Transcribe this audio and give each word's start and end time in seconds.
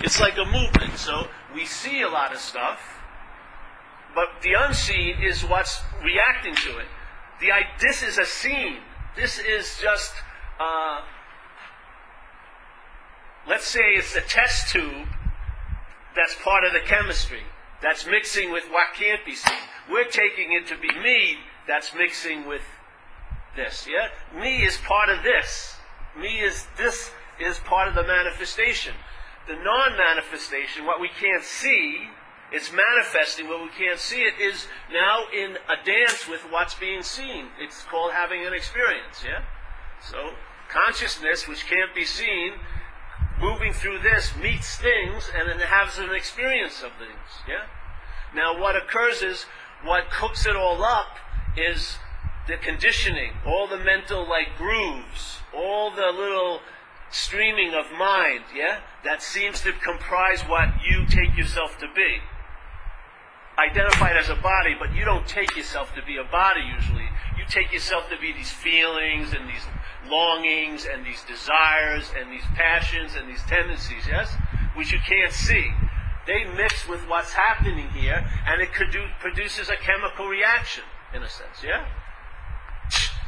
It's 0.00 0.20
like 0.20 0.36
a 0.36 0.44
movement. 0.44 0.96
So 0.96 1.28
we 1.54 1.66
see 1.66 2.02
a 2.02 2.08
lot 2.08 2.32
of 2.32 2.38
stuff, 2.38 2.80
but 4.14 4.26
the 4.42 4.54
unseen 4.54 5.22
is 5.22 5.42
what's 5.42 5.80
reacting 6.02 6.54
to 6.54 6.78
it. 6.78 6.86
The 7.40 7.50
this 7.80 8.02
is 8.02 8.18
a 8.18 8.26
scene. 8.26 8.78
This 9.16 9.38
is 9.38 9.78
just. 9.80 10.12
Uh, 10.58 11.00
let's 13.48 13.66
say 13.66 13.94
it's 13.94 14.14
a 14.16 14.20
test 14.20 14.72
tube 14.72 15.08
that's 16.16 16.34
part 16.42 16.64
of 16.64 16.72
the 16.72 16.80
chemistry 16.80 17.42
that's 17.82 18.06
mixing 18.06 18.50
with 18.50 18.64
what 18.70 18.94
can't 18.94 19.24
be 19.26 19.34
seen. 19.34 19.58
We're 19.90 20.08
taking 20.08 20.52
it 20.52 20.66
to 20.68 20.76
be 20.78 20.88
me 21.00 21.38
that's 21.66 21.94
mixing 21.94 22.46
with 22.46 22.62
this. 23.56 23.86
Yeah, 23.88 24.08
me 24.40 24.64
is 24.64 24.78
part 24.78 25.08
of 25.08 25.22
this. 25.22 25.76
Me 26.18 26.40
is 26.40 26.66
this 26.78 27.10
is 27.40 27.58
part 27.58 27.88
of 27.88 27.94
the 27.94 28.04
manifestation. 28.04 28.94
The 29.46 29.56
non-manifestation, 29.56 30.86
what 30.86 31.00
we 31.00 31.08
can't 31.08 31.44
see, 31.44 32.08
it's 32.52 32.72
manifesting, 32.72 33.46
but 33.46 33.62
we 33.62 33.68
can't 33.76 33.98
see 33.98 34.22
it, 34.22 34.40
is 34.40 34.66
now 34.92 35.24
in 35.34 35.56
a 35.68 35.84
dance 35.84 36.28
with 36.28 36.40
what's 36.50 36.74
being 36.74 37.02
seen. 37.02 37.46
It's 37.58 37.82
called 37.84 38.12
having 38.12 38.46
an 38.46 38.52
experience. 38.52 39.22
Yeah. 39.24 39.42
So 40.00 40.30
consciousness, 40.70 41.46
which 41.46 41.66
can't 41.66 41.94
be 41.94 42.04
seen, 42.04 42.52
moving 43.40 43.72
through 43.72 43.98
this 44.00 44.32
meets 44.40 44.76
things 44.76 45.30
and 45.36 45.48
then 45.48 45.58
has 45.60 45.98
an 45.98 46.14
experience 46.14 46.82
of 46.82 46.92
things. 46.98 47.28
Yeah? 47.48 47.66
Now 48.34 48.58
what 48.58 48.76
occurs 48.76 49.22
is 49.22 49.46
what 49.84 50.10
cooks 50.10 50.46
it 50.46 50.56
all 50.56 50.82
up 50.82 51.18
is 51.56 51.96
the 52.46 52.56
conditioning, 52.56 53.32
all 53.46 53.66
the 53.66 53.78
mental 53.78 54.28
like 54.28 54.56
grooves, 54.56 55.38
all 55.54 55.90
the 55.90 56.12
little 56.12 56.60
streaming 57.14 57.72
of 57.74 57.96
mind, 57.96 58.42
yeah? 58.54 58.80
That 59.04 59.22
seems 59.22 59.60
to 59.62 59.72
comprise 59.72 60.42
what 60.42 60.68
you 60.84 61.06
take 61.06 61.36
yourself 61.36 61.78
to 61.78 61.86
be. 61.94 62.18
Identified 63.56 64.16
as 64.16 64.28
a 64.28 64.34
body, 64.34 64.74
but 64.76 64.92
you 64.92 65.04
don't 65.04 65.26
take 65.26 65.56
yourself 65.56 65.94
to 65.94 66.02
be 66.02 66.16
a 66.16 66.24
body 66.24 66.62
usually. 66.74 67.06
You 67.38 67.44
take 67.48 67.72
yourself 67.72 68.10
to 68.10 68.18
be 68.18 68.32
these 68.32 68.50
feelings 68.50 69.32
and 69.32 69.48
these 69.48 69.62
longings 70.10 70.86
and 70.90 71.06
these 71.06 71.22
desires 71.22 72.10
and 72.18 72.32
these 72.32 72.44
passions 72.56 73.14
and 73.14 73.28
these 73.28 73.42
tendencies, 73.46 74.08
yes? 74.08 74.34
Which 74.74 74.90
you 74.90 74.98
can't 75.06 75.32
see. 75.32 75.70
They 76.26 76.44
mix 76.56 76.88
with 76.88 77.06
what's 77.08 77.34
happening 77.34 77.90
here 77.90 78.28
and 78.46 78.60
it 78.60 78.70
produces 78.72 79.68
a 79.68 79.76
chemical 79.76 80.26
reaction, 80.26 80.82
in 81.14 81.22
a 81.22 81.28
sense, 81.28 81.62
yeah? 81.62 81.86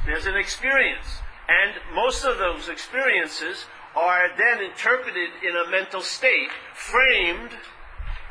There's 0.05 0.27
an 0.27 0.37
experience. 0.37 1.23
And 1.49 1.95
most 1.95 2.25
of 2.25 2.39
those 2.39 2.69
experiences 2.69 3.67
are 3.97 4.29
then 4.37 4.63
interpreted 4.63 5.31
in 5.43 5.57
a 5.57 5.71
mental 5.71 6.03
state, 6.03 6.51
framed 6.75 7.53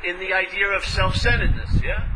in 0.04 0.18
the 0.20 0.32
idea 0.32 0.68
of 0.68 0.84
self-centeredness, 0.84 1.82
yeah? 1.82 2.06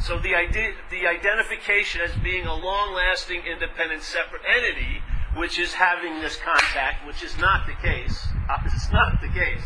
So 0.00 0.18
the 0.18 0.34
idea, 0.34 0.72
the 0.90 1.06
identification 1.06 2.00
as 2.00 2.14
being 2.16 2.46
a 2.46 2.54
long-lasting, 2.54 3.42
independent, 3.46 4.02
separate 4.02 4.42
entity 4.46 5.02
which 5.36 5.58
is 5.58 5.74
having 5.74 6.20
this 6.20 6.36
contact, 6.36 7.06
which 7.06 7.22
is 7.22 7.36
not 7.38 7.66
the 7.66 7.74
case. 7.74 8.26
Uh, 8.48 8.58
it's 8.64 8.92
not 8.92 9.20
the 9.20 9.26
case. 9.26 9.64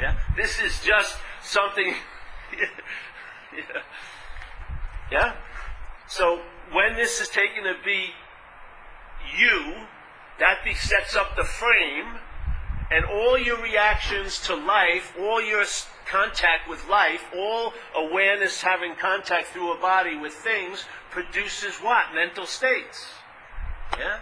Yeah? 0.00 0.16
This 0.38 0.58
is 0.58 0.82
just 0.82 1.18
something. 1.42 1.92
yeah. 3.54 3.82
yeah? 5.12 5.34
So 6.08 6.40
when 6.72 6.96
this 6.96 7.20
is 7.20 7.28
taken 7.28 7.64
to 7.64 7.74
be 7.84 8.06
you, 9.38 9.74
that 10.38 10.64
sets 10.76 11.14
up 11.14 11.36
the 11.36 11.44
frame, 11.44 12.20
and 12.90 13.04
all 13.04 13.38
your 13.38 13.60
reactions 13.62 14.40
to 14.46 14.54
life, 14.54 15.14
all 15.18 15.42
your 15.42 15.64
contact 16.08 16.68
with 16.68 16.88
life, 16.88 17.24
all 17.36 17.72
awareness 17.96 18.62
having 18.62 18.94
contact 18.94 19.48
through 19.48 19.72
a 19.72 19.80
body 19.80 20.16
with 20.16 20.32
things, 20.32 20.84
produces 21.10 21.76
what? 21.76 22.14
Mental 22.14 22.46
states. 22.46 23.06
Yeah? 23.98 24.20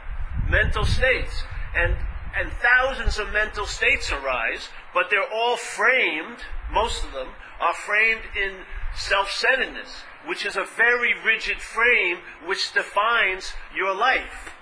mental 0.48 0.84
states. 0.84 1.42
And, 1.74 1.96
and 2.36 2.50
thousands 2.52 3.18
of 3.18 3.32
mental 3.32 3.66
states 3.66 4.12
arise, 4.12 4.68
but 4.92 5.10
they're 5.10 5.32
all 5.32 5.56
framed, 5.56 6.38
most 6.72 7.04
of 7.04 7.12
them, 7.12 7.28
are 7.60 7.74
framed 7.74 8.22
in 8.36 8.54
self-centeredness, 8.96 10.02
which 10.26 10.46
is 10.46 10.56
a 10.56 10.64
very 10.64 11.14
rigid 11.24 11.60
frame 11.60 12.18
which 12.46 12.72
defines 12.72 13.52
your 13.74 13.94
life. 13.94 14.54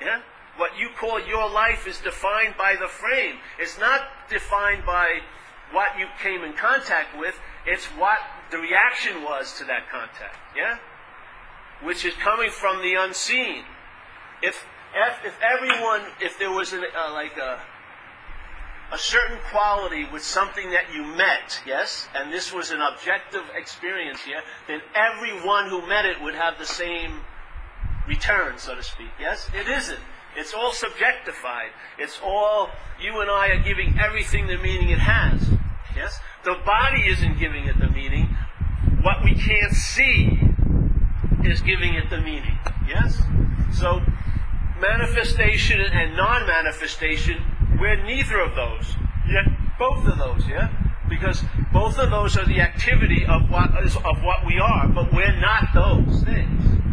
Yeah? 0.00 0.20
What 0.56 0.78
you 0.78 0.88
call 0.98 1.20
your 1.20 1.50
life 1.50 1.86
is 1.86 1.98
defined 1.98 2.54
by 2.56 2.76
the 2.80 2.88
frame. 2.88 3.36
It's 3.58 3.78
not 3.78 4.02
defined 4.28 4.86
by 4.86 5.20
what 5.72 5.98
you 5.98 6.06
came 6.22 6.44
in 6.44 6.52
contact 6.52 7.18
with, 7.18 7.34
it's 7.66 7.86
what 7.86 8.18
the 8.50 8.58
reaction 8.58 9.22
was 9.24 9.58
to 9.58 9.64
that 9.64 9.90
contact. 9.90 10.36
Yeah? 10.56 10.78
Which 11.82 12.04
is 12.04 12.14
coming 12.14 12.50
from 12.50 12.82
the 12.82 12.94
unseen. 12.94 13.64
If 14.42 14.64
if, 14.94 15.26
if 15.26 15.38
everyone, 15.42 16.02
if 16.20 16.38
there 16.38 16.52
was 16.52 16.72
an, 16.72 16.84
uh, 16.96 17.12
like 17.12 17.36
a, 17.36 17.58
a 18.92 18.98
certain 18.98 19.38
quality 19.50 20.06
with 20.12 20.22
something 20.22 20.70
that 20.70 20.94
you 20.94 21.02
met, 21.02 21.60
yes, 21.66 22.08
and 22.14 22.32
this 22.32 22.52
was 22.52 22.70
an 22.70 22.80
objective 22.80 23.42
experience 23.56 24.20
here, 24.22 24.40
then 24.68 24.80
everyone 24.94 25.68
who 25.68 25.86
met 25.88 26.04
it 26.04 26.22
would 26.22 26.36
have 26.36 26.58
the 26.58 26.66
same 26.66 27.22
return, 28.06 28.56
so 28.58 28.76
to 28.76 28.82
speak. 28.84 29.08
Yes? 29.18 29.50
It 29.52 29.68
isn't. 29.68 29.98
It's 30.36 30.52
all 30.52 30.72
subjectified. 30.72 31.70
It's 31.98 32.20
all, 32.22 32.70
you 33.00 33.20
and 33.20 33.30
I 33.30 33.48
are 33.48 33.62
giving 33.62 33.98
everything 33.98 34.46
the 34.46 34.58
meaning 34.58 34.90
it 34.90 34.98
has. 34.98 35.48
Yes? 35.94 36.18
The 36.44 36.56
body 36.64 37.08
isn't 37.08 37.38
giving 37.38 37.66
it 37.66 37.78
the 37.78 37.88
meaning. 37.88 38.36
What 39.02 39.22
we 39.22 39.34
can't 39.34 39.72
see 39.72 40.40
is 41.44 41.60
giving 41.60 41.94
it 41.94 42.10
the 42.10 42.20
meaning. 42.20 42.58
Yes? 42.88 43.22
So, 43.78 44.00
manifestation 44.80 45.80
and 45.80 46.16
non-manifestation, 46.16 47.42
we're 47.78 48.02
neither 48.04 48.40
of 48.40 48.54
those. 48.54 48.94
Yet 49.28 49.46
both 49.78 50.06
of 50.06 50.18
those, 50.18 50.46
yeah? 50.48 50.68
Because 51.08 51.42
both 51.72 51.98
of 51.98 52.10
those 52.10 52.36
are 52.36 52.46
the 52.46 52.60
activity 52.60 53.24
of 53.26 53.50
what 53.50 53.70
is 53.84 53.96
of 53.96 54.22
what 54.22 54.46
we 54.46 54.58
are, 54.58 54.88
but 54.88 55.12
we're 55.12 55.38
not 55.38 55.68
those 55.74 56.22
things. 56.22 56.83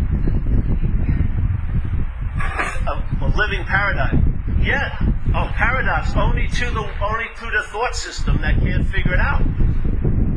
A, 2.88 3.26
a 3.26 3.34
living 3.36 3.64
paradigm. 3.66 4.60
Yeah. 4.62 4.98
Oh, 5.34 5.50
paradox 5.56 6.14
only 6.16 6.48
to 6.48 6.66
the 6.72 6.84
only 7.02 7.26
to 7.40 7.46
the 7.46 7.64
thought 7.72 7.96
system 7.96 8.42
that 8.42 8.60
can't 8.60 8.88
figure 8.88 9.14
it 9.14 9.20
out. 9.20 9.42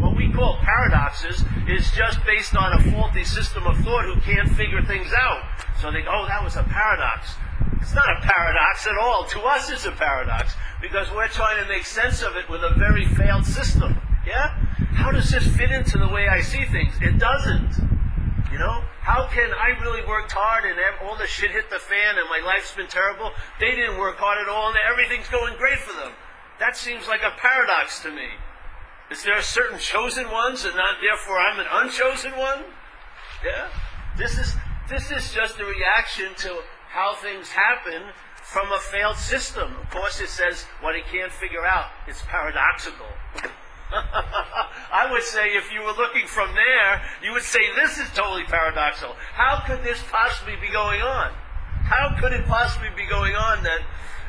What 0.00 0.16
we 0.16 0.32
call 0.32 0.58
paradoxes 0.62 1.42
is 1.66 1.91
just 1.92 2.25
based 2.25 2.54
on 2.56 2.72
a 2.75 2.92
faulty 2.92 3.25
system 3.25 3.66
of 3.66 3.76
thought 3.78 4.04
who 4.04 4.20
can't 4.20 4.48
figure 4.50 4.82
things 4.82 5.10
out. 5.19 5.42
So 5.80 5.91
they 5.91 6.02
go, 6.02 6.10
oh, 6.12 6.26
that 6.28 6.44
was 6.44 6.56
a 6.56 6.62
paradox. 6.62 7.34
It's 7.80 7.94
not 7.94 8.08
a 8.16 8.20
paradox 8.20 8.86
at 8.86 8.96
all. 8.96 9.25
To 9.25 9.41
us, 9.41 9.70
it's 9.70 9.84
a 9.84 9.92
paradox 9.92 10.54
because 10.81 11.10
we're 11.12 11.28
trying 11.28 11.62
to 11.62 11.69
make 11.69 11.84
sense 11.84 12.22
of 12.22 12.36
it 12.36 12.48
with 12.48 12.62
a 12.62 12.75
very 12.78 13.06
failed 13.06 13.44
system. 13.44 13.96
Yeah? 14.26 14.48
How 14.94 15.10
does 15.10 15.31
this 15.31 15.46
fit 15.56 15.70
into 15.70 15.98
the 15.98 16.08
way 16.08 16.28
I 16.28 16.41
see 16.41 16.64
things? 16.66 16.94
It 17.02 17.19
doesn't. 17.19 17.72
You 18.52 18.58
know? 18.58 18.84
How 19.04 19.28
can 19.28 19.53
I 19.53 19.76
really 19.84 20.00
worked 20.09 20.32
hard 20.32 20.65
and 20.65 20.81
all 21.04 21.15
the 21.15 21.26
shit 21.26 21.50
hit 21.50 21.69
the 21.69 21.78
fan 21.78 22.16
and 22.16 22.25
my 22.32 22.41
life's 22.41 22.72
been 22.72 22.88
terrible? 22.88 23.32
They 23.60 23.76
didn't 23.76 23.98
work 23.98 24.16
hard 24.16 24.41
at 24.41 24.48
all 24.48 24.72
and 24.72 24.78
everything's 24.81 25.28
going 25.28 25.59
great 25.59 25.78
for 25.78 25.92
them. 25.92 26.12
That 26.59 26.75
seems 26.75 27.06
like 27.06 27.20
a 27.20 27.37
paradox 27.37 28.00
to 28.00 28.10
me. 28.10 28.41
Is 29.10 29.22
there 29.22 29.43
certain 29.43 29.78
chosen 29.78 30.31
ones 30.31 30.64
and 30.64 30.75
not 30.75 31.04
therefore 31.04 31.37
I'm 31.37 31.60
an 31.60 31.66
unchosen 31.70 32.32
one? 32.32 32.64
Yeah? 33.44 33.69
This 34.16 34.38
is 34.38 34.56
this 34.88 35.10
is 35.10 35.34
just 35.37 35.60
a 35.60 35.66
reaction 35.66 36.32
to 36.48 36.64
how 36.88 37.14
things 37.14 37.50
happen 37.53 38.09
from 38.43 38.72
a 38.72 38.81
failed 38.81 39.16
system. 39.16 39.76
Of 39.82 39.91
course, 39.91 40.20
it 40.20 40.28
says 40.28 40.64
what 40.81 40.94
he 40.94 41.03
can't 41.12 41.32
figure 41.32 41.66
out. 41.66 41.93
It's 42.09 42.22
paradoxical. 42.22 43.12
I 44.93 45.08
would 45.11 45.23
say 45.23 45.55
if 45.55 45.73
you 45.73 45.82
were 45.82 45.93
looking 45.93 46.26
from 46.26 46.55
there, 46.55 47.02
you 47.23 47.32
would 47.32 47.43
say 47.43 47.61
this 47.76 47.99
is 47.99 48.08
totally 48.14 48.44
paradoxical. 48.44 49.14
How 49.32 49.62
could 49.67 49.82
this 49.82 50.02
possibly 50.11 50.56
be 50.56 50.69
going 50.73 51.02
on? 51.02 51.32
How 51.85 52.17
could 52.19 52.32
it 52.32 52.46
possibly 52.46 52.88
be 52.96 53.06
going 53.06 53.37
on 53.37 53.62
that 53.62 53.82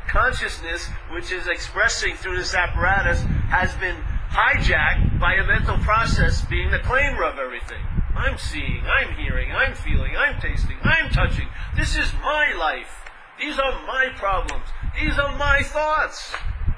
consciousness, 0.08 0.88
which 1.12 1.32
is 1.32 1.48
expressing 1.48 2.16
through 2.16 2.38
this 2.38 2.54
apparatus, 2.54 3.22
has 3.50 3.74
been 3.78 3.96
hijacked 4.30 5.20
by 5.20 5.34
a 5.36 5.46
mental 5.46 5.78
process 5.80 6.44
being 6.46 6.72
the 6.72 6.80
claimer 6.80 7.32
of 7.32 7.40
everything? 7.40 7.82
I'm 8.16 8.38
seeing, 8.38 8.84
I'm 8.86 9.16
hearing, 9.16 9.52
I'm 9.52 9.74
feeling, 9.74 10.16
I'm 10.16 10.40
tasting, 10.40 10.78
I'm 10.84 11.10
touching. 11.10 11.48
This 11.76 11.96
is 11.98 12.14
my 12.22 12.54
life. 12.58 13.06
These 13.40 13.60
are 13.60 13.86
my 13.86 14.08
problems. 14.16 14.66
These 15.00 15.18
are 15.20 15.36
my 15.38 15.62
thoughts. 15.64 16.34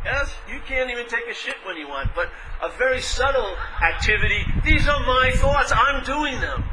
Yes? 0.08 0.34
You 0.50 0.62
can't 0.66 0.90
even 0.90 1.06
take 1.08 1.28
a 1.30 1.34
shit 1.34 1.56
when 1.66 1.76
you 1.76 1.90
want, 1.90 2.16
but 2.16 2.30
a 2.64 2.70
very 2.78 3.02
subtle 3.02 3.56
activity. 3.84 4.46
These 4.64 4.88
are 4.88 5.02
my 5.02 5.32
thoughts. 5.36 5.74
I'm 5.76 6.02
doing 6.06 6.40
them. 6.40 6.64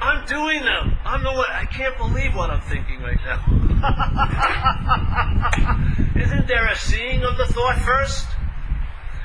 I'm 0.00 0.24
doing 0.26 0.62
them. 0.62 0.96
I'm 1.04 1.22
the 1.22 1.32
one. 1.32 1.50
I 1.50 1.66
can't 1.66 1.98
believe 1.98 2.34
what 2.34 2.48
I'm 2.50 2.62
thinking 2.62 3.02
right 3.02 3.20
now. 3.26 3.44
Isn't 6.22 6.46
there 6.46 6.66
a 6.66 6.76
seeing 6.76 7.24
of 7.24 7.36
the 7.36 7.44
thought 7.46 7.78
first? 7.80 8.26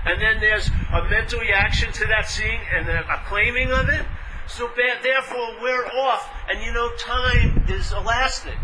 and 0.05 0.21
then 0.21 0.39
there's 0.39 0.69
a 0.93 1.07
mental 1.09 1.39
reaction 1.39 1.91
to 1.93 2.07
that 2.07 2.27
seeing 2.27 2.59
and 2.73 2.87
then 2.87 2.97
a 2.97 3.23
claiming 3.27 3.71
of 3.71 3.89
it. 3.89 4.05
So 4.47 4.69
therefore, 4.75 5.55
we're 5.61 5.85
off, 5.85 6.29
and 6.49 6.61
you 6.61 6.73
know, 6.73 6.91
time 6.97 7.63
is 7.69 7.93
elastic. 7.93 8.55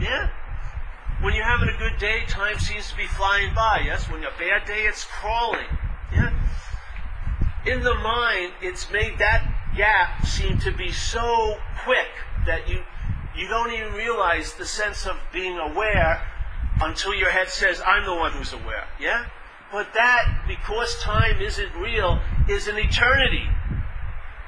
Yeah? 0.00 0.28
When 1.22 1.34
you're 1.34 1.44
having 1.44 1.68
a 1.68 1.76
good 1.76 1.98
day, 1.98 2.24
time 2.28 2.58
seems 2.58 2.90
to 2.90 2.96
be 2.96 3.06
flying 3.06 3.54
by. 3.54 3.82
Yes? 3.84 4.08
When 4.08 4.22
you're 4.22 4.30
a 4.30 4.38
bad 4.38 4.66
day, 4.66 4.84
it's 4.84 5.04
crawling. 5.04 5.66
Yeah? 6.12 6.32
In 7.66 7.82
the 7.82 7.94
mind, 7.94 8.52
it's 8.62 8.90
made 8.90 9.18
that 9.18 9.46
gap 9.76 10.26
seem 10.26 10.58
to 10.60 10.72
be 10.72 10.90
so 10.90 11.58
quick 11.84 12.08
that 12.46 12.68
you 12.68 12.82
you 13.36 13.48
don't 13.48 13.72
even 13.72 13.92
realize 13.92 14.54
the 14.54 14.66
sense 14.66 15.06
of 15.06 15.16
being 15.32 15.56
aware 15.58 16.26
until 16.80 17.14
your 17.14 17.30
head 17.30 17.48
says, 17.48 17.80
I'm 17.86 18.04
the 18.04 18.14
one 18.14 18.32
who's 18.32 18.52
aware. 18.52 18.88
Yeah? 18.98 19.26
But 19.70 19.94
that, 19.94 20.44
because 20.48 20.98
time 21.00 21.40
isn't 21.40 21.74
real, 21.76 22.20
is 22.48 22.66
an 22.66 22.76
eternity. 22.76 23.44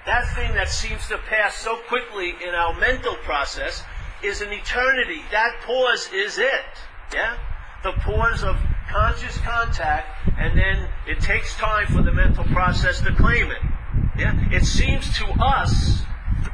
That 0.05 0.35
thing 0.35 0.53
that 0.55 0.69
seems 0.69 1.07
to 1.09 1.19
pass 1.19 1.55
so 1.55 1.77
quickly 1.89 2.35
in 2.45 2.55
our 2.55 2.75
mental 2.79 3.15
process 3.23 3.85
is 4.25 4.41
an 4.41 4.53
eternity. 4.53 5.23
That 5.31 5.61
pause 5.63 6.09
is 6.13 6.39
it. 6.39 6.65
Yeah? 7.13 7.37
The 7.83 7.93
pause 7.93 8.45
of 8.45 8.57
conscious 8.91 9.37
contact, 9.39 10.07
and 10.39 10.57
then 10.57 10.89
it 11.07 11.21
takes 11.21 11.55
time 11.57 11.87
for 11.87 12.03
the 12.03 12.13
mental 12.13 12.45
process 12.45 13.01
to 13.01 13.15
claim 13.15 13.51
it. 13.51 13.63
Yeah? 14.17 14.35
It 14.51 14.65
seems 14.65 15.17
to 15.19 15.27
us, 15.41 16.03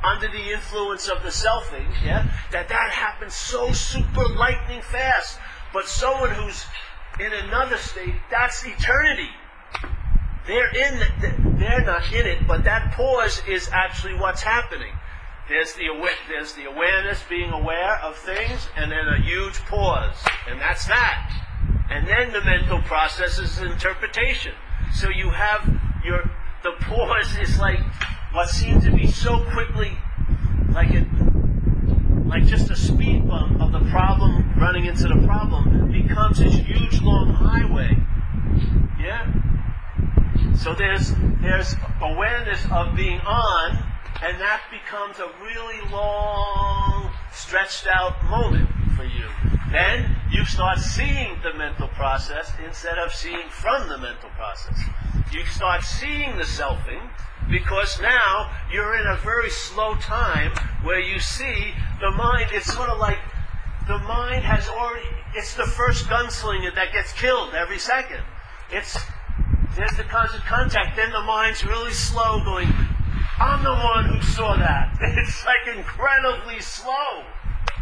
under 0.05 0.29
the 0.29 0.53
influence 0.53 1.09
of 1.09 1.23
the 1.23 1.29
selfing, 1.29 1.87
yeah, 2.05 2.31
that 2.53 2.69
that 2.69 2.91
happens 2.91 3.35
so 3.35 3.73
super 3.73 4.29
lightning 4.29 4.83
fast. 4.83 5.39
But 5.73 5.87
someone 5.87 6.31
who's 6.31 6.65
in 7.21 7.33
another 7.33 7.77
state, 7.77 8.15
that's 8.31 8.65
eternity. 8.65 9.29
They're 10.47 10.71
in, 10.71 10.99
the, 10.99 11.59
they're 11.59 11.85
not 11.85 12.11
in 12.13 12.27
it, 12.27 12.47
but 12.47 12.65
that 12.65 12.93
pause 12.95 13.43
is 13.47 13.69
actually 13.73 14.15
what's 14.15 14.41
happening. 14.41 14.93
There's 15.49 15.73
the, 15.75 15.89
there's 16.29 16.53
the 16.53 16.65
awareness, 16.65 17.23
being 17.29 17.51
aware 17.51 17.99
of 18.01 18.17
things, 18.17 18.69
and 18.77 18.93
then 18.93 19.09
a 19.09 19.21
huge 19.23 19.59
pause. 19.65 20.17
And 20.47 20.61
that's 20.61 20.87
that. 20.87 21.33
And 21.91 22.07
then 22.07 22.33
the 22.33 22.43
mental 22.45 22.83
process 22.83 23.39
is 23.39 23.59
interpretation. 23.59 24.53
So 24.95 25.09
you 25.09 25.31
have 25.31 25.67
your, 26.05 26.31
the 26.63 26.73
pause 26.83 27.37
is 27.41 27.59
like 27.59 27.81
what 28.33 28.49
seems 28.51 28.85
to 28.85 28.91
be 28.91 29.07
so 29.07 29.43
quickly, 29.53 29.97
like 30.73 30.91
it, 30.91 31.07
like 32.27 32.45
just 32.45 32.71
a 32.71 32.77
speed 32.77 33.27
bump 33.27 33.61
of 33.61 33.73
the 33.73 33.91
problem 33.91 34.53
running 34.59 34.85
into 34.85 35.09
the 35.09 35.27
problem 35.27 35.91
becomes 35.91 36.39
this 36.39 36.55
huge 36.55 37.01
long 37.01 37.33
highway. 37.33 37.97
Yeah? 39.01 39.33
So 40.57 40.75
there's, 40.75 41.13
there's 41.41 41.75
awareness 42.03 42.61
of 42.71 42.95
being 42.95 43.21
on, 43.21 43.93
and 44.23 44.41
that 44.41 44.63
becomes 44.71 45.19
a 45.19 45.31
really 45.43 45.81
long, 45.91 47.11
stretched 47.33 47.87
out 47.87 48.23
moment 48.25 48.69
for 48.97 49.05
you. 49.05 49.29
Then 49.71 50.17
you 50.31 50.45
start 50.45 50.79
seeing 50.79 51.39
the 51.43 51.55
mental 51.55 51.89
process 51.89 52.51
instead 52.65 52.99
of 52.99 53.13
seeing 53.13 53.49
from 53.49 53.89
the 53.89 53.99
mental 53.99 54.31
process. 54.31 54.81
You 55.33 55.45
start 55.47 55.83
seeing 55.83 56.37
the 56.37 56.45
selfing 56.45 57.11
because 57.49 58.01
now 58.01 58.51
you're 58.73 58.99
in 58.99 59.07
a 59.07 59.17
very 59.19 59.51
slow 59.51 59.95
time 59.97 60.53
where 60.83 61.01
you 61.01 61.19
see 61.19 61.73
the 62.01 62.11
mind, 62.11 62.51
it's 62.53 62.73
sort 62.73 62.89
of 62.89 62.99
like 62.99 63.19
the 63.87 63.99
mind 63.99 64.45
has 64.45 64.69
already, 64.69 65.07
it's 65.35 65.55
the 65.55 65.65
first 65.65 66.07
gunslinger 66.07 66.75
that 66.75 66.93
gets 66.93 67.13
killed 67.13 67.55
every 67.55 67.79
second. 67.79 68.23
It's, 68.71 68.99
there's 69.77 69.97
the 69.97 70.05
constant 70.05 70.45
contact, 70.45 70.97
then 70.97 71.11
the 71.11 71.23
mind's 71.23 71.65
really 71.65 71.93
slow 71.93 72.43
going, 72.45 72.69
I'm 73.41 73.63
the 73.63 73.73
one 73.73 74.05
who 74.07 74.21
saw 74.23 74.57
that. 74.57 74.99
It's 75.01 75.45
like 75.45 75.77
incredibly 75.77 76.61
slow. 76.61 77.23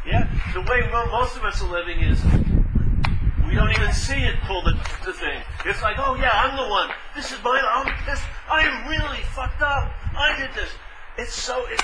Yeah? 0.07 0.29
The 0.53 0.61
way 0.61 0.89
most 0.91 1.37
of 1.37 1.45
us 1.45 1.63
are 1.63 1.71
living 1.71 2.01
is 2.01 2.23
we 3.47 3.55
don't 3.55 3.71
even 3.71 3.93
see 3.93 4.25
it 4.25 4.37
pull 4.47 4.63
the, 4.63 4.73
the 5.05 5.13
thing. 5.13 5.41
It's 5.65 5.83
like, 5.83 5.97
oh 5.99 6.15
yeah, 6.17 6.31
I'm 6.33 6.57
the 6.57 6.69
one. 6.69 6.91
This 7.15 7.33
is 7.33 7.39
my, 7.43 7.61
I'm 7.61 7.87
this, 8.05 8.21
I 8.51 8.63
am 8.63 8.89
really 8.89 9.23
fucked 9.35 9.63
up. 9.63 9.91
I 10.17 10.37
did 10.39 10.51
this. 10.55 10.71
It's 11.19 11.35
so, 11.35 11.65
it's, 11.71 11.83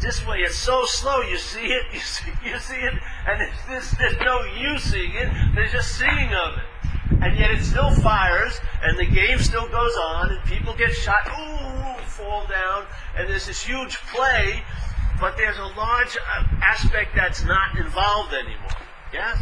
this 0.00 0.26
way, 0.26 0.38
it's 0.38 0.56
so 0.56 0.84
slow. 0.86 1.20
You 1.20 1.36
see 1.36 1.66
it, 1.66 1.84
you 1.92 2.00
see, 2.00 2.30
you 2.44 2.58
see 2.58 2.76
it, 2.76 2.94
and 3.26 3.50
this, 3.68 3.90
there's 3.98 4.18
no 4.20 4.42
you 4.44 4.78
seeing 4.78 5.12
it. 5.12 5.28
There's 5.54 5.72
just 5.72 5.98
seeing 5.98 6.32
of 6.32 6.58
it. 6.58 6.69
And 7.10 7.38
yet 7.38 7.50
it 7.50 7.62
still 7.62 7.90
fires, 7.90 8.58
and 8.82 8.96
the 8.98 9.04
game 9.04 9.38
still 9.40 9.68
goes 9.68 9.94
on, 9.96 10.30
and 10.30 10.44
people 10.44 10.74
get 10.74 10.92
shot, 10.94 11.26
ooh, 11.28 12.02
fall 12.04 12.46
down, 12.46 12.86
and 13.16 13.28
there's 13.28 13.46
this 13.46 13.62
huge 13.62 13.98
play, 14.14 14.62
but 15.20 15.36
there's 15.36 15.58
a 15.58 15.66
large 15.76 16.16
uh, 16.16 16.44
aspect 16.62 17.14
that's 17.14 17.44
not 17.44 17.76
involved 17.76 18.32
anymore. 18.32 18.70
Yes? 19.12 19.38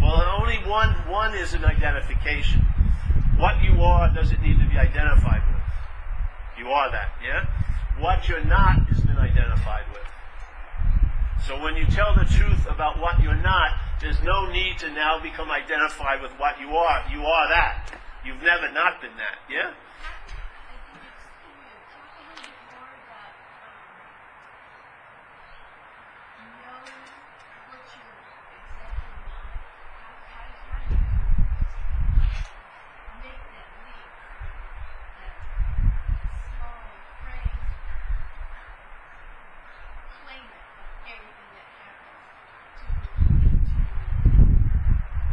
Well, 0.00 0.40
only 0.40 0.58
one, 0.58 0.90
one 1.08 1.34
is 1.34 1.54
an 1.54 1.64
identification. 1.64 2.64
What 3.36 3.62
you 3.62 3.82
are 3.82 4.12
doesn't 4.14 4.40
need 4.40 4.58
to 4.60 4.68
be 4.68 4.78
identified 4.78 5.42
with. 5.52 5.62
You 6.58 6.68
are 6.72 6.90
that, 6.90 7.10
yeah? 7.22 7.44
What 8.00 8.28
you're 8.28 8.44
not 8.44 8.88
has 8.88 9.00
been 9.00 9.18
identified 9.18 9.84
with. 9.92 10.02
So 11.46 11.62
when 11.62 11.76
you 11.76 11.84
tell 11.86 12.14
the 12.14 12.24
truth 12.24 12.66
about 12.66 12.98
what 12.98 13.20
you're 13.22 13.34
not, 13.36 13.70
there's 14.00 14.20
no 14.22 14.50
need 14.50 14.78
to 14.78 14.90
now 14.90 15.20
become 15.22 15.50
identified 15.50 16.22
with 16.22 16.32
what 16.38 16.58
you 16.60 16.76
are. 16.76 17.04
You 17.12 17.22
are 17.24 17.48
that. 17.48 17.92
You've 18.24 18.42
never 18.42 18.72
not 18.72 19.00
been 19.00 19.16
that, 19.16 19.38
yeah? 19.48 19.72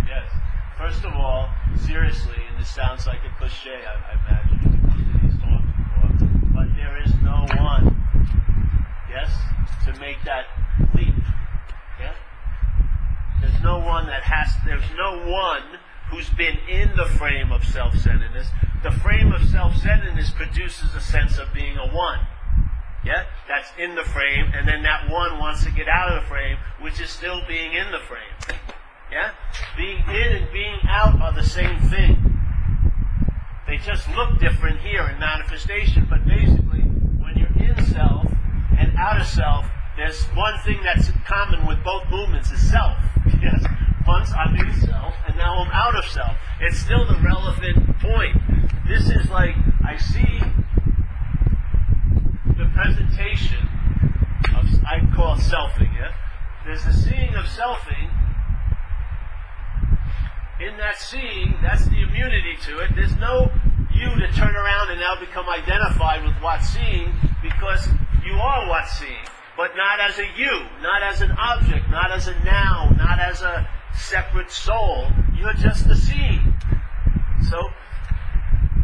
Yes. 0.05 0.29
First 0.77 1.05
of 1.05 1.13
all, 1.13 1.49
seriously, 1.85 2.35
and 2.49 2.59
this 2.59 2.69
sounds 2.69 3.07
like 3.07 3.19
a 3.25 3.39
cliche, 3.63 3.85
I, 3.85 3.93
I 3.93 4.13
imagine, 4.19 4.59
he's 5.21 5.39
talking 5.39 5.73
for, 5.95 6.53
but 6.53 6.67
there 6.75 7.01
is 7.01 7.13
no 7.23 7.45
one, 7.63 7.95
yes, 9.09 9.31
to 9.85 9.99
make 9.99 10.17
that 10.25 10.45
leap. 10.95 11.15
Yeah? 11.99 12.13
There's 13.41 13.61
no 13.63 13.79
one 13.79 14.07
that 14.07 14.23
has, 14.23 14.49
there's 14.65 14.89
no 14.97 15.29
one 15.29 15.79
who's 16.09 16.29
been 16.31 16.57
in 16.69 16.95
the 16.95 17.05
frame 17.05 17.51
of 17.51 17.63
self-centeredness. 17.63 18.47
The 18.83 18.91
frame 18.91 19.31
of 19.31 19.47
self-centeredness 19.49 20.31
produces 20.31 20.93
a 20.95 21.01
sense 21.01 21.37
of 21.37 21.53
being 21.53 21.77
a 21.77 21.87
one. 21.87 22.19
Yeah? 23.05 23.25
That's 23.47 23.69
in 23.77 23.95
the 23.95 24.03
frame, 24.03 24.51
and 24.53 24.67
then 24.67 24.83
that 24.83 25.09
one 25.09 25.39
wants 25.39 25.63
to 25.63 25.71
get 25.71 25.87
out 25.87 26.11
of 26.11 26.23
the 26.23 26.27
frame, 26.27 26.57
which 26.81 26.99
is 26.99 27.09
still 27.09 27.41
being 27.47 27.73
in 27.73 27.91
the 27.91 27.99
frame. 27.99 28.59
Yeah? 29.11 29.31
Being 29.77 29.99
in 30.09 30.43
and 30.43 30.51
being 30.51 30.79
out 30.83 31.21
are 31.21 31.33
the 31.33 31.43
same 31.43 31.79
thing. 31.89 32.32
They 33.67 33.77
just 33.77 34.09
look 34.09 34.39
different 34.39 34.81
here 34.81 35.07
in 35.07 35.19
manifestation, 35.19 36.05
but 36.09 36.25
basically, 36.25 36.81
when 36.81 37.37
you're 37.37 37.69
in 37.69 37.85
self 37.85 38.25
and 38.77 38.95
out 38.97 39.21
of 39.21 39.27
self, 39.27 39.65
there's 39.95 40.21
one 40.35 40.59
thing 40.65 40.81
that's 40.83 41.09
common 41.25 41.65
with 41.65 41.83
both 41.83 42.03
movements 42.09 42.51
is 42.51 42.69
self. 42.69 42.97
Yes? 43.41 43.63
Once 44.07 44.31
I'm 44.31 44.55
in 44.55 44.73
self, 44.81 45.13
and 45.27 45.37
now 45.37 45.63
I'm 45.63 45.71
out 45.71 45.95
of 45.95 46.05
self. 46.05 46.35
It's 46.59 46.77
still 46.79 47.05
the 47.05 47.15
relevant 47.19 47.99
point. 47.99 48.35
This 48.87 49.09
is 49.09 49.29
like, 49.29 49.55
I 49.85 49.97
see 49.97 50.39
the 52.57 52.69
presentation 52.73 53.67
of, 54.55 54.65
I 54.85 54.99
call 55.15 55.37
selfing, 55.37 55.93
yeah? 55.95 56.13
There's 56.65 56.83
the 56.83 56.93
seeing 56.93 57.35
of 57.35 57.45
selfing. 57.45 58.11
In 60.59 60.77
that 60.77 60.97
seeing, 60.97 61.55
that's 61.61 61.85
the 61.85 62.01
immunity 62.01 62.55
to 62.65 62.79
it. 62.79 62.91
There's 62.95 63.15
no 63.17 63.51
you 63.93 64.09
to 64.19 64.27
turn 64.33 64.55
around 64.55 64.91
and 64.91 64.99
now 64.99 65.19
become 65.19 65.47
identified 65.49 66.23
with 66.23 66.35
what's 66.41 66.69
seeing 66.69 67.13
because 67.41 67.87
you 68.25 68.33
are 68.33 68.67
what's 68.67 68.91
seeing. 68.97 69.25
But 69.57 69.71
not 69.75 69.99
as 69.99 70.17
a 70.19 70.27
you, 70.37 70.65
not 70.81 71.03
as 71.03 71.21
an 71.21 71.31
object, 71.31 71.89
not 71.89 72.11
as 72.11 72.27
a 72.27 72.43
noun, 72.43 72.97
not 72.97 73.19
as 73.19 73.41
a 73.41 73.67
separate 73.95 74.51
soul. 74.51 75.07
You're 75.37 75.53
just 75.53 75.87
the 75.87 75.95
seeing. 75.95 76.55
So, 77.49 77.69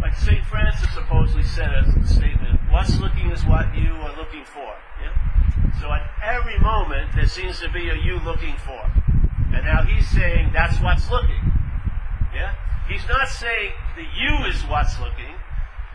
Like 0.02 0.16
St. 0.16 0.46
Francis 0.46 0.90
supposedly 0.94 1.44
said 1.44 1.74
as 1.74 1.88
a 1.96 2.08
statement, 2.08 2.60
what's 2.70 2.98
looking 3.00 3.32
is 3.32 3.44
what 3.46 3.76
you 3.76 3.92
are 3.92 4.16
looking 4.16 4.46
for. 4.46 4.76
Yeah? 5.02 5.80
So 5.82 5.92
at 5.92 6.10
every 6.24 6.58
moment, 6.60 7.12
there 7.16 7.28
seems 7.28 7.60
to 7.62 7.70
be 7.70 7.90
a 7.90 7.96
you 7.96 8.20
looking 8.24 8.56
for. 8.58 8.80
And 9.54 9.66
now 9.66 9.84
he's 9.84 10.08
saying 10.10 10.52
that's 10.54 10.80
what's 10.82 11.10
looking. 11.10 11.49
Yeah? 12.33 12.53
He's 12.88 13.07
not 13.07 13.27
saying 13.27 13.71
the 13.95 14.03
you 14.03 14.45
is 14.45 14.62
what's 14.63 15.00
looking. 15.00 15.36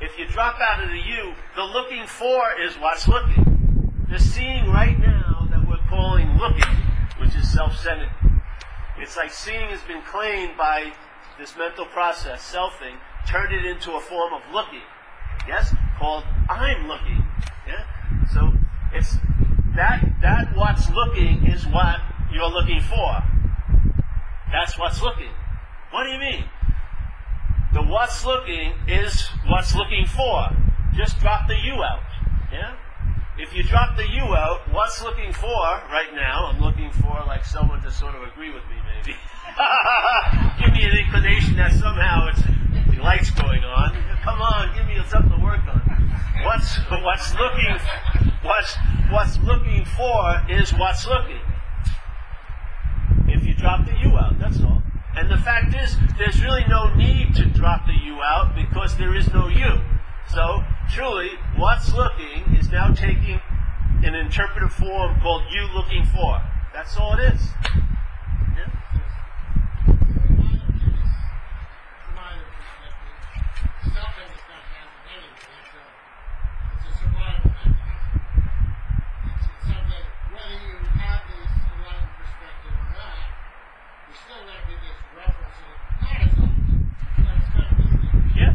If 0.01 0.19
you 0.19 0.27
drop 0.27 0.61
out 0.61 0.83
of 0.83 0.91
the 0.91 0.99
you, 0.99 1.35
the 1.57 1.63
looking 1.63 2.07
for 2.07 2.43
is 2.61 2.75
what's 2.77 3.09
looking. 3.09 4.07
The 4.11 4.19
seeing 4.19 4.71
right 4.71 4.99
now 4.99 5.49
that 5.51 5.67
we're 5.69 5.83
calling 5.89 6.37
looking, 6.37 6.77
which 7.19 7.35
is 7.35 7.53
self-centered. 7.53 8.11
It's 8.99 9.17
like 9.17 9.33
seeing 9.33 9.71
has 9.71 9.83
been 9.83 10.03
claimed 10.03 10.57
by 10.57 10.93
this 11.39 11.57
mental 11.57 11.87
process, 11.87 12.43
selfing, 12.53 12.97
turned 13.29 13.53
it 13.53 13.65
into 13.65 13.93
a 13.93 14.01
form 14.01 14.33
of 14.35 14.43
looking. 14.53 14.83
Yes? 15.49 15.75
Called 15.99 16.25
I'm 16.49 16.87
looking. 16.87 17.25
Yeah? 17.67 17.85
So 18.33 18.53
it's 18.93 19.17
that 19.77 20.05
that 20.23 20.55
what's 20.55 20.89
looking 20.91 21.47
is 21.47 21.67
what 21.67 22.01
you're 22.33 22.51
looking 22.51 22.81
for. 22.81 23.23
That's 24.53 24.79
what's 24.79 25.03
looking. 25.03 25.31
What 25.95 26.07
do 26.07 26.11
you 26.11 26.19
mean? 26.19 26.45
The 27.73 27.83
what's 27.83 28.27
looking 28.27 28.73
is 28.89 29.29
what's 29.47 29.77
looking 29.77 30.07
for. 30.07 30.51
Just 30.93 31.21
drop 31.21 31.47
the 31.47 31.55
you 31.55 31.85
out. 31.85 32.03
Yeah? 32.51 32.75
If 33.39 33.55
you 33.55 33.63
drop 33.63 33.97
the 33.97 34.03
you 34.03 34.23
out, 34.35 34.63
what's 34.73 35.01
looking 35.05 35.33
for 35.33 35.63
right 35.95 36.11
now? 36.13 36.51
I'm 36.51 36.61
looking 36.61 36.91
for 36.91 37.23
like 37.29 37.45
someone 37.45 37.81
to 37.83 37.93
sort 37.93 38.17
of 38.17 38.25
agree 38.25 38.51
with 38.51 38.65
me, 38.67 38.75
maybe. 38.91 39.15
give 40.59 40.73
me 40.75 40.83
an 40.83 40.99
inclination 40.99 41.55
that 41.59 41.71
somehow 41.75 42.27
it's 42.27 42.43
the 42.43 43.01
lights 43.01 43.31
going 43.31 43.63
on. 43.63 43.95
Come 44.25 44.43
on, 44.43 44.75
give 44.75 44.87
me 44.87 44.99
something 45.07 45.31
to 45.31 45.45
work 45.45 45.61
on. 45.69 45.79
What's 46.43 46.77
what's 46.91 47.35
looking 47.39 47.79
what's 48.43 48.77
what's 49.13 49.39
looking 49.45 49.85
for 49.85 50.43
is 50.51 50.75
what's 50.75 51.07
looking. 51.07 51.41
If 53.29 53.47
you 53.47 53.55
drop 53.55 53.87
the 53.87 53.93
you 54.03 54.17
out, 54.19 54.41
that's 54.41 54.61
all. 54.61 54.83
And 55.25 55.33
the 55.33 55.43
fact 55.43 55.75
is, 55.75 55.97
there's 56.19 56.43
really 56.43 56.67
no 56.69 56.95
need 56.95 57.35
to 57.37 57.47
drop 57.47 57.87
the 57.87 57.95
you 57.95 58.21
out 58.21 58.55
because 58.55 58.95
there 58.99 59.15
is 59.15 59.33
no 59.33 59.49
you. 59.49 59.81
So, 60.29 60.63
truly, 60.93 61.31
what's 61.57 61.95
looking 61.95 62.55
is 62.55 62.69
now 62.71 62.93
taking 62.93 63.41
an 64.03 64.15
interpretive 64.15 64.75
form 64.75 65.19
called 65.23 65.45
you 65.51 65.67
looking 65.75 66.05
for. 66.05 66.43
That's 66.75 66.99
all 66.99 67.19
it 67.19 67.33
is. 67.33 67.41
Yeah? 68.55 68.69
Yeah. 88.37 88.55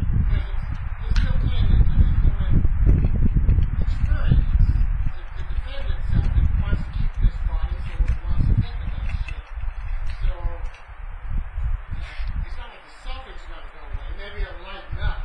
Maybe 14.20 14.44
it'll 14.44 14.60
lighten 14.68 15.00
up, 15.00 15.24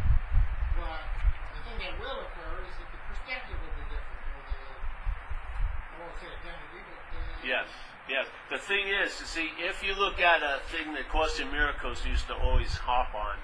but 0.80 1.04
the 1.52 1.62
thing 1.68 1.78
that 1.84 2.00
will 2.00 2.16
occur 2.16 2.64
is 2.64 2.75
that 2.80 2.88
the 2.96 3.02
perspective 3.12 3.60
will 3.60 3.75
be 3.75 3.86
different. 3.92 4.24
Or 4.24 4.40
the, 4.48 4.56
I 4.72 5.94
won't 6.00 6.16
say 6.16 6.32
identity, 6.32 6.80
but 6.80 7.04
the, 7.12 7.44
Yes, 7.44 7.68
yes. 8.08 8.25
The 8.48 8.60
thing 8.64 8.88
is, 8.88 9.12
you 9.20 9.28
see, 9.28 9.50
if 9.60 9.84
you 9.84 10.00
look 10.00 10.24
at 10.24 10.40
a 10.40 10.64
thing 10.72 10.96
that 10.96 11.04
Course 11.15 11.39
in 11.39 11.48
Miracles 11.48 12.03
used 12.03 12.27
to 12.27 12.36
always 12.43 12.75
harp 12.75 13.15
on, 13.15 13.39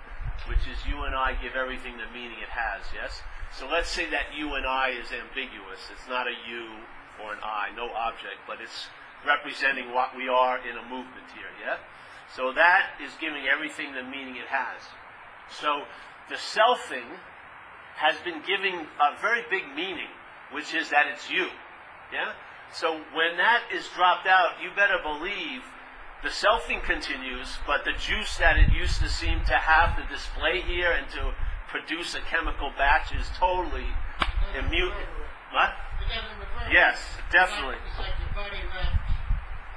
which 0.51 0.59
is 0.67 0.75
you 0.83 1.07
and 1.07 1.15
I 1.15 1.39
give 1.39 1.55
everything 1.55 1.95
the 1.95 2.11
meaning 2.11 2.35
it 2.43 2.51
has, 2.51 2.83
yes? 2.91 3.23
So 3.55 3.63
let's 3.63 3.87
say 3.87 4.11
that 4.11 4.35
you 4.35 4.59
and 4.59 4.67
I 4.67 4.91
is 4.91 5.07
ambiguous. 5.15 5.79
It's 5.87 6.03
not 6.11 6.27
a 6.27 6.35
you 6.51 6.67
or 7.23 7.31
an 7.31 7.39
I, 7.39 7.71
no 7.71 7.87
object, 7.95 8.43
but 8.43 8.59
it's 8.59 8.91
representing 9.23 9.95
what 9.95 10.11
we 10.19 10.27
are 10.27 10.59
in 10.59 10.75
a 10.75 10.83
movement 10.83 11.31
here, 11.31 11.47
yeah? 11.63 11.79
So 12.35 12.51
that 12.51 12.99
is 12.99 13.15
giving 13.23 13.47
everything 13.47 13.95
the 13.95 14.03
meaning 14.03 14.35
it 14.35 14.51
has. 14.51 14.83
So 15.47 15.87
the 16.27 16.35
selfing 16.35 17.07
has 17.95 18.19
been 18.27 18.43
giving 18.43 18.83
a 18.99 19.15
very 19.23 19.47
big 19.47 19.71
meaning, 19.71 20.11
which 20.51 20.75
is 20.75 20.91
that 20.91 21.07
it's 21.07 21.31
you. 21.31 21.47
Yeah? 22.11 22.35
So 22.75 22.99
when 23.15 23.39
that 23.39 23.71
is 23.71 23.87
dropped 23.95 24.27
out, 24.27 24.59
you 24.59 24.75
better 24.75 24.99
believe 24.99 25.63
the 26.23 26.29
selfing 26.29 26.83
continues, 26.83 27.57
but 27.65 27.83
the 27.83 27.93
juice 27.93 28.37
that 28.37 28.57
it 28.57 28.71
used 28.71 29.01
to 29.01 29.09
seem 29.09 29.41
to 29.45 29.57
have 29.57 29.97
to 29.97 30.05
display 30.13 30.61
here 30.61 30.91
and 30.91 31.09
to 31.11 31.33
produce 31.67 32.13
a 32.13 32.21
chemical 32.21 32.71
batch 32.77 33.13
is 33.15 33.25
totally 33.37 33.87
immune. 34.53 34.93
What? 35.51 35.73
it. 36.11 36.73
Yes, 36.73 36.99
definitely. 37.31 37.75
It's 37.89 37.99
like 37.99 38.13
your 38.21 38.33
buddy 38.35 38.61
left. 38.69 39.01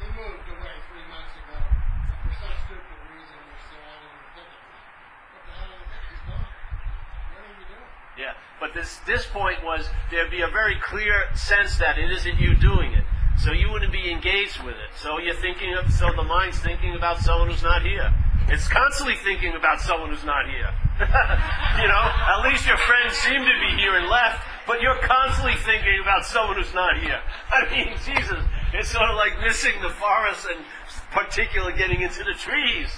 He 0.03 0.07
moved 0.13 0.47
away 0.53 0.75
three 0.91 1.07
months 1.09 1.33
ago. 1.33 1.57
And 1.57 2.19
for 2.29 2.35
some 2.37 2.55
stupid 2.69 2.99
reason, 3.09 3.39
you're 3.41 3.65
sad 3.73 3.99
and 4.05 4.17
you're 4.37 4.51
what 5.33 5.43
the 5.49 5.53
hell 5.55 5.71
do 5.71 5.81
you? 5.81 6.01
He's 6.13 6.23
gone. 6.29 6.45
What 6.45 7.41
are 7.41 7.57
you 7.57 7.67
doing? 7.73 7.89
Yeah, 8.21 8.35
but 8.61 8.75
this 8.75 9.01
this 9.07 9.25
point 9.27 9.65
was 9.65 9.89
there'd 10.11 10.31
be 10.31 10.43
a 10.43 10.53
very 10.53 10.77
clear 10.83 11.33
sense 11.35 11.79
that 11.79 11.99
it 11.99 12.11
isn't 12.11 12.39
you 12.39 12.55
doing 12.55 12.93
it, 12.93 13.05
so 13.39 13.53
you 13.53 13.71
wouldn't 13.71 13.93
be 13.93 14.11
engaged 14.11 14.63
with 14.63 14.75
it. 14.75 14.91
So 14.97 15.19
you're 15.19 15.35
thinking 15.35 15.75
of 15.75 15.93
so 15.93 16.11
the 16.17 16.23
mind's 16.23 16.59
thinking 16.59 16.95
about 16.95 17.19
someone 17.19 17.51
who's 17.51 17.63
not 17.63 17.83
here. 17.83 18.13
It's 18.49 18.69
constantly 18.69 19.17
thinking 19.17 19.55
about 19.57 19.81
someone 19.81 20.11
who's 20.11 20.25
not 20.25 20.45
here. 20.47 20.69
you 21.01 21.89
know, 21.89 22.05
at 22.05 22.45
least 22.45 22.67
your 22.67 22.77
friends 22.77 23.17
seem 23.17 23.41
to 23.41 23.57
be 23.61 23.81
here 23.81 23.97
and 23.97 24.07
left, 24.09 24.47
but 24.67 24.83
you're 24.83 24.99
constantly 25.01 25.57
thinking 25.65 25.99
about 26.03 26.25
someone 26.27 26.57
who's 26.57 26.75
not 26.75 27.01
here. 27.01 27.21
I 27.51 27.65
mean, 27.73 27.97
Jesus, 28.05 28.39
it's 28.75 28.91
sort 28.91 29.09
of 29.09 29.17
like 29.17 29.41
missing 29.41 29.73
the 29.81 29.91
forest 29.91 30.47
and 30.55 30.65
particularly 31.11 31.77
getting 31.79 32.03
into 32.03 32.23
the 32.23 32.35
trees. 32.35 32.93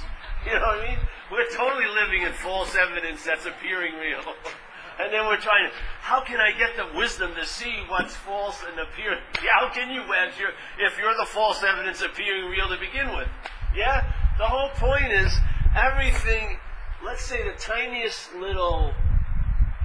You 0.45 0.55
know 0.55 0.61
what 0.61 0.81
I 0.81 0.89
mean? 0.89 0.99
We're 1.31 1.51
totally 1.57 1.87
living 1.95 2.23
in 2.23 2.33
false 2.33 2.75
evidence 2.77 3.25
that's 3.25 3.47
appearing 3.47 3.95
real. 3.95 4.23
And 4.99 5.13
then 5.13 5.27
we're 5.27 5.41
trying 5.41 5.69
to, 5.69 5.77
how 6.01 6.23
can 6.23 6.41
I 6.41 6.53
get 6.57 6.77
the 6.77 6.97
wisdom 6.97 7.35
to 7.35 7.45
see 7.45 7.85
what's 7.89 8.17
false 8.17 8.63
and 8.67 8.81
appear? 8.81 9.19
How 9.53 9.69
can 9.69 9.91
you, 9.91 10.03
you're, 10.03 10.55
if 10.79 10.99
you're 10.99 11.17
the 11.19 11.27
false 11.27 11.63
evidence 11.63 12.01
appearing 12.01 12.51
real 12.51 12.69
to 12.69 12.79
begin 12.79 13.15
with? 13.15 13.29
Yeah? 13.77 14.11
The 14.39 14.45
whole 14.45 14.71
point 14.71 15.13
is, 15.13 15.33
everything, 15.77 16.59
let's 17.05 17.25
say 17.25 17.43
the 17.43 17.59
tiniest 17.59 18.35
little, 18.37 18.93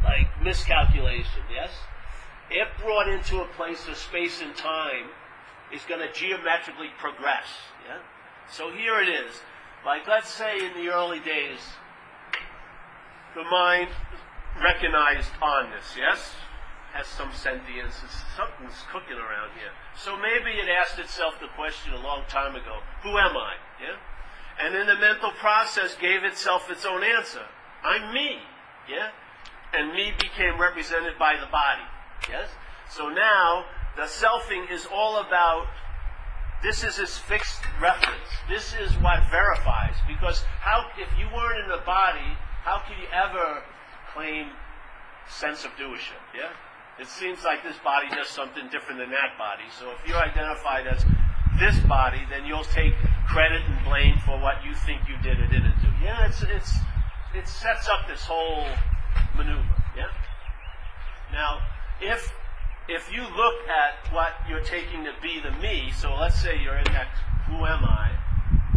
like, 0.04 0.28
miscalculation, 0.42 1.44
yes? 1.54 1.72
If 2.50 2.70
brought 2.82 3.10
into 3.10 3.42
a 3.42 3.48
place 3.48 3.88
of 3.90 3.98
space 3.98 4.42
and 4.42 4.56
time, 4.56 5.10
is 5.74 5.82
going 5.88 6.02
to 6.02 6.12
geometrically 6.14 6.90
progress, 6.98 7.48
yeah? 7.88 8.00
So 8.50 8.72
here 8.72 9.02
it 9.02 9.10
is. 9.10 9.32
Like, 9.86 10.08
let's 10.08 10.30
say 10.30 10.66
in 10.66 10.74
the 10.74 10.92
early 10.92 11.20
days, 11.20 11.60
the 13.36 13.44
mind 13.44 13.90
recognized 14.60 15.32
onness, 15.42 15.96
yes? 15.96 16.34
Has 16.94 17.08
some 17.08 17.32
sentience. 17.32 17.96
Something's 18.36 18.84
cooking 18.92 19.16
around 19.16 19.56
here. 19.56 19.72
So 19.96 20.18
maybe 20.18 20.52
it 20.60 20.68
asked 20.68 21.00
itself 21.00 21.40
the 21.40 21.48
question 21.56 21.94
a 21.94 22.04
long 22.04 22.24
time 22.28 22.56
ago, 22.56 22.84
who 23.04 23.18
am 23.18 23.38
I? 23.38 23.56
Yeah? 23.80 23.96
And 24.60 24.76
in 24.76 24.88
the 24.88 25.00
mental 25.00 25.32
process 25.40 25.96
gave 25.96 26.24
itself 26.24 26.70
its 26.70 26.86
own 26.86 27.04
answer. 27.04 27.46
I'm 27.84 28.14
me. 28.14 28.40
Yeah? 28.90 29.10
And 29.74 29.94
me 29.94 30.12
became 30.20 30.60
represented 30.60 31.18
by 31.18 31.36
the 31.40 31.48
body. 31.48 31.88
Yes? 32.28 32.50
So 32.90 33.08
now 33.08 33.66
the 33.96 34.04
selfing 34.04 34.70
is 34.70 34.86
all 34.92 35.18
about 35.24 35.68
this 36.62 36.84
is 36.84 36.98
his 36.98 37.18
fixed 37.18 37.62
reference. 37.82 38.30
This 38.48 38.76
is 38.76 38.92
what 39.02 39.24
verifies. 39.32 39.96
Because 40.08 40.44
how 40.60 40.86
if 40.98 41.10
you 41.18 41.26
weren't 41.34 41.64
in 41.64 41.70
the 41.70 41.84
body, 41.86 42.38
how 42.64 42.84
could 42.86 42.98
you 42.98 43.10
ever 43.12 43.64
claim 44.14 44.48
sense 45.30 45.66
of 45.66 45.72
doership? 45.72 46.22
Yeah? 46.36 46.52
It 47.00 47.08
seems 47.08 47.44
like 47.44 47.64
this 47.64 47.78
body 47.84 48.08
does 48.10 48.28
something 48.28 48.68
different 48.72 49.00
than 49.00 49.10
that 49.12 49.38
body. 49.38 49.64
So 49.80 49.92
if 49.92 50.08
you're 50.08 50.22
identified 50.22 50.88
as 50.88 51.04
this 51.60 51.80
body, 51.88 52.22
then 52.30 52.46
you'll 52.46 52.64
take 52.64 52.94
credit 53.28 53.62
and 53.66 53.84
blame 53.86 54.20
for 54.26 54.40
what 54.40 54.64
you 54.66 54.76
think 54.76 55.02
you 55.08 55.16
did 55.24 55.40
or 55.40 55.48
didn't 55.48 55.82
do. 55.82 55.88
Yeah, 56.04 56.28
it's 56.28 56.44
it's 56.44 56.74
it 57.34 57.48
sets 57.48 57.88
up 57.88 58.08
this 58.08 58.24
whole 58.24 58.68
maneuver. 59.36 59.64
Yeah. 59.96 60.12
Now, 61.32 61.60
if 62.02 62.34
if 62.88 63.12
you 63.12 63.22
look 63.22 63.56
at 63.70 64.14
what 64.14 64.34
you're 64.50 64.64
taking 64.64 65.06
to 65.06 65.14
be 65.22 65.40
the 65.40 65.52
me, 65.62 65.92
so 65.96 66.14
let's 66.16 66.40
say 66.42 66.60
you're 66.62 66.78
in 66.78 66.92
that 66.92 67.08
who 67.48 67.66
am 67.66 67.86
I, 67.86 68.12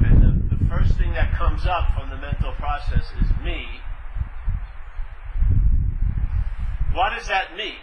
and 0.06 0.22
the, 0.22 0.56
the 0.56 0.64
first 0.68 0.96
thing 0.96 1.12
that 1.14 1.34
comes 1.34 1.66
up 1.66 1.92
from 1.98 2.10
the 2.10 2.16
mental 2.16 2.52
process 2.52 3.04
is 3.20 3.28
me, 3.44 3.66
what 6.94 7.03
does 7.16 7.28
that 7.28 7.56
mean? 7.56 7.76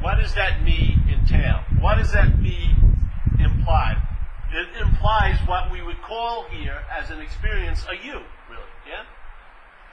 What 0.00 0.16
does 0.16 0.34
that 0.34 0.62
me 0.62 0.96
entail? 1.10 1.60
What 1.80 1.96
does 1.96 2.12
that 2.12 2.38
me 2.40 2.74
imply? 3.38 3.96
It 4.52 4.68
implies 4.80 5.36
what 5.46 5.70
we 5.70 5.82
would 5.82 6.00
call 6.02 6.44
here 6.50 6.82
as 6.90 7.10
an 7.10 7.20
experience 7.20 7.84
a 7.88 7.94
you, 7.94 8.24
really. 8.48 8.72
Yeah? 8.88 9.04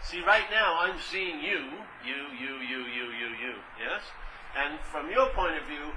See, 0.02 0.22
right 0.24 0.46
now 0.50 0.78
I'm 0.80 1.00
seeing 1.00 1.40
you, 1.40 1.60
you, 2.06 2.16
you, 2.40 2.56
you, 2.64 2.80
you, 2.88 3.06
you, 3.12 3.28
you. 3.36 3.54
Yes? 3.80 4.02
And 4.58 4.80
from 4.80 5.12
your 5.12 5.30
point 5.30 5.58
of 5.58 5.68
view, 5.68 5.92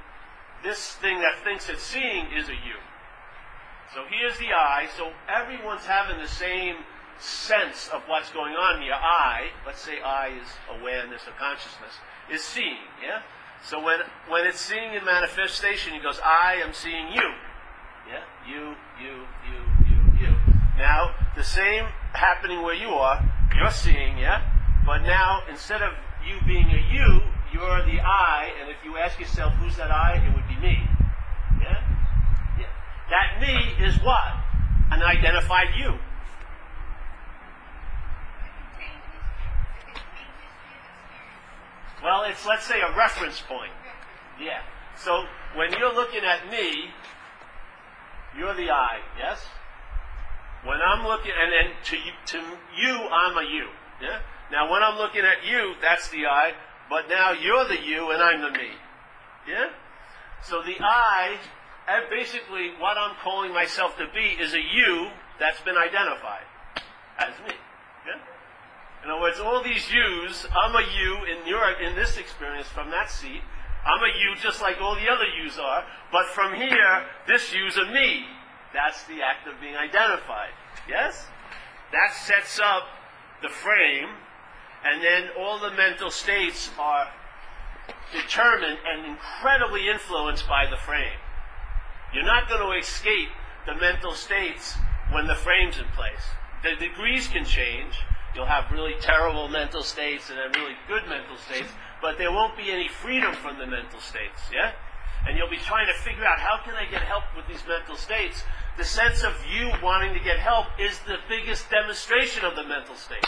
this 0.62 0.94
thing 0.96 1.20
that 1.20 1.38
thinks 1.42 1.68
it's 1.68 1.82
seeing 1.82 2.26
is 2.36 2.48
a 2.48 2.52
you. 2.52 2.76
So 3.94 4.04
here's 4.10 4.38
the 4.38 4.52
I. 4.52 4.88
So 4.96 5.12
everyone's 5.28 5.86
having 5.86 6.18
the 6.18 6.28
same 6.28 6.76
sense 7.18 7.88
of 7.92 8.02
what's 8.06 8.30
going 8.30 8.54
on 8.54 8.80
here. 8.82 8.94
I, 8.94 9.48
let's 9.66 9.80
say 9.80 10.00
I 10.00 10.28
is 10.28 10.48
awareness 10.80 11.22
or 11.26 11.32
consciousness, 11.38 12.00
is 12.32 12.42
seeing. 12.42 12.78
Yeah? 13.02 13.22
So 13.62 13.82
when, 13.82 13.98
when 14.28 14.46
it's 14.46 14.60
seeing 14.60 14.94
in 14.94 15.04
manifestation, 15.04 15.92
he 15.92 16.00
goes, 16.00 16.20
I 16.24 16.54
am 16.64 16.72
seeing 16.72 17.12
you. 17.12 17.28
Yeah? 18.08 18.22
You, 18.48 18.74
you, 19.00 19.26
you, 19.46 19.58
you, 19.86 20.26
you. 20.26 20.36
Now, 20.78 21.14
the 21.36 21.44
same 21.44 21.86
happening 22.12 22.62
where 22.62 22.74
you 22.74 22.88
are, 22.88 23.20
you're 23.56 23.70
seeing, 23.70 24.18
yeah? 24.18 24.42
But 24.86 25.02
now, 25.02 25.42
instead 25.50 25.82
of 25.82 25.92
you 26.26 26.38
being 26.46 26.66
a 26.66 26.80
you, 26.92 27.20
you're 27.52 27.84
the 27.84 28.00
I, 28.00 28.50
and 28.60 28.70
if 28.70 28.76
you 28.84 28.96
ask 28.96 29.18
yourself, 29.18 29.52
who's 29.54 29.76
that 29.76 29.90
I? 29.90 30.16
It 30.24 30.34
would 30.34 30.48
be 30.48 30.56
me. 30.56 30.78
Yeah? 31.60 31.82
yeah. 32.58 32.66
That 33.10 33.40
me 33.40 33.84
is 33.84 33.96
what? 34.02 34.22
An 34.90 35.02
identified 35.02 35.74
you. 35.76 35.98
Well, 42.02 42.24
it's, 42.24 42.46
let's 42.46 42.66
say, 42.66 42.80
a 42.80 42.96
reference 42.96 43.40
point. 43.40 43.72
Yeah. 44.40 44.60
So, 44.96 45.24
when 45.54 45.72
you're 45.72 45.94
looking 45.94 46.24
at 46.24 46.50
me, 46.50 46.90
you're 48.36 48.54
the 48.54 48.70
I, 48.70 49.00
yes? 49.18 49.40
When 50.64 50.78
I'm 50.80 51.06
looking, 51.06 51.32
and 51.40 51.52
then 51.52 51.72
to 51.84 51.96
you, 51.96 52.12
to 52.26 52.38
you, 52.76 53.08
I'm 53.10 53.36
a 53.36 53.48
you. 53.48 53.68
Yeah? 54.00 54.20
Now, 54.52 54.70
when 54.70 54.82
I'm 54.82 54.98
looking 54.98 55.22
at 55.22 55.44
you, 55.46 55.74
that's 55.80 56.08
the 56.08 56.26
I, 56.26 56.52
but 56.88 57.08
now 57.08 57.32
you're 57.32 57.66
the 57.68 57.80
you 57.80 58.10
and 58.10 58.22
I'm 58.22 58.40
the 58.40 58.50
me. 58.50 58.68
Yeah? 59.48 59.70
So 60.42 60.62
the 60.62 60.76
I, 60.80 61.36
and 61.88 62.10
basically 62.10 62.70
what 62.78 62.96
I'm 62.96 63.16
calling 63.22 63.52
myself 63.52 63.96
to 63.98 64.06
be 64.14 64.42
is 64.42 64.54
a 64.54 64.60
you 64.60 65.08
that's 65.38 65.60
been 65.60 65.76
identified 65.76 66.44
as 67.18 67.32
me. 67.46 67.54
In 69.04 69.10
other 69.10 69.20
words, 69.20 69.40
all 69.40 69.62
these 69.62 69.90
yous, 69.90 70.46
I'm 70.62 70.76
a 70.76 70.82
you 70.82 71.16
in 71.24 71.46
your 71.46 71.70
in 71.80 71.96
this 71.96 72.18
experience 72.18 72.68
from 72.68 72.90
that 72.90 73.10
seat. 73.10 73.42
I'm 73.84 74.02
a 74.02 74.12
you 74.18 74.36
just 74.36 74.60
like 74.60 74.80
all 74.80 74.94
the 74.94 75.08
other 75.08 75.24
yous 75.40 75.58
are, 75.58 75.84
but 76.12 76.26
from 76.26 76.54
here, 76.54 77.04
this 77.26 77.54
you's 77.54 77.76
a 77.76 77.86
me. 77.86 78.26
That's 78.74 79.04
the 79.04 79.22
act 79.22 79.48
of 79.48 79.60
being 79.60 79.74
identified. 79.74 80.50
Yes? 80.88 81.26
That 81.92 82.12
sets 82.14 82.60
up 82.60 82.84
the 83.42 83.48
frame, 83.48 84.10
and 84.84 85.02
then 85.02 85.30
all 85.38 85.58
the 85.58 85.70
mental 85.70 86.10
states 86.10 86.70
are 86.78 87.08
determined 88.12 88.78
and 88.86 89.06
incredibly 89.06 89.88
influenced 89.88 90.46
by 90.46 90.66
the 90.70 90.76
frame. 90.76 91.18
You're 92.12 92.24
not 92.24 92.48
going 92.48 92.60
to 92.60 92.78
escape 92.78 93.28
the 93.66 93.74
mental 93.74 94.12
states 94.12 94.76
when 95.12 95.26
the 95.26 95.34
frame's 95.34 95.78
in 95.78 95.86
place. 95.96 96.22
The 96.62 96.76
degrees 96.76 97.28
can 97.28 97.44
change. 97.44 97.94
You'll 98.34 98.46
have 98.46 98.70
really 98.70 98.94
terrible 99.00 99.48
mental 99.48 99.82
states 99.82 100.30
and 100.30 100.38
then 100.38 100.52
really 100.62 100.76
good 100.86 101.02
mental 101.08 101.36
states, 101.36 101.68
but 102.00 102.16
there 102.16 102.30
won't 102.30 102.56
be 102.56 102.70
any 102.70 102.88
freedom 102.88 103.34
from 103.34 103.58
the 103.58 103.66
mental 103.66 104.00
states, 104.00 104.40
yeah? 104.52 104.72
And 105.26 105.36
you'll 105.36 105.50
be 105.50 105.58
trying 105.58 105.86
to 105.88 105.94
figure 105.94 106.24
out 106.24 106.38
how 106.38 106.62
can 106.64 106.74
I 106.74 106.90
get 106.90 107.02
help 107.02 107.24
with 107.36 107.46
these 107.48 107.62
mental 107.66 107.96
states? 107.96 108.44
The 108.78 108.84
sense 108.84 109.22
of 109.22 109.34
you 109.52 109.70
wanting 109.82 110.14
to 110.14 110.20
get 110.20 110.38
help 110.38 110.66
is 110.78 110.98
the 111.06 111.18
biggest 111.28 111.68
demonstration 111.70 112.44
of 112.44 112.54
the 112.56 112.64
mental 112.64 112.94
state. 112.94 113.26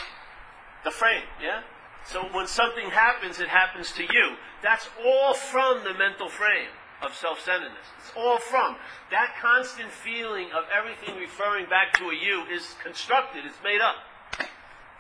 The 0.85 0.91
frame, 0.91 1.25
yeah? 1.43 1.63
So 2.07 2.23
when 2.33 2.47
something 2.47 2.91
happens, 2.91 3.41
it 3.41 3.49
happens 3.49 3.93
to 3.93 4.03
you. 4.03 4.37
That's 4.63 4.89
all 5.05 5.35
from 5.35 5.85
the 5.85 5.95
mental 5.95 6.29
frame 6.29 6.71
of 7.03 7.15
self-centeredness. 7.15 7.87
It's 7.99 8.13
all 8.17 8.39
from. 8.39 8.77
That 9.11 9.35
constant 9.41 9.91
feeling 9.91 10.49
of 10.55 10.65
everything 10.71 11.21
referring 11.21 11.69
back 11.69 11.93
to 11.99 12.05
a 12.05 12.15
you 12.15 12.45
is 12.51 12.75
constructed, 12.83 13.45
it's 13.45 13.59
made 13.63 13.81
up. 13.81 13.97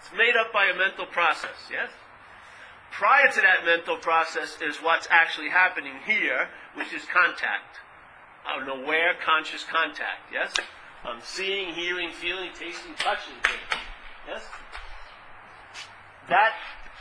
It's 0.02 0.18
made 0.18 0.34
up 0.36 0.52
by 0.52 0.66
a 0.66 0.76
mental 0.76 1.06
process, 1.06 1.70
yes? 1.70 1.90
Prior 2.90 3.30
to 3.30 3.40
that 3.40 3.64
mental 3.64 3.96
process 3.96 4.58
is 4.60 4.76
what's 4.78 5.06
actually 5.10 5.48
happening 5.48 5.94
here, 6.04 6.48
which 6.74 6.92
is 6.92 7.04
contact. 7.04 7.78
An 8.44 8.68
aware, 8.68 9.14
conscious 9.24 9.62
contact, 9.62 10.26
yes? 10.32 10.52
I'm 11.04 11.20
seeing, 11.22 11.74
hearing, 11.74 12.10
feeling, 12.10 12.50
tasting, 12.50 12.94
touching. 12.98 13.34
Yes? 14.26 14.42
That, 16.28 16.52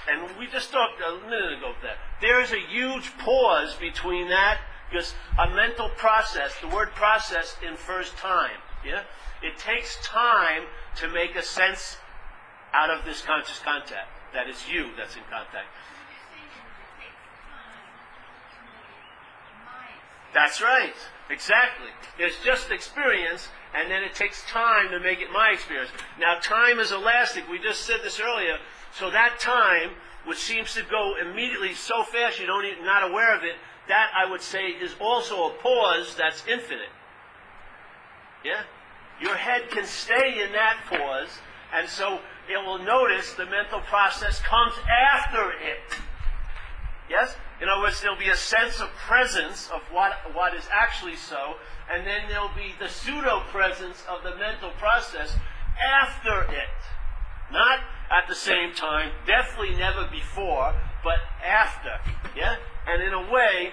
and 0.08 0.38
we 0.38 0.46
just 0.46 0.72
talked 0.72 1.02
a 1.02 1.28
minute 1.28 1.58
ago 1.58 1.74
that. 1.82 1.98
There 2.22 2.40
is 2.40 2.52
a 2.52 2.60
huge 2.60 3.18
pause 3.18 3.76
between 3.76 4.30
that, 4.30 4.60
because 4.90 5.16
a 5.40 5.50
mental 5.50 5.90
process, 5.98 6.54
the 6.62 6.68
word 6.68 6.92
process 6.94 7.56
infers 7.68 8.12
time. 8.12 8.62
Yeah? 8.86 9.02
It 9.42 9.58
takes 9.58 9.98
time 10.06 10.64
to 10.98 11.08
make 11.08 11.36
a 11.36 11.42
sense 11.42 11.98
out 12.74 12.90
of 12.90 13.06
this 13.06 13.22
conscious 13.22 13.60
contact. 13.60 14.08
That 14.34 14.48
is 14.48 14.68
you 14.70 14.90
that's 14.98 15.16
in 15.16 15.24
contact. 15.30 15.68
That's 20.34 20.62
right. 20.62 20.94
Exactly. 21.30 21.90
It's 22.20 22.44
just 22.44 22.72
experience, 22.72 23.50
and 23.76 23.92
then 23.92 24.04
it 24.04 24.16
takes 24.16 24.44
time 24.50 24.90
to 24.92 25.00
make 25.00 25.20
it 25.20 25.32
my 25.32 25.50
experience. 25.54 25.92
Now, 26.20 26.40
time 26.40 26.80
is 26.80 26.92
elastic. 26.92 27.50
We 27.50 27.60
just 27.60 27.82
said 27.82 27.98
this 28.04 28.20
earlier. 28.20 28.58
So 28.98 29.10
that 29.12 29.40
time, 29.40 29.92
which 30.26 30.40
seems 30.40 30.74
to 30.76 30.84
go 30.84 31.16
immediately 31.22 31.74
so 31.74 32.04
fast 32.04 32.40
you 32.40 32.46
don't 32.46 32.66
even 32.66 32.86
not 32.86 33.10
aware 33.10 33.36
of 33.36 33.44
it, 33.44 33.56
that 33.88 34.12
I 34.16 34.30
would 34.30 34.42
say 34.42 34.68
is 34.68 34.96
also 35.00 35.50
a 35.50 35.54
pause 35.56 36.16
that's 36.18 36.46
infinite. 36.48 36.92
Yeah? 38.44 38.64
Your 39.22 39.36
head 39.36 39.70
can 39.70 39.86
stay 39.86 40.44
in 40.44 40.52
that 40.54 40.78
pause, 40.90 41.30
and 41.74 41.88
so 41.88 42.20
it 42.50 42.66
will 42.66 42.80
notice 42.80 43.34
the 43.34 43.46
mental 43.46 43.82
process 43.82 44.40
comes 44.42 44.74
after 45.14 45.52
it. 45.52 46.00
Yes? 47.10 47.36
In 47.62 47.70
other 47.70 47.82
words, 47.82 48.02
there'll 48.02 48.18
be 48.18 48.30
a 48.30 48.36
sense 48.36 48.80
of 48.80 48.90
presence 49.08 49.70
of 49.74 49.82
what, 49.92 50.14
what 50.34 50.56
is 50.56 50.64
actually 50.74 51.16
so, 51.16 51.56
and 51.92 52.08
then 52.08 52.22
there'll 52.30 52.56
be 52.56 52.74
the 52.80 52.88
pseudo 52.88 53.42
presence 53.52 54.04
of 54.10 54.24
the 54.24 54.36
mental 54.38 54.72
process 54.80 55.36
after 56.02 56.44
it. 56.44 56.80
Not 57.52 57.80
at 58.10 58.28
the 58.28 58.36
same 58.36 58.74
time, 58.74 59.12
definitely 59.28 59.76
never 59.76 60.08
before, 60.10 60.74
but 61.04 61.20
after. 61.46 62.00
Yeah? 62.36 62.56
And 62.88 63.04
in 63.04 63.14
a 63.14 63.32
way, 63.32 63.72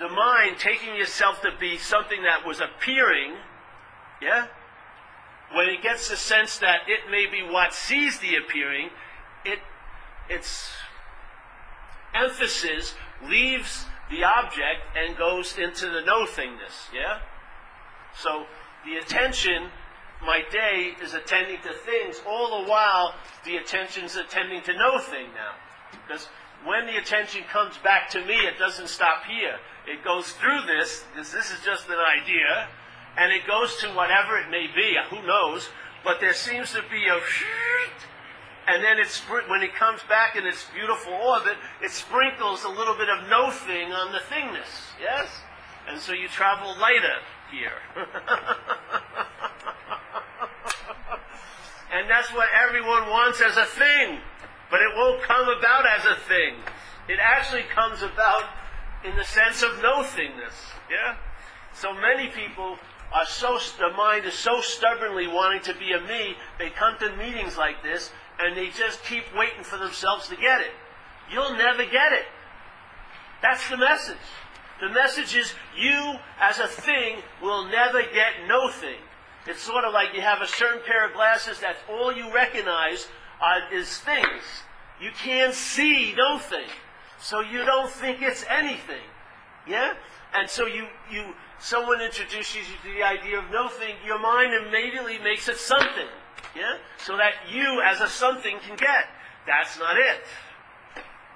the 0.00 0.08
mind 0.08 0.58
taking 0.58 0.96
itself 0.96 1.40
to 1.42 1.50
be 1.58 1.78
something 1.78 2.22
that 2.22 2.46
was 2.46 2.60
appearing, 2.60 3.34
yeah? 4.20 4.46
When 5.54 5.68
it 5.68 5.82
gets 5.82 6.08
the 6.08 6.16
sense 6.16 6.58
that 6.58 6.80
it 6.88 7.10
may 7.10 7.26
be 7.26 7.42
what 7.42 7.74
sees 7.74 8.18
the 8.18 8.36
appearing, 8.36 8.90
it 9.44 9.58
its 10.28 10.70
emphasis 12.14 12.94
leaves 13.28 13.86
the 14.10 14.24
object 14.24 14.80
and 14.96 15.16
goes 15.16 15.56
into 15.58 15.86
the 15.86 16.02
no 16.02 16.24
thingness, 16.24 16.92
yeah? 16.94 17.20
So 18.14 18.46
the 18.84 18.96
attention, 18.96 19.68
my 20.24 20.42
day, 20.50 20.94
is 21.02 21.14
attending 21.14 21.60
to 21.62 21.72
things. 21.72 22.20
All 22.26 22.62
the 22.62 22.68
while, 22.68 23.14
the 23.44 23.56
attention's 23.56 24.16
attending 24.16 24.62
to 24.62 24.72
no 24.74 24.98
thing 24.98 25.28
now. 25.34 25.54
Because 26.06 26.28
when 26.64 26.86
the 26.86 26.96
attention 26.96 27.42
comes 27.50 27.76
back 27.78 28.10
to 28.10 28.24
me, 28.24 28.34
it 28.34 28.58
doesn't 28.58 28.88
stop 28.88 29.24
here. 29.24 29.56
It 29.86 30.04
goes 30.04 30.32
through 30.32 30.62
this, 30.66 31.04
because 31.12 31.32
this 31.32 31.50
is 31.50 31.64
just 31.64 31.88
an 31.88 31.98
idea, 31.98 32.68
and 33.16 33.32
it 33.32 33.46
goes 33.46 33.76
to 33.78 33.88
whatever 33.88 34.38
it 34.38 34.50
may 34.50 34.66
be, 34.74 34.96
who 35.10 35.26
knows, 35.26 35.68
but 36.04 36.20
there 36.20 36.34
seems 36.34 36.72
to 36.72 36.82
be 36.90 37.06
a 37.08 37.20
and 38.66 38.82
then 38.82 38.98
it's 38.98 39.18
when 39.48 39.62
it 39.62 39.74
comes 39.74 40.02
back 40.08 40.36
in 40.36 40.46
its 40.46 40.66
beautiful 40.72 41.12
orbit, 41.12 41.56
it 41.82 41.90
sprinkles 41.90 42.62
a 42.64 42.68
little 42.68 42.94
bit 42.94 43.08
of 43.08 43.28
no 43.28 43.50
thing 43.50 43.92
on 43.92 44.12
the 44.12 44.18
thingness. 44.18 44.94
Yes? 45.00 45.28
And 45.88 45.98
so 46.00 46.12
you 46.12 46.28
travel 46.28 46.68
lighter 46.78 47.18
here. 47.50 47.72
and 51.92 52.08
that's 52.08 52.32
what 52.32 52.48
everyone 52.54 53.08
wants 53.10 53.40
as 53.40 53.56
a 53.56 53.66
thing. 53.66 54.20
But 54.70 54.80
it 54.80 54.94
won't 54.94 55.22
come 55.22 55.48
about 55.48 55.84
as 55.98 56.06
a 56.06 56.14
thing. 56.28 56.54
It 57.08 57.18
actually 57.20 57.64
comes 57.74 58.00
about 58.02 58.44
in 59.04 59.16
the 59.16 59.24
sense 59.24 59.62
of 59.62 59.82
no 59.82 60.04
thingness. 60.04 60.54
Yeah? 60.88 61.16
So 61.74 61.92
many 61.92 62.28
people 62.28 62.78
are 63.14 63.26
so, 63.26 63.58
the 63.78 63.94
mind 63.96 64.24
is 64.24 64.34
so 64.34 64.60
stubbornly 64.60 65.26
wanting 65.26 65.62
to 65.62 65.74
be 65.74 65.92
a 65.92 66.00
me, 66.00 66.36
they 66.58 66.70
come 66.70 66.96
to 66.98 67.16
meetings 67.16 67.56
like 67.56 67.82
this, 67.82 68.10
and 68.38 68.56
they 68.56 68.68
just 68.68 69.04
keep 69.04 69.24
waiting 69.36 69.62
for 69.62 69.78
themselves 69.78 70.28
to 70.28 70.36
get 70.36 70.60
it. 70.60 70.72
You'll 71.30 71.56
never 71.56 71.84
get 71.84 72.12
it. 72.12 72.24
That's 73.42 73.68
the 73.68 73.76
message. 73.76 74.16
The 74.80 74.88
message 74.88 75.36
is 75.36 75.52
you 75.78 76.16
as 76.40 76.58
a 76.58 76.66
thing 76.66 77.18
will 77.40 77.68
never 77.68 78.02
get 78.02 78.32
no 78.48 78.70
thing. 78.70 78.98
It's 79.46 79.62
sort 79.62 79.84
of 79.84 79.92
like 79.92 80.14
you 80.14 80.20
have 80.20 80.40
a 80.40 80.46
certain 80.46 80.82
pair 80.86 81.06
of 81.06 81.14
glasses 81.14 81.58
that's 81.60 81.78
all 81.90 82.12
you 82.12 82.32
recognize 82.32 83.08
uh, 83.40 83.76
is 83.76 83.98
things. 83.98 84.42
You 85.00 85.10
can't 85.22 85.54
see 85.54 86.14
no 86.16 86.38
thing. 86.38 86.68
So 87.20 87.40
you 87.40 87.64
don't 87.64 87.90
think 87.90 88.22
it's 88.22 88.44
anything. 88.48 89.02
Yeah? 89.66 89.94
And 90.36 90.48
so 90.48 90.66
you, 90.66 90.86
you 91.10 91.34
someone 91.62 92.02
introduces 92.02 92.56
you 92.56 92.76
to 92.82 92.98
the 92.98 93.02
idea 93.02 93.38
of 93.38 93.50
no 93.50 93.68
thing, 93.68 93.94
your 94.04 94.18
mind 94.18 94.52
immediately 94.66 95.18
makes 95.18 95.48
it 95.48 95.56
something. 95.56 96.10
Yeah? 96.56 96.76
So 96.98 97.16
that 97.16 97.32
you 97.50 97.80
as 97.86 98.00
a 98.00 98.08
something 98.08 98.58
can 98.66 98.76
get. 98.76 99.06
That's 99.46 99.78
not 99.78 99.96
it. 99.96 100.26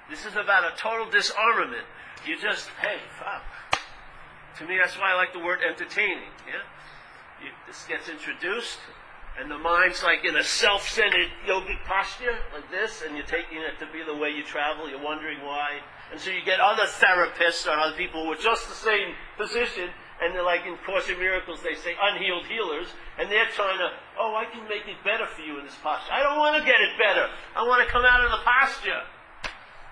This 0.09 0.25
is 0.25 0.33
about 0.33 0.63
a 0.63 0.75
total 0.77 1.09
disarmament. 1.09 1.83
You 2.27 2.37
just, 2.39 2.67
hey, 2.81 2.99
fuck. 3.17 3.81
To 4.59 4.67
me, 4.67 4.77
that's 4.81 4.97
why 4.97 5.11
I 5.11 5.15
like 5.15 5.33
the 5.33 5.39
word 5.39 5.59
entertaining. 5.67 6.31
Yeah? 6.47 6.63
You, 7.43 7.49
this 7.67 7.85
gets 7.87 8.09
introduced, 8.09 8.79
and 9.39 9.49
the 9.51 9.57
mind's 9.57 10.03
like 10.03 10.25
in 10.25 10.35
a 10.35 10.43
self-centered 10.43 11.29
yogic 11.47 11.83
posture, 11.85 12.35
like 12.53 12.69
this, 12.71 13.03
and 13.05 13.15
you're 13.15 13.25
taking 13.25 13.59
it 13.59 13.79
to 13.79 13.85
be 13.93 14.03
the 14.03 14.15
way 14.15 14.29
you 14.29 14.43
travel. 14.43 14.89
You're 14.89 15.03
wondering 15.03 15.39
why. 15.43 15.79
And 16.11 16.19
so 16.19 16.31
you 16.31 16.43
get 16.43 16.59
other 16.59 16.83
therapists 16.83 17.67
or 17.67 17.77
other 17.77 17.95
people 17.95 18.27
are 18.31 18.35
just 18.35 18.67
the 18.67 18.75
same 18.75 19.13
position, 19.37 19.89
and 20.21 20.33
they're 20.33 20.45
like 20.45 20.65
in 20.65 20.77
Course 20.85 21.09
in 21.09 21.19
Miracles, 21.19 21.61
they 21.61 21.75
say 21.75 21.93
unhealed 21.99 22.45
healers, 22.45 22.87
and 23.19 23.29
they're 23.31 23.49
trying 23.53 23.77
to, 23.77 23.89
oh, 24.17 24.35
I 24.35 24.45
can 24.45 24.67
make 24.67 24.87
it 24.87 24.97
better 25.03 25.25
for 25.25 25.41
you 25.41 25.59
in 25.59 25.65
this 25.65 25.77
posture. 25.81 26.11
I 26.11 26.23
don't 26.23 26.37
want 26.37 26.57
to 26.57 26.63
get 26.65 26.81
it 26.81 26.97
better. 26.97 27.29
I 27.55 27.63
want 27.63 27.85
to 27.85 27.89
come 27.91 28.05
out 28.05 28.25
of 28.25 28.31
the 28.31 28.41
posture. 28.43 29.01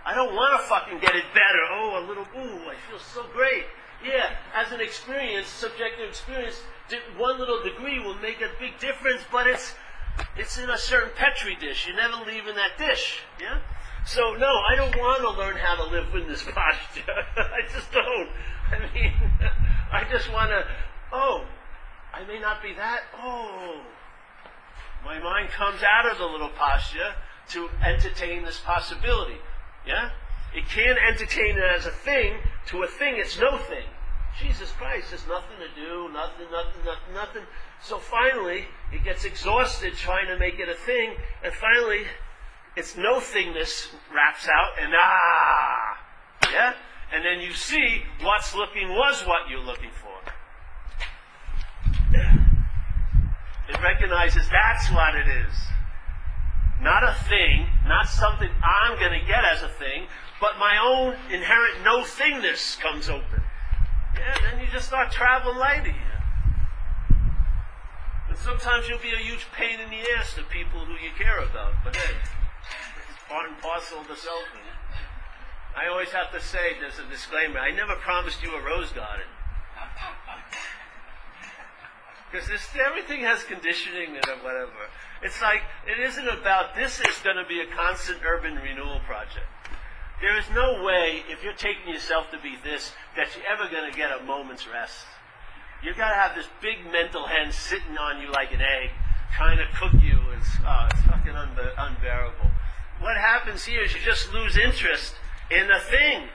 I 0.06 0.14
don't 0.14 0.36
want 0.36 0.62
to 0.62 0.68
fucking 0.68 1.00
get 1.00 1.16
it 1.16 1.26
better. 1.34 1.64
Oh, 1.74 2.02
a 2.02 2.04
little, 2.06 2.26
ooh, 2.38 2.70
I 2.70 2.76
feel 2.90 3.00
so 3.00 3.26
great. 3.34 3.66
Yeah, 4.06 4.38
as 4.54 4.72
an 4.72 4.82
experience, 4.82 5.48
subjective 5.48 6.10
experience, 6.10 6.62
one 7.18 7.40
little 7.40 7.64
degree 7.64 8.00
will 8.00 8.16
make 8.16 8.42
a 8.42 8.50
big 8.60 8.80
difference, 8.80 9.22
but 9.32 9.48
it's 9.48 9.74
it's 10.38 10.58
in 10.58 10.70
a 10.70 10.78
certain 10.78 11.12
petri 11.16 11.56
dish. 11.56 11.88
You 11.88 11.96
never 11.96 12.24
leave 12.26 12.48
in 12.48 12.56
that 12.56 12.78
dish. 12.78 13.22
Yeah. 13.42 13.60
So 14.06 14.36
no, 14.36 14.48
I 14.70 14.76
don't 14.76 14.96
want 14.96 15.22
to 15.22 15.32
learn 15.32 15.58
how 15.58 15.76
to 15.84 15.92
live 15.92 16.14
in 16.14 16.28
this 16.28 16.44
posture. 16.54 17.04
I 17.38 17.62
just 17.74 17.92
don't. 17.92 18.30
I 18.72 18.94
mean, 18.94 19.14
I 19.96 20.04
just 20.12 20.32
want 20.32 20.50
to. 20.50 20.66
Oh, 21.14 21.46
I 22.14 22.26
may 22.26 22.38
not 22.40 22.62
be 22.62 22.74
that. 22.74 23.04
Oh, 23.18 23.82
my 25.06 25.20
mind 25.20 25.50
comes 25.50 25.82
out 25.84 26.12
of 26.12 26.18
the 26.18 26.26
little 26.26 26.50
posture 26.50 27.14
to 27.50 27.70
entertain 27.82 28.44
this 28.44 28.60
possibility. 28.60 29.38
Yeah. 29.88 30.10
It 30.54 30.68
can't 30.68 30.98
entertain 30.98 31.58
it 31.58 31.64
as 31.64 31.86
a 31.86 31.92
thing. 31.92 32.40
To 32.68 32.84
a 32.84 32.88
thing, 32.88 33.16
it's 33.18 33.40
no 33.40 33.58
thing. 33.58 33.86
Jesus 34.42 34.72
Christ, 34.72 35.12
there's 35.12 35.28
nothing 35.28 35.58
to 35.60 35.82
do, 35.82 36.10
nothing, 36.12 36.48
nothing, 36.52 36.82
nothing, 36.84 37.14
nothing. 37.14 37.44
So 37.82 37.98
finally, 38.00 38.66
it 38.92 39.04
gets 39.04 39.24
exhausted 39.24 39.94
trying 39.94 40.28
to 40.28 40.38
make 40.38 40.60
it 40.60 40.68
a 40.68 40.74
thing, 40.74 41.16
and 41.42 41.54
finally, 41.54 42.04
its 42.76 42.98
no 42.98 43.20
thingness 43.20 43.88
wraps 44.14 44.48
out, 44.50 44.84
and 44.84 44.94
ah, 44.94 45.98
yeah? 46.52 46.74
And 47.14 47.24
then 47.24 47.40
you 47.40 47.54
see 47.54 48.04
what's 48.22 48.56
looking 48.56 48.90
was 48.90 49.22
what 49.26 49.50
you're 49.50 49.60
looking 49.60 49.92
for. 49.92 50.06
It 53.68 53.82
recognizes 53.82 54.48
that's 54.50 54.92
what 54.92 55.16
it 55.16 55.28
is. 55.28 55.54
Not 56.82 57.04
a 57.04 57.16
thing, 57.28 57.68
not 57.88 58.08
something 58.08 58.50
I'm 58.62 59.00
going 59.00 59.20
to 59.20 59.26
get 59.26 59.44
as 59.44 59.64
a 59.64 59.70
thing, 59.70 60.08
but 60.40 60.60
my 60.60 60.78
own 60.78 61.16
inherent 61.34 61.84
no 61.84 62.04
thingness 62.04 62.80
comes 62.80 63.10
open. 63.10 63.42
Yeah, 64.16 64.38
then 64.52 64.60
you 64.60 64.68
just 64.72 64.88
start 64.88 65.12
traveling 65.12 65.58
light 65.58 65.82
again. 65.82 65.96
And 68.30 68.38
sometimes 68.38 68.88
you'll 68.88 69.00
be 69.00 69.14
a 69.14 69.24
huge 69.24 69.48
pain 69.56 69.80
in 69.80 69.90
the 69.90 70.02
ass 70.18 70.36
to 70.36 70.44
people 70.44 70.86
who 70.86 70.94
you 70.94 71.12
care 71.18 71.40
about. 71.40 71.74
But 71.84 71.96
hey, 71.96 72.16
it's 73.10 73.24
part 73.30 73.50
and 73.50 73.58
parcel 73.62 74.00
of 74.00 74.08
the 74.08 74.14
selfing. 74.14 74.75
I 75.76 75.88
always 75.88 76.10
have 76.10 76.32
to 76.32 76.42
say, 76.42 76.80
there's 76.80 77.00
a 77.00 77.10
disclaimer, 77.12 77.60
I 77.60 77.72
never 77.72 77.96
promised 77.96 78.42
you 78.42 78.56
a 78.56 78.64
rose 78.64 78.92
garden. 78.92 79.28
Because 82.32 82.50
everything 82.76 83.22
has 83.22 83.44
conditioning 83.44 84.10
and 84.10 84.44
whatever. 84.44 84.92
It's 85.24 85.42
like, 85.42 85.62
it 85.88 86.02
isn't 86.04 86.28
about, 86.28 86.76
this 86.76 87.00
is 87.00 87.16
going 87.24 87.38
to 87.38 87.46
be 87.46 87.62
a 87.62 87.68
constant 87.68 88.20
urban 88.26 88.56
renewal 88.56 89.00
project. 89.08 89.48
There 90.20 90.38
is 90.38 90.44
no 90.54 90.84
way, 90.84 91.24
if 91.30 91.44
you're 91.44 91.54
taking 91.54 91.88
yourself 91.88 92.32
to 92.32 92.40
be 92.40 92.58
this, 92.62 92.92
that 93.16 93.28
you're 93.36 93.46
ever 93.48 93.72
going 93.72 93.90
to 93.90 93.96
get 93.96 94.12
a 94.12 94.24
moment's 94.24 94.68
rest. 94.68 95.06
You've 95.82 95.96
got 95.96 96.10
to 96.10 96.16
have 96.16 96.36
this 96.36 96.48
big 96.62 96.92
mental 96.92 97.26
hen 97.26 97.54
sitting 97.54 97.98
on 97.98 98.22
you 98.22 98.32
like 98.32 98.52
an 98.52 98.62
egg, 98.62 98.90
trying 99.38 99.58
to 99.58 99.68
cook 99.78 99.94
you. 100.02 100.20
It's, 100.36 100.50
oh, 100.64 100.68
uh, 100.68 100.90
it's 100.92 101.02
fucking 101.04 101.34
unbe- 101.34 101.74
unbearable. 101.78 102.52
What 103.00 103.16
happens 103.16 103.64
here 103.64 103.84
is 103.84 103.94
you 103.94 104.02
just 104.04 104.34
lose 104.34 104.58
interest 104.58 105.16
in 105.52 105.72
a 105.72 105.80
thing. 105.80 106.30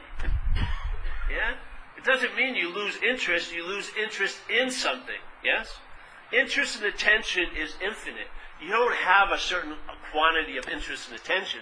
Yeah? 1.30 1.54
It 1.96 2.04
doesn't 2.04 2.34
mean 2.34 2.54
you 2.54 2.74
lose 2.74 2.96
interest, 3.02 3.54
you 3.54 3.66
lose 3.66 3.90
interest 4.00 4.38
in 4.48 4.70
something. 4.70 5.20
Yes? 5.44 5.68
Interest 6.32 6.76
and 6.76 6.86
attention 6.86 7.46
is 7.56 7.74
infinite. 7.84 8.28
You 8.62 8.70
don't 8.70 8.94
have 8.94 9.30
a 9.32 9.38
certain 9.38 9.74
quantity 10.12 10.56
of 10.56 10.68
interest 10.68 11.10
and 11.10 11.18
attention 11.18 11.60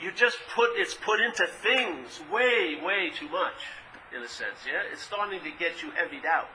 you 0.00 0.10
just 0.12 0.38
put 0.54 0.70
it's 0.76 0.94
put 0.94 1.20
into 1.20 1.46
things 1.46 2.20
way, 2.32 2.78
way 2.82 3.10
too 3.14 3.28
much, 3.28 3.68
in 4.16 4.22
a 4.22 4.28
sense. 4.28 4.64
Yeah, 4.66 4.82
it's 4.90 5.02
starting 5.02 5.40
to 5.40 5.50
get 5.58 5.82
you 5.82 5.90
heavied 5.90 6.24
out. 6.24 6.48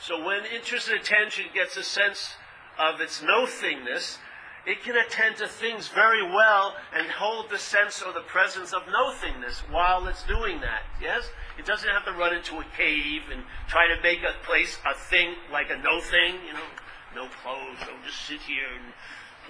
So 0.00 0.24
when 0.24 0.44
interest 0.54 0.88
and 0.88 1.00
attention 1.00 1.46
gets 1.52 1.76
a 1.76 1.82
sense 1.82 2.34
of 2.78 3.00
its 3.00 3.22
no 3.22 3.46
thingness, 3.46 4.18
it 4.66 4.82
can 4.82 4.96
attend 4.96 5.36
to 5.36 5.46
things 5.46 5.88
very 5.88 6.22
well 6.22 6.74
and 6.94 7.06
hold 7.08 7.50
the 7.50 7.58
sense 7.58 8.02
or 8.02 8.12
the 8.12 8.26
presence 8.26 8.72
of 8.72 8.82
no 8.88 9.12
thingness 9.12 9.58
while 9.70 10.06
it's 10.08 10.24
doing 10.24 10.60
that. 10.60 10.82
Yes? 11.00 11.30
It 11.58 11.64
doesn't 11.64 11.88
have 11.88 12.04
to 12.04 12.12
run 12.12 12.34
into 12.34 12.58
a 12.58 12.64
cave 12.76 13.22
and 13.32 13.42
try 13.68 13.86
to 13.86 14.02
make 14.02 14.22
a 14.22 14.34
place 14.44 14.78
a 14.84 14.94
thing 14.94 15.34
like 15.52 15.70
a 15.70 15.76
no 15.78 16.00
thing, 16.00 16.34
you 16.46 16.52
know, 16.52 16.68
no 17.14 17.28
clothes, 17.42 17.78
I'll 17.80 18.04
just 18.04 18.26
sit 18.26 18.40
here 18.40 18.66
and 18.74 18.92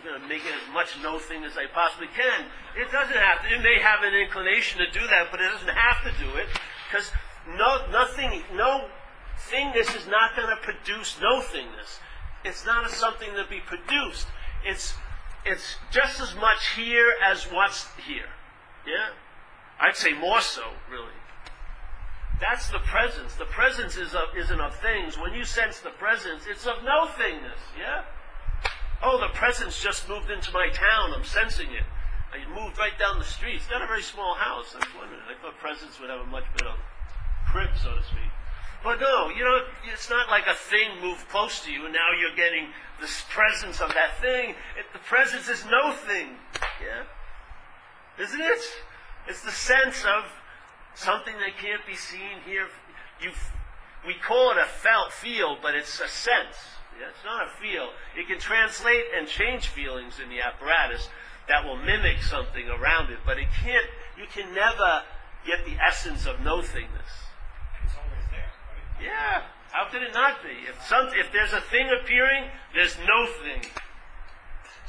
going 0.06 0.20
to 0.20 0.28
make 0.28 0.44
it 0.46 0.54
as 0.54 0.72
much 0.72 0.94
no 1.02 1.18
thing 1.18 1.42
as 1.42 1.58
I 1.58 1.66
possibly 1.74 2.06
can. 2.14 2.46
It 2.78 2.92
doesn't 2.92 3.16
have 3.16 3.42
to. 3.42 3.54
It 3.54 3.62
may 3.62 3.80
have 3.82 4.04
an 4.04 4.14
inclination 4.14 4.78
to 4.78 4.90
do 4.90 5.04
that, 5.08 5.28
but 5.30 5.40
it 5.40 5.50
doesn't 5.50 5.74
have 5.74 5.98
to 6.06 6.12
do 6.22 6.30
it 6.38 6.46
because 6.86 7.10
no, 7.58 7.82
nothing, 7.90 8.42
no 8.54 8.86
thingness 9.50 9.90
is 9.96 10.06
not 10.06 10.36
going 10.36 10.48
to 10.48 10.56
produce 10.62 11.16
no 11.20 11.40
thingness. 11.40 11.98
It's 12.44 12.64
not 12.64 12.86
a 12.86 12.88
something 12.88 13.30
to 13.34 13.44
be 13.50 13.60
produced. 13.60 14.28
It's 14.64 14.94
it's 15.46 15.76
just 15.90 16.20
as 16.20 16.34
much 16.34 16.74
here 16.74 17.14
as 17.24 17.44
what's 17.44 17.86
here. 18.06 18.28
Yeah, 18.86 19.10
I'd 19.80 19.96
say 19.96 20.12
more 20.12 20.40
so, 20.40 20.62
really. 20.90 21.14
That's 22.40 22.68
the 22.68 22.80
presence. 22.80 23.34
The 23.34 23.46
presence 23.46 23.96
is 23.96 24.14
of, 24.14 24.36
isn't 24.36 24.60
of 24.60 24.74
things. 24.76 25.16
When 25.18 25.32
you 25.32 25.44
sense 25.44 25.80
the 25.80 25.90
presence, 25.90 26.44
it's 26.48 26.66
of 26.66 26.84
no 26.84 27.06
thingness. 27.06 27.62
Yeah. 27.78 28.04
Oh, 29.02 29.18
the 29.18 29.32
presence 29.32 29.82
just 29.82 30.08
moved 30.08 30.30
into 30.30 30.52
my 30.52 30.68
town. 30.68 31.14
I'm 31.14 31.24
sensing 31.24 31.72
it. 31.72 31.84
I 32.32 32.44
moved 32.52 32.76
right 32.78 32.98
down 32.98 33.18
the 33.18 33.24
street. 33.24 33.56
It's 33.56 33.70
not 33.70 33.82
a 33.82 33.86
very 33.86 34.02
small 34.02 34.34
house. 34.34 34.74
I 34.74 34.78
was 34.78 34.94
wondering. 34.98 35.20
I 35.24 35.40
thought 35.40 35.56
presence 35.58 35.98
would 36.00 36.10
have 36.10 36.20
a 36.20 36.26
much 36.26 36.44
better 36.58 36.74
crib, 37.50 37.70
so 37.82 37.94
to 37.94 38.02
speak. 38.04 38.35
But 38.86 39.00
no, 39.00 39.30
you 39.30 39.42
know, 39.42 39.58
it's 39.92 40.08
not 40.08 40.28
like 40.30 40.46
a 40.46 40.54
thing 40.54 41.02
moved 41.02 41.28
close 41.28 41.58
to 41.64 41.72
you 41.72 41.86
and 41.86 41.92
now 41.92 42.14
you're 42.20 42.36
getting 42.36 42.68
this 43.00 43.24
presence 43.28 43.80
of 43.80 43.92
that 43.94 44.20
thing. 44.20 44.50
It, 44.78 44.86
the 44.92 45.00
presence 45.00 45.48
is 45.48 45.64
no 45.66 45.90
thing. 45.90 46.38
Yeah? 46.80 47.02
Isn't 48.22 48.40
it? 48.40 48.62
It's 49.26 49.42
the 49.42 49.50
sense 49.50 50.04
of 50.04 50.24
something 50.94 51.34
that 51.34 51.58
can't 51.60 51.84
be 51.84 51.96
seen 51.96 52.38
here. 52.46 52.68
You, 53.20 53.30
we 54.06 54.14
call 54.14 54.52
it 54.52 54.58
a 54.58 54.66
felt 54.66 55.12
feel, 55.12 55.58
but 55.60 55.74
it's 55.74 55.98
a 55.98 56.06
sense. 56.06 56.54
Yeah, 56.94 57.08
it's 57.10 57.24
not 57.24 57.48
a 57.48 57.50
feel. 57.60 57.90
It 58.16 58.28
can 58.28 58.38
translate 58.38 59.04
and 59.18 59.26
change 59.26 59.66
feelings 59.66 60.20
in 60.22 60.30
the 60.30 60.40
apparatus 60.40 61.08
that 61.48 61.64
will 61.64 61.76
mimic 61.76 62.22
something 62.22 62.68
around 62.68 63.10
it, 63.10 63.18
but 63.26 63.36
it 63.36 63.48
can't, 63.64 63.86
you 64.16 64.26
can 64.32 64.54
never 64.54 65.02
get 65.44 65.64
the 65.66 65.74
essence 65.82 66.24
of 66.24 66.38
no 66.40 66.58
thingness. 66.58 67.26
It's 67.84 67.94
always 67.94 68.26
there. 68.30 68.50
Right? 68.70 68.85
Yeah. 69.02 69.42
How 69.70 69.90
could 69.90 70.02
it 70.02 70.14
not 70.14 70.42
be? 70.42 70.68
If 70.68 70.82
some, 70.86 71.08
if 71.12 71.32
there's 71.32 71.52
a 71.52 71.60
thing 71.60 71.88
appearing, 71.90 72.44
there's 72.74 72.96
no 72.98 73.26
thing. 73.42 73.70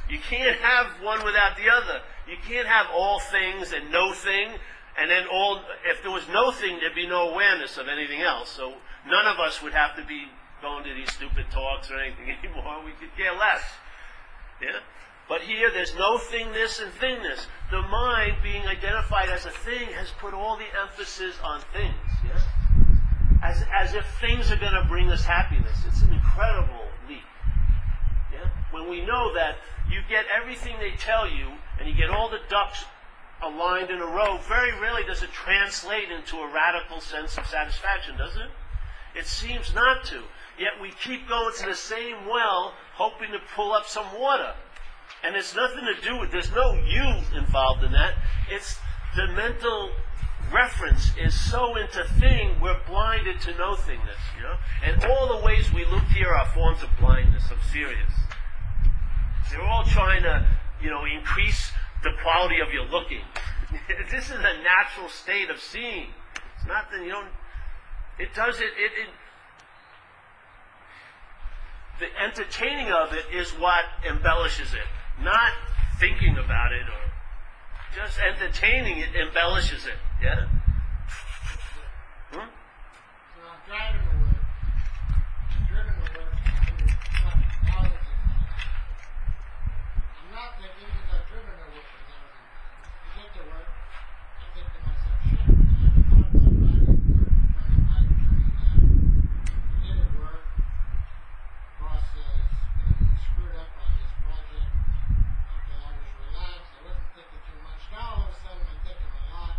You 0.09 0.19
can't 0.19 0.57
have 0.59 0.87
one 1.03 1.25
without 1.25 1.57
the 1.57 1.69
other. 1.69 2.01
You 2.29 2.37
can't 2.47 2.67
have 2.67 2.87
all 2.93 3.19
things 3.19 3.73
and 3.73 3.91
no 3.91 4.13
thing, 4.13 4.51
and 4.97 5.11
then 5.11 5.25
all. 5.31 5.61
If 5.85 6.01
there 6.03 6.11
was 6.11 6.23
no 6.31 6.51
thing, 6.51 6.79
there'd 6.79 6.95
be 6.95 7.07
no 7.07 7.29
awareness 7.29 7.77
of 7.77 7.87
anything 7.87 8.21
else. 8.21 8.49
So 8.49 8.75
none 9.05 9.27
of 9.27 9.39
us 9.39 9.61
would 9.61 9.73
have 9.73 9.95
to 9.97 10.05
be 10.05 10.27
going 10.61 10.83
to 10.85 10.93
these 10.93 11.11
stupid 11.11 11.45
talks 11.51 11.91
or 11.91 11.99
anything 11.99 12.31
anymore. 12.43 12.83
We 12.85 12.91
could 12.91 13.15
care 13.17 13.33
less. 13.33 13.61
Yeah? 14.61 14.79
But 15.27 15.41
here, 15.41 15.69
there's 15.71 15.93
no 15.95 16.17
thingness 16.17 16.81
and 16.81 16.91
thingness. 16.93 17.47
The 17.69 17.81
mind, 17.81 18.37
being 18.41 18.65
identified 18.65 19.27
as 19.27 19.45
a 19.45 19.51
thing, 19.51 19.89
has 19.89 20.09
put 20.19 20.33
all 20.33 20.55
the 20.55 20.67
emphasis 20.81 21.35
on 21.43 21.59
things. 21.73 21.93
Yeah? 22.25 22.39
As, 23.43 23.63
as 23.73 23.93
if 23.93 24.05
things 24.19 24.51
are 24.51 24.57
going 24.57 24.73
to 24.73 24.85
bring 24.87 25.09
us 25.09 25.23
happiness. 25.23 25.77
It's 25.87 26.01
an 26.01 26.13
incredible 26.13 26.85
leap. 27.07 27.23
Yeah? 28.33 28.49
When 28.71 28.89
we 28.89 29.05
know 29.05 29.33
that 29.33 29.57
you 29.89 30.01
get 30.09 30.25
everything 30.35 30.75
they 30.79 30.95
tell 30.97 31.29
you, 31.29 31.47
and 31.79 31.87
you 31.87 31.95
get 31.95 32.09
all 32.09 32.29
the 32.29 32.39
ducks 32.49 32.83
aligned 33.43 33.91
in 33.91 33.99
a 33.99 34.05
row, 34.05 34.37
very 34.47 34.71
rarely 34.79 35.03
does 35.03 35.21
it 35.21 35.31
translate 35.31 36.09
into 36.11 36.37
a 36.37 36.51
radical 36.51 36.99
sense 36.99 37.37
of 37.37 37.45
satisfaction, 37.45 38.17
does 38.17 38.35
it? 38.35 38.49
It 39.17 39.27
seems 39.27 39.73
not 39.73 40.05
to. 40.05 40.23
Yet 40.59 40.81
we 40.81 40.91
keep 41.03 41.27
going 41.27 41.53
to 41.59 41.65
the 41.67 41.75
same 41.75 42.27
well, 42.27 42.73
hoping 42.95 43.31
to 43.31 43.39
pull 43.55 43.73
up 43.73 43.85
some 43.85 44.07
water. 44.19 44.53
And 45.23 45.35
it's 45.35 45.55
nothing 45.55 45.85
to 45.85 46.01
do 46.01 46.19
with, 46.19 46.31
there's 46.31 46.51
no 46.51 46.73
you 46.73 47.37
involved 47.37 47.83
in 47.83 47.91
that. 47.91 48.15
It's 48.49 48.79
the 49.15 49.27
mental 49.27 49.91
reference 50.51 51.11
is 51.17 51.39
so 51.39 51.75
into 51.75 52.03
thing, 52.19 52.59
we're 52.61 52.79
blinded 52.87 53.39
to 53.41 53.51
no 53.55 53.75
thingness, 53.75 54.21
you 54.35 54.43
know? 54.43 54.55
And 54.83 55.03
all 55.05 55.37
the 55.37 55.45
ways 55.45 55.71
we 55.73 55.85
look 55.85 56.03
here 56.03 56.29
are 56.29 56.45
forms 56.47 56.83
of 56.83 56.89
blindness. 56.99 57.43
I'm 57.51 57.59
serious. 57.71 58.11
They're 59.49 59.61
all 59.61 59.83
trying 59.85 60.23
to, 60.23 60.45
you 60.81 60.89
know, 60.89 61.05
increase 61.05 61.71
the 62.03 62.11
quality 62.21 62.59
of 62.59 62.73
your 62.73 62.85
looking. 62.85 63.21
this 64.11 64.25
is 64.29 64.37
a 64.37 64.63
natural 64.63 65.09
state 65.09 65.49
of 65.49 65.59
seeing. 65.59 66.07
It's 66.55 66.67
not 66.67 66.91
that 66.91 67.03
you 67.03 67.11
don't, 67.11 67.29
it 68.19 68.33
does 68.33 68.59
it, 68.59 68.71
it, 68.77 68.91
it 68.97 69.09
the 71.99 72.07
entertaining 72.21 72.91
of 72.91 73.11
it 73.13 73.25
is 73.33 73.49
what 73.51 73.85
embellishes 74.07 74.73
it 74.73 74.85
not 75.21 75.51
thinking 75.99 76.37
about 76.37 76.71
it 76.71 76.85
or 76.87 77.06
just 77.97 78.19
entertaining 78.19 78.99
it 78.99 79.09
embellishes 79.15 79.87
it. 79.87 79.97
Yeah? 80.21 80.45
Hmm? 82.29 82.37
So 82.37 83.41
I'm 83.41 83.57
driving 83.65 84.05
to 84.05 84.13
work. 84.21 84.37
I'm 84.37 85.65
driven 85.65 85.93
to 85.97 86.01
work. 86.13 86.29
I'm 87.73 87.89
not 90.29 90.61
thinking 90.61 90.85
because 90.93 91.09
I've 91.09 91.25
driven 91.25 91.57
to 91.57 91.65
work 91.73 91.89
for 91.89 92.05
thousand 92.05 92.37
I 93.01 93.17
get 93.17 93.33
to 93.33 93.41
work, 93.49 93.65
I 93.65 94.45
think 94.53 94.69
to 94.69 94.79
myself, 94.85 95.17
shit, 95.25 95.41
I 95.41 95.57
haven't 95.57 96.05
thought 96.05 96.37
about 96.37 96.53
driving 96.53 97.01
to 97.01 97.17
work, 97.17 97.33
trying 97.49 97.73
to 97.73 97.81
hide 97.81 98.13
train 98.13 98.45
that. 98.61 98.77
I 99.57 99.89
get 99.89 99.97
to 99.97 100.21
work, 100.21 100.45
boss 101.81 102.05
says, 102.13 102.45
hey, 102.77 102.93
you 102.93 103.17
screwed 103.25 103.57
up 103.57 103.73
on 103.73 103.89
this 103.97 104.13
project. 104.21 104.69
Okay, 105.49 105.81
I 105.81 105.97
was 105.97 106.13
relaxed, 106.29 106.77
I 106.77 106.85
wasn't 106.85 107.09
thinking 107.17 107.41
too 107.41 107.57
much. 107.65 107.81
Now 107.89 108.21
all 108.21 108.29
of 108.29 108.37
a 108.37 108.37
sudden 108.37 108.61
I'm 108.69 108.77
thinking 108.85 109.09
a 109.09 109.23
lot. 109.33 109.57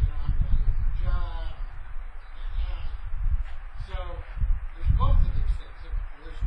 You 0.00 0.04
know, 0.10 0.20
I'm 0.20 0.36
going 0.36 0.52
to 0.52 0.60
lose 0.60 0.76
my 0.76 0.92
job. 1.00 1.56
Yeah. 2.60 2.84
So 3.88 3.96
there's 4.76 4.92
both 5.00 5.16
of 5.24 5.32
these 5.32 5.54
things. 5.56 5.78
There's, 5.80 5.96
there's, 6.20 6.40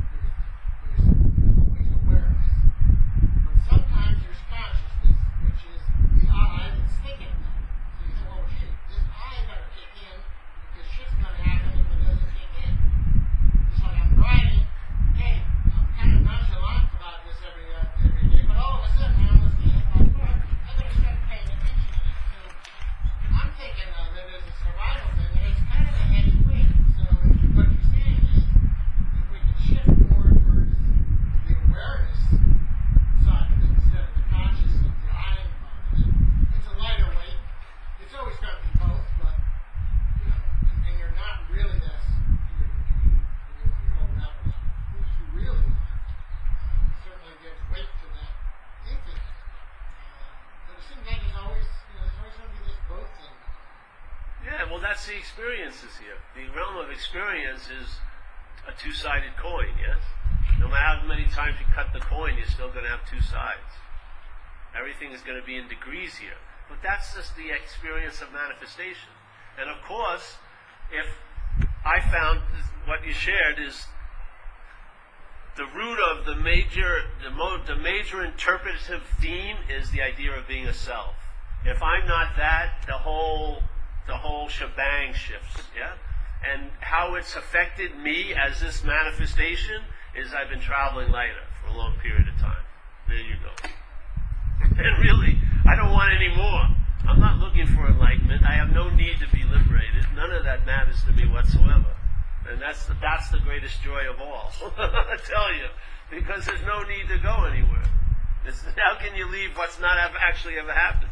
there's 0.83 1.05
always 1.57 1.89
awareness. 2.03 2.49
But 3.43 3.57
sometimes 3.65 4.19
there's 4.21 4.43
consciousness, 4.51 5.17
which 5.47 5.63
is 5.73 5.81
the 6.21 6.27
I 6.29 6.75
that's 6.75 6.95
thinking 7.01 7.33
that. 7.33 7.55
So 7.97 8.03
you 8.03 8.13
say, 8.13 8.27
well, 8.29 8.45
gee, 8.51 8.73
this 8.91 9.03
I 9.09 9.47
better 9.47 9.69
kick 9.73 9.91
in 9.95 10.17
because 10.21 10.87
shit's 10.91 11.15
going 11.17 11.33
to 11.33 11.41
happen 11.41 11.71
if 11.79 11.87
it 11.87 11.99
doesn't 12.03 12.31
kick 12.35 12.51
in. 12.67 12.73
It's 13.71 13.81
like 13.81 13.97
I'm 13.97 14.11
driving. 14.13 14.65
Hey, 15.17 15.39
I'm 15.71 15.87
kind 15.97 16.11
of 16.13 16.21
nonchalant 16.27 16.93
about 16.99 17.23
this 17.25 17.39
every, 17.47 17.67
uh, 17.73 18.05
every 18.05 18.27
day, 18.29 18.43
but 18.45 18.57
all 18.59 18.83
of 18.83 18.87
a 18.87 18.91
sudden 18.97 19.17
I 19.17 19.27
almost 19.33 19.57
get 19.61 19.71
hit 19.73 19.85
by 19.93 19.99
a 20.03 20.11
car. 20.13 20.33
I 20.33 20.71
better 20.77 20.95
start 20.99 21.17
paying 21.27 21.47
attention 21.49 21.91
to 21.91 22.01
this. 22.01 22.21
So 22.33 22.39
I'm 23.33 23.51
thinking 23.57 23.89
of 23.93 24.07
it 24.13 24.27
as 24.31 24.43
a 24.47 24.53
survival 24.63 25.09
thing, 25.17 25.33
and 25.33 25.45
it's 25.53 25.63
kind 25.69 25.85
of 25.89 25.95
a 25.97 26.05
heady 26.13 26.35
weight. 26.47 26.71
So 26.97 27.03
what 27.57 27.67
you're 27.67 27.89
saying 27.93 28.21
is, 28.33 28.43
if 28.43 29.25
we 29.31 29.37
can 29.43 29.57
shift 29.63 29.89
more 30.11 30.29
towards 30.33 30.73
the 31.47 31.53
awareness 31.53 32.21
side 33.23 33.47
of 33.53 33.59
it 33.59 33.69
instead 33.73 34.03
of 34.07 34.13
the 34.17 34.25
consciousness, 34.33 34.97
the 35.03 35.11
I 35.13 35.43
involved 35.43 35.93
in 35.93 36.09
it, 36.09 36.55
it's 36.57 36.67
a 36.67 36.75
lighter 36.79 37.09
weight. 37.13 37.39
It's 38.03 38.13
always 38.17 38.37
going 38.39 38.57
to 38.57 38.63
be 38.63 38.73
both, 38.79 39.07
but 39.19 39.35
you 40.23 40.27
know, 40.29 40.39
and, 40.39 40.77
and 40.87 40.93
you're 40.99 41.15
not 41.17 41.43
really 41.51 41.79
that. 41.79 42.01
You, 42.59 42.65
you, 42.67 43.09
you, 43.09 43.67
you 43.67 43.89
go 43.93 44.03
around 44.03 44.35
with 44.43 44.53
who 44.53 44.97
you 45.01 45.25
really 45.33 45.63
are. 45.63 45.91
Um, 46.63 46.93
certainly 47.03 47.35
gives 47.41 47.61
weight 47.73 47.89
to 47.89 48.07
that 48.13 48.33
thinking. 48.85 49.19
Uh, 49.19 50.67
but 50.67 50.73
it 50.79 50.83
seems 50.87 51.03
like 51.07 51.19
there's 51.23 51.39
always, 51.39 51.67
you 51.67 51.95
know, 51.97 52.05
there's 52.05 52.19
always 52.19 52.35
going 52.37 52.49
to 52.51 52.55
be 52.55 52.61
this 52.67 52.79
both 52.87 53.09
thing. 53.17 53.35
Yeah, 54.43 54.67
well, 54.67 54.83
that's 54.83 55.07
the 55.07 55.22
experiences 55.33 55.97
here. 55.97 56.21
The 56.37 56.45
realm 56.53 56.77
of 56.77 56.91
experience 56.91 57.65
is 57.65 57.89
a 58.69 58.71
two 58.77 58.93
sided 58.93 59.33
coin, 59.41 59.73
yes? 59.81 59.97
No 60.59 60.67
matter 60.67 61.01
how 61.01 61.07
many 61.07 61.25
times 61.25 61.57
you 61.59 61.65
cut 61.73 61.89
the 61.91 62.05
coin, 62.05 62.37
you're 62.37 62.45
still 62.45 62.69
going 62.69 62.85
to 62.85 62.89
have 62.89 63.01
two 63.09 63.21
sides. 63.21 63.73
Everything 64.77 65.11
is 65.11 65.21
going 65.21 65.39
to 65.39 65.45
be 65.45 65.57
in 65.57 65.67
degrees 65.67 66.21
here. 66.21 66.37
But 66.69 66.77
that's 66.83 67.15
just 67.15 67.35
the 67.35 67.49
experience 67.49 68.21
of 68.21 68.31
manifestation. 68.31 69.09
And 69.59 69.69
of 69.69 69.81
course, 69.81 70.37
if 70.93 71.09
I 71.83 71.99
found 72.13 72.41
what 72.85 73.03
you 73.03 73.11
shared 73.11 73.57
is 73.57 73.87
the 75.57 75.65
root 75.65 75.97
of 76.13 76.25
the 76.25 76.35
major, 76.35 77.09
the, 77.23 77.31
mo- 77.31 77.61
the 77.65 77.75
major 77.75 78.23
interpretative 78.23 79.01
theme 79.19 79.57
is 79.65 79.89
the 79.89 80.01
idea 80.03 80.37
of 80.37 80.47
being 80.47 80.67
a 80.67 80.73
self. 80.73 81.15
If 81.65 81.81
I'm 81.81 82.05
not 82.07 82.37
that, 82.37 82.85
the 82.85 83.01
whole, 83.01 83.63
the 84.07 84.17
whole 84.17 84.47
shebang 84.47 85.13
shifts. 85.13 85.63
Yeah, 85.75 85.93
and 86.43 86.69
how 86.79 87.15
it's 87.15 87.35
affected 87.35 87.97
me 87.97 88.33
as 88.33 88.59
this 88.59 88.83
manifestation 88.83 89.81
is 90.15 90.33
I've 90.33 90.49
been 90.49 90.59
traveling 90.59 91.11
lighter 91.11 91.47
for 91.61 91.73
a 91.73 91.77
long 91.77 91.95
period 92.01 92.27
of 92.27 92.39
time. 92.39 92.63
There 93.07 93.17
you 93.17 93.35
go. 93.43 93.69
And 94.75 94.97
really, 95.03 95.37
I 95.69 95.75
don't 95.75 95.91
want 95.91 96.13
any 96.15 96.33
more. 96.35 96.65
I'm 97.07 97.19
not 97.19 97.37
looking 97.37 97.67
for 97.67 97.85
enlightenment. 97.87 98.43
I 98.43 98.53
have 98.53 98.71
no 98.71 98.89
need 98.89 99.19
to 99.19 99.29
be 99.29 99.43
liberated. 99.43 100.05
None 100.15 100.31
of 100.31 100.43
that 100.45 100.65
matters 100.65 101.03
to 101.03 101.11
me 101.11 101.27
whatsoever. 101.27 101.93
And 102.49 102.61
that's 102.61 102.85
the, 102.87 102.95
that's 103.01 103.29
the 103.29 103.39
greatest 103.39 103.83
joy 103.83 104.09
of 104.09 104.19
all. 104.19 104.51
I 104.77 105.17
tell 105.23 105.53
you. 105.53 105.67
Because 106.09 106.45
there's 106.45 106.63
no 106.65 106.81
need 106.83 107.07
to 107.09 107.19
go 107.19 107.45
anywhere. 107.45 107.83
It's, 108.45 108.63
how 108.77 108.97
can 108.97 109.15
you 109.15 109.29
leave 109.29 109.55
what's 109.55 109.79
not 109.79 109.97
ever, 109.97 110.17
actually 110.17 110.57
ever 110.57 110.71
happened? 110.71 111.11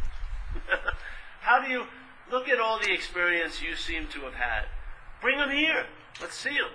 how 1.40 1.62
do 1.62 1.70
you 1.70 1.84
look 2.32 2.48
at 2.48 2.58
all 2.58 2.80
the 2.80 2.92
experience 2.92 3.62
you 3.62 3.76
seem 3.76 4.08
to 4.08 4.20
have 4.20 4.34
had? 4.34 4.64
Bring 5.20 5.38
them 5.38 5.50
here. 5.50 5.86
Let's 6.20 6.36
see 6.36 6.56
them. 6.56 6.72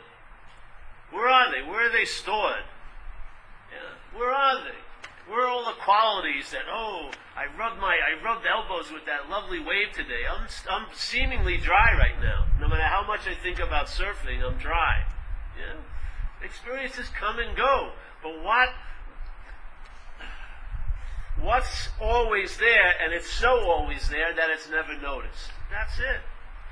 Where 1.11 1.27
are 1.27 1.51
they? 1.51 1.67
Where 1.67 1.89
are 1.89 1.91
they 1.91 2.05
stored? 2.05 2.63
Yeah. 3.73 4.17
Where 4.17 4.31
are 4.31 4.63
they? 4.63 5.31
Where 5.31 5.45
are 5.45 5.49
all 5.49 5.65
the 5.65 5.81
qualities 5.83 6.51
that, 6.51 6.63
oh, 6.71 7.11
I 7.35 7.45
rubbed 7.59 7.81
my, 7.81 7.97
I 7.99 8.23
rubbed 8.23 8.45
elbows 8.45 8.91
with 8.91 9.05
that 9.05 9.29
lovely 9.29 9.59
wave 9.59 9.91
today. 9.93 10.23
I'm, 10.29 10.47
I'm 10.69 10.87
seemingly 10.93 11.57
dry 11.57 11.91
right 11.97 12.15
now. 12.21 12.47
No 12.61 12.69
matter 12.69 12.87
how 12.87 13.05
much 13.05 13.27
I 13.27 13.35
think 13.35 13.59
about 13.59 13.87
surfing, 13.87 14.41
I'm 14.41 14.57
dry. 14.57 15.03
Yeah. 15.59 15.75
Experiences 16.45 17.09
come 17.19 17.39
and 17.39 17.57
go. 17.57 17.91
But 18.23 18.41
what, 18.41 18.69
what's 21.41 21.89
always 22.01 22.57
there, 22.57 22.93
and 23.03 23.13
it's 23.13 23.31
so 23.31 23.69
always 23.69 24.09
there 24.09 24.33
that 24.35 24.49
it's 24.49 24.69
never 24.69 24.97
noticed. 24.99 25.51
That's 25.71 25.97
it. 25.99 26.21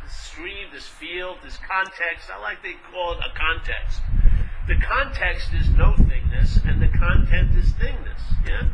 This 0.04 0.14
stream, 0.14 0.68
this 0.74 0.88
field, 0.88 1.38
this 1.44 1.58
context, 1.58 2.30
I 2.34 2.42
like 2.42 2.62
they 2.64 2.76
call 2.92 3.14
it 3.14 3.20
a 3.20 3.38
context. 3.38 4.02
The 4.68 4.76
context 4.78 5.50
is 5.54 5.70
no 5.70 5.94
thingness, 5.94 6.64
and 6.66 6.82
the 6.82 6.88
content 6.98 7.56
is 7.56 7.74
thingness. 7.74 8.22
Yeah? 8.48 8.70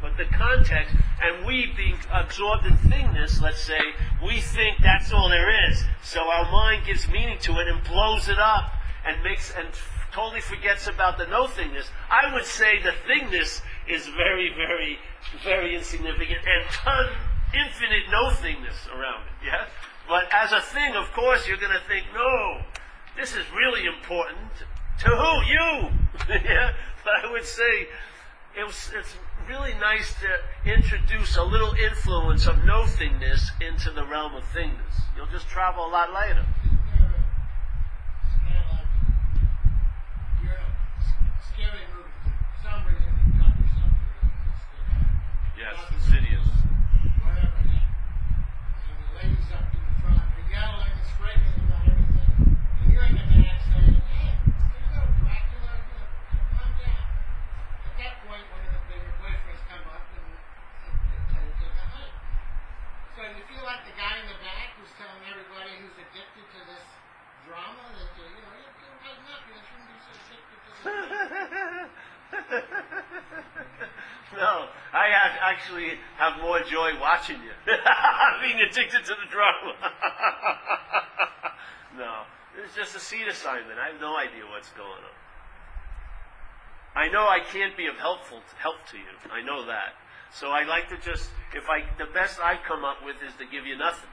But 0.00 0.16
the 0.16 0.26
context, 0.36 0.94
and 1.22 1.46
we 1.46 1.72
being 1.76 1.98
absorbed 2.12 2.66
in 2.66 2.76
thingness, 2.76 3.40
let's 3.40 3.62
say, 3.62 3.80
we 4.24 4.40
think 4.40 4.78
that's 4.82 5.12
all 5.12 5.28
there 5.28 5.68
is. 5.70 5.84
So 6.02 6.20
our 6.20 6.50
mind 6.50 6.86
gives 6.86 7.08
meaning 7.08 7.38
to 7.40 7.52
it 7.58 7.68
and 7.68 7.82
blows 7.84 8.28
it 8.28 8.38
up 8.38 8.72
and 9.04 9.22
makes 9.22 9.52
and 9.56 9.68
totally 10.12 10.40
forgets 10.40 10.86
about 10.86 11.18
the 11.18 11.26
no 11.26 11.46
thingness. 11.46 11.88
I 12.10 12.32
would 12.32 12.44
say 12.44 12.80
the 12.82 12.92
thingness 13.08 13.60
is 13.88 14.06
very, 14.08 14.52
very, 14.54 14.98
very 15.42 15.74
insignificant 15.76 16.40
and 16.46 16.70
ton 16.70 17.08
infinite 17.54 18.04
no 18.10 18.30
thingness 18.30 18.86
around 18.92 19.22
it. 19.22 19.46
Yeah? 19.46 19.66
But 20.08 20.24
as 20.32 20.52
a 20.52 20.60
thing, 20.60 20.94
of 20.96 21.12
course, 21.12 21.46
you're 21.48 21.56
going 21.56 21.72
to 21.72 21.86
think, 21.88 22.06
no, 22.14 22.62
this 23.16 23.32
is 23.34 23.44
really 23.54 23.86
important. 23.86 24.50
To 25.00 25.08
who? 25.08 25.44
You! 25.46 25.90
yeah? 26.44 26.72
But 27.04 27.12
I 27.24 27.30
would 27.30 27.44
say 27.44 27.88
it 28.56 28.66
was, 28.66 28.90
it's 28.94 29.14
really 29.48 29.74
nice 29.74 30.14
to 30.20 30.70
introduce 30.70 31.36
a 31.36 31.42
little 31.42 31.74
influence 31.74 32.46
of 32.46 32.64
no 32.64 32.82
thingness 32.82 33.50
into 33.60 33.90
the 33.90 34.04
realm 34.04 34.34
of 34.34 34.44
thingness. 34.52 35.02
You'll 35.16 35.26
just 35.26 35.48
travel 35.48 35.86
a 35.86 35.90
lot 35.90 36.12
lighter. 36.12 36.44
Scary 41.52 41.84
movie. 41.94 42.12
For 42.26 42.68
some 42.68 42.84
reason, 42.84 43.08
you 43.08 43.32
cut 43.40 43.52
yourself 43.56 43.92
you're 43.96 44.92
in 44.92 45.08
this 45.56 45.80
That's 45.80 45.92
insidious. 45.96 46.46
whatever 47.24 47.60
that. 47.64 47.86
And 47.86 48.96
the 49.00 49.10
ladies 49.16 49.48
up 49.56 49.66
in 49.72 49.80
the 49.80 49.94
front 50.04 50.20
are 50.20 50.46
yelling 50.52 50.92
and 50.92 51.04
screaming 51.16 51.56
about 51.64 51.84
everything. 51.86 52.60
And 52.60 52.86
you're 52.92 53.06
in 53.08 53.16
the 53.16 53.26
back 53.40 53.60
saying, 53.72 54.00
hey, 54.04 54.36
there 54.36 54.76
you 54.76 54.88
go, 54.92 55.00
Dracula, 55.24 55.72
you 55.80 55.96
know, 55.96 56.08
calm 56.56 56.70
down. 56.76 57.04
At 57.88 57.94
that 57.96 58.14
point, 58.28 58.44
one 58.52 58.62
of 58.68 58.72
the 58.76 58.82
bigger 58.90 59.12
boyfriends 59.16 59.62
come 59.70 59.84
up 59.92 60.04
and, 60.12 60.28
and, 60.28 60.92
and 60.92 61.22
tell 61.32 61.40
you 61.40 61.52
to 61.56 61.60
take 61.62 61.72
a 61.72 61.86
hike. 61.88 62.16
So 63.16 63.20
you 63.24 63.42
feel 63.48 63.64
like 63.64 63.80
the 63.88 63.96
guy 63.96 64.20
in 64.20 64.28
the 64.28 64.38
back 64.44 64.76
who's 64.76 64.92
telling 65.00 65.24
everybody 65.24 65.72
who's 65.80 65.96
addicted 65.96 66.44
to 66.52 66.60
this 66.68 66.84
drama 67.48 67.80
that, 67.96 68.12
uh, 68.12 68.28
you 68.28 68.42
know, 68.44 68.52
you're, 68.60 68.76
you're 68.76 68.98
tighten 69.00 69.24
up, 69.32 69.40
you 69.48 69.56
shouldn't 69.56 69.88
be 69.88 69.96
so 70.04 70.12
addicted 70.20 70.58
to 70.60 70.68
this. 70.68 70.84
no, 74.36 74.66
I 74.92 75.06
have, 75.14 75.32
actually 75.66 75.98
have 76.16 76.40
more 76.40 76.60
joy 76.60 76.92
watching 77.00 77.36
you. 77.42 77.50
Being 78.42 78.60
addicted 78.60 79.04
to 79.04 79.14
the 79.14 79.26
drama. 79.30 79.74
no, 81.98 82.22
it's 82.62 82.74
just 82.74 82.94
a 82.94 83.00
seed 83.00 83.26
assignment. 83.28 83.78
I 83.78 83.92
have 83.92 84.00
no 84.00 84.16
idea 84.16 84.44
what's 84.50 84.70
going 84.70 84.90
on. 84.90 85.16
I 86.94 87.08
know 87.08 87.28
I 87.28 87.40
can't 87.40 87.76
be 87.76 87.86
of 87.86 87.96
helpful 87.96 88.40
help 88.58 88.86
to 88.90 88.96
you. 88.96 89.04
I 89.30 89.42
know 89.42 89.66
that. 89.66 89.94
So 90.32 90.48
I 90.48 90.64
like 90.64 90.88
to 90.90 90.96
just, 90.98 91.30
if 91.54 91.68
I, 91.68 91.84
the 91.98 92.10
best 92.12 92.40
I 92.40 92.58
come 92.66 92.84
up 92.84 93.04
with 93.04 93.16
is 93.26 93.34
to 93.38 93.46
give 93.46 93.66
you 93.66 93.76
nothing. 93.76 94.08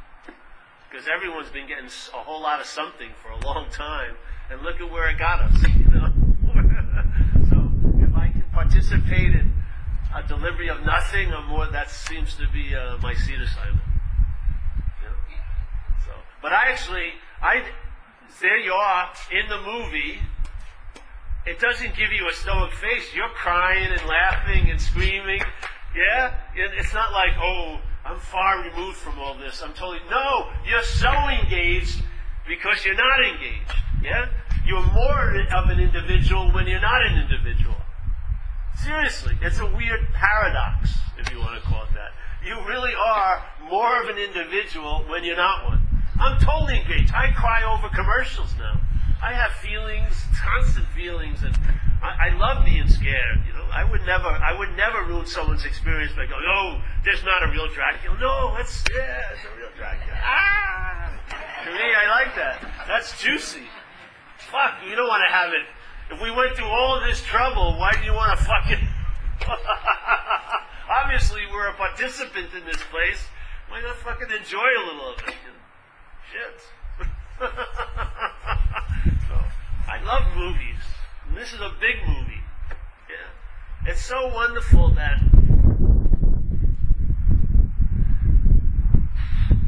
Because 0.89 1.08
everyone's 1.08 1.50
been 1.50 1.68
getting 1.68 1.86
a 1.86 2.18
whole 2.18 2.42
lot 2.42 2.60
of 2.60 2.66
something 2.66 3.12
for 3.22 3.32
a 3.32 3.39
long 3.46 3.70
time, 3.72 4.16
and 4.52 4.62
look 4.62 4.80
at 4.80 4.92
where 4.92 5.10
it 5.10 5.18
got 5.18 5.42
us. 5.42 5.63
You 5.74 6.00
know. 6.00 6.13
so 7.50 7.70
if 7.98 8.16
I 8.16 8.30
can 8.30 8.46
participate 8.54 9.36
in 9.36 9.62
a 10.15 10.28
delivery 10.28 10.69
of 10.69 10.84
nothing, 10.86 11.34
or 11.34 11.43
more, 11.43 11.67
that 11.67 11.89
seems 11.89 12.36
to 12.36 12.47
be 12.54 12.76
uh, 12.76 12.97
my 13.02 13.13
seed 13.13 13.41
assignment. 13.41 13.84
You 15.02 15.10
know? 15.10 15.15
So, 16.06 16.12
but 16.41 16.54
I 16.54 16.71
actually, 16.71 17.10
I, 17.41 17.63
there 18.41 18.60
you 18.60 18.73
are 18.73 19.10
in 19.32 19.49
the 19.49 19.62
movie. 19.62 20.19
It 21.45 21.60
doesn't 21.60 21.95
give 21.95 22.12
you 22.12 22.28
a 22.30 22.34
stoic 22.34 22.71
face. 22.73 23.13
You're 23.13 23.30
crying 23.30 23.91
and 23.91 24.08
laughing 24.08 24.69
and 24.69 24.80
screaming. 24.80 25.41
Yeah? 25.95 26.36
It's 26.56 26.93
not 26.93 27.12
like, 27.12 27.32
oh, 27.41 27.80
I'm 28.06 28.19
far 28.19 28.63
removed 28.63 28.97
from 28.97 29.19
all 29.19 29.38
this. 29.38 29.62
I'm 29.63 29.73
totally, 29.73 29.99
no, 30.10 30.49
you're 30.65 30.84
so 30.84 31.12
engaged 31.12 32.02
because 32.47 32.86
you're 32.86 32.95
not 32.95 33.19
engaged. 33.26 33.71
Yeah? 34.02 34.28
You're 34.65 34.86
more 34.93 35.36
of 35.54 35.69
an 35.69 35.80
individual 35.80 36.52
when 36.52 36.67
you're 36.67 36.80
not 36.80 37.06
an 37.08 37.19
individual. 37.19 37.76
Seriously, 38.82 39.38
it's 39.42 39.60
a 39.60 39.66
weird 39.66 40.08
paradox, 40.14 40.92
if 41.18 41.32
you 41.32 41.40
want 41.40 41.62
to 41.62 41.68
call 41.68 41.84
it 41.84 41.94
that. 41.94 42.12
You 42.46 42.56
really 42.68 42.92
are 42.94 43.46
more 43.70 44.02
of 44.02 44.10
an 44.10 44.18
individual 44.18 45.06
when 45.08 45.24
you're 45.24 45.38
not 45.38 45.66
one. 45.66 45.82
I'm 46.20 46.40
totally 46.40 46.80
engaged. 46.80 47.14
I 47.14 47.32
cry 47.32 47.64
over 47.64 47.90
commercials 47.90 48.54
now. 48.58 48.82
I 49.22 49.34
have 49.34 49.52
feelings, 49.54 50.14
constant 50.36 50.88
feelings, 50.90 51.44
and 51.44 51.58
I, 52.02 52.30
I 52.30 52.38
love 52.38 52.66
being 52.66 52.88
scared. 52.90 53.40
You 53.48 53.54
know, 53.54 53.66
I 53.72 53.84
would 53.90 54.02
never, 54.06 54.28
I 54.28 54.58
would 54.58 54.76
never 54.76 55.04
ruin 55.06 55.26
someone's 55.26 55.64
experience 55.64 56.12
by 56.12 56.26
going, 56.26 56.44
"Oh, 56.46 56.82
there's 57.06 57.24
not 57.24 57.44
a 57.44 57.52
real 57.52 57.68
Dracula." 57.70 58.20
No, 58.20 58.56
it's 58.60 58.84
yeah, 58.92 59.32
it's 59.32 59.46
a 59.46 59.58
real 59.58 59.72
Dracula. 59.78 60.20
Ah, 60.22 61.16
to 61.64 61.72
me, 61.72 61.96
I 61.96 62.08
like 62.12 62.36
that. 62.36 62.60
That's 62.86 63.20
juicy. 63.22 63.64
Fuck, 64.52 64.84
you 64.88 64.96
don't 64.96 65.08
want 65.08 65.24
to 65.26 65.34
have 65.34 65.54
it. 65.54 65.64
If 66.12 66.22
we 66.22 66.32
went 66.32 66.56
through 66.56 66.68
all 66.68 67.00
this 67.02 67.22
trouble, 67.24 67.78
why 67.78 67.94
do 67.94 68.04
you 68.04 68.13
want 68.13 68.38
to 68.38 68.46
fucking? 68.46 68.88
Obviously, 71.04 71.42
we're 71.52 71.68
a 71.68 71.74
participant 71.74 72.54
in 72.54 72.66
this 72.66 72.82
place. 72.92 73.26
Why 73.70 73.82
not 73.82 73.96
fucking 73.98 74.28
enjoy 74.30 74.60
a 74.60 74.84
little 74.86 75.10
of 75.13 75.20
it? 75.28 75.34
Shit. 76.32 76.62
so, 79.28 79.36
I 79.88 80.02
love 80.06 80.24
movies. 80.36 80.80
And 81.28 81.38
this 81.38 81.54
is 81.54 81.60
a 81.60 81.72
big 81.80 81.96
movie. 82.08 82.44
Yeah. 83.10 83.92
It's 83.92 84.04
so 84.04 84.28
wonderful 84.28 84.92
that. 84.92 85.20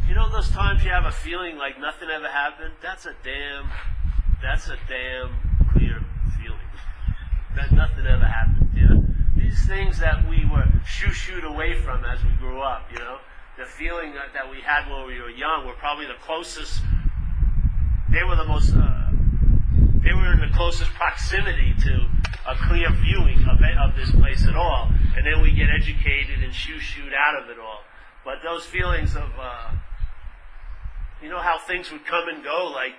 You 0.08 0.13
know 0.13 0.30
those 0.32 0.50
times 0.52 0.84
you 0.84 0.91
have 0.91 1.06
a 1.06 1.12
feeling 1.12 1.58
like 1.58 1.80
nothing 1.80 2.10
ever 2.10 2.28
happened? 2.28 2.74
That's 2.82 3.06
a 3.06 3.15
damn. 3.24 3.69
That's 4.41 4.69
a 4.69 4.78
damn 4.88 5.32
clear. 5.74 6.05
That 7.56 7.72
nothing 7.72 8.06
ever 8.06 8.26
happened. 8.26 8.70
Yeah. 8.76 9.41
These 9.41 9.65
things 9.68 10.00
that 10.00 10.28
we 10.30 10.46
were 10.46 10.68
shoo 10.86 11.12
shooed 11.12 11.46
away 11.46 11.80
from 11.80 12.04
as 12.04 12.24
we 12.24 12.32
grew 12.32 12.62
up, 12.62 12.88
you 12.91 13.00
know, 13.00 13.18
the 13.58 13.65
feeling 13.65 14.13
that, 14.13 14.34
that 14.34 14.52
we 14.52 14.60
had 14.60 14.89
when 14.91 15.08
we 15.08 15.22
were 15.22 15.30
young 15.30 15.65
were 15.65 15.74
probably 15.74 16.06
the 16.06 16.20
closest. 16.22 16.82
They 18.12 18.24
were 18.24 18.36
the 18.36 18.46
most. 18.46 18.76
Uh, 18.76 19.12
they 20.04 20.13
were 20.13 20.34
in 20.34 20.39
the 20.39 20.54
closest 20.54 20.91
proximity 20.91 21.74
to 21.82 22.08
a 22.46 22.56
clear 22.68 22.91
viewing 22.91 23.44
of, 23.50 23.60
it, 23.62 23.78
of 23.78 23.96
this 23.96 24.12
place 24.12 24.46
at 24.46 24.56
all. 24.56 24.91
And 25.15 25.26
then 25.26 25.41
we 25.41 25.52
get 25.52 25.70
educated 25.70 26.44
and 26.44 26.54
shoo 26.54 26.80
shooed 26.80 27.13
out 27.13 27.41
of 27.41 27.50
it 27.50 27.58
all. 27.58 27.80
But 28.24 28.36
those 28.44 28.65
feelings 28.65 29.15
of, 29.15 29.32
uh, 29.39 29.72
you 31.24 31.30
know 31.30 31.39
how 31.39 31.58
things 31.58 31.91
would 31.91 32.06
come 32.06 32.28
and 32.28 32.44
go, 32.44 32.70
like 32.74 32.94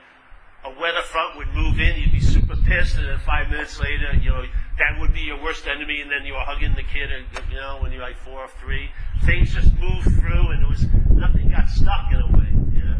a 0.67 0.81
weather 0.81 1.03
front 1.03 1.37
would 1.37 1.49
move 1.55 1.79
in, 1.79 1.97
you'd 1.97 2.13
be 2.13 2.21
super 2.21 2.57
pissed, 2.67 2.99
and 2.99 3.07
then 3.07 3.19
five 3.21 3.49
minutes 3.49 3.79
later, 3.79 4.13
you 4.21 4.31
know, 4.31 4.45
that 4.79 4.99
would 5.01 5.15
be 5.15 5.21
your 5.21 5.41
worst 5.41 5.67
enemy, 5.67 6.01
and 6.01 6.11
then 6.11 6.27
you 6.27 6.33
were 6.35 6.41
hugging 6.41 6.75
the 6.75 6.83
kid, 6.83 7.11
and, 7.13 7.25
you 7.51 7.57
know, 7.57 7.79
when 7.81 7.93
you're 7.93 8.03
like 8.03 8.19
four 8.19 8.41
or 8.41 8.49
three. 8.61 8.91
Things 9.25 9.55
just 9.55 9.73
moved 9.75 10.11
through, 10.19 10.51
and 10.51 10.63
it 10.63 10.69
was, 10.69 10.85
nothing 11.11 11.51
got 11.51 11.69
stuck 11.69 12.11
in 12.11 12.21
a 12.21 12.27
way, 12.37 12.51
you 12.75 12.85
know? 12.85 12.99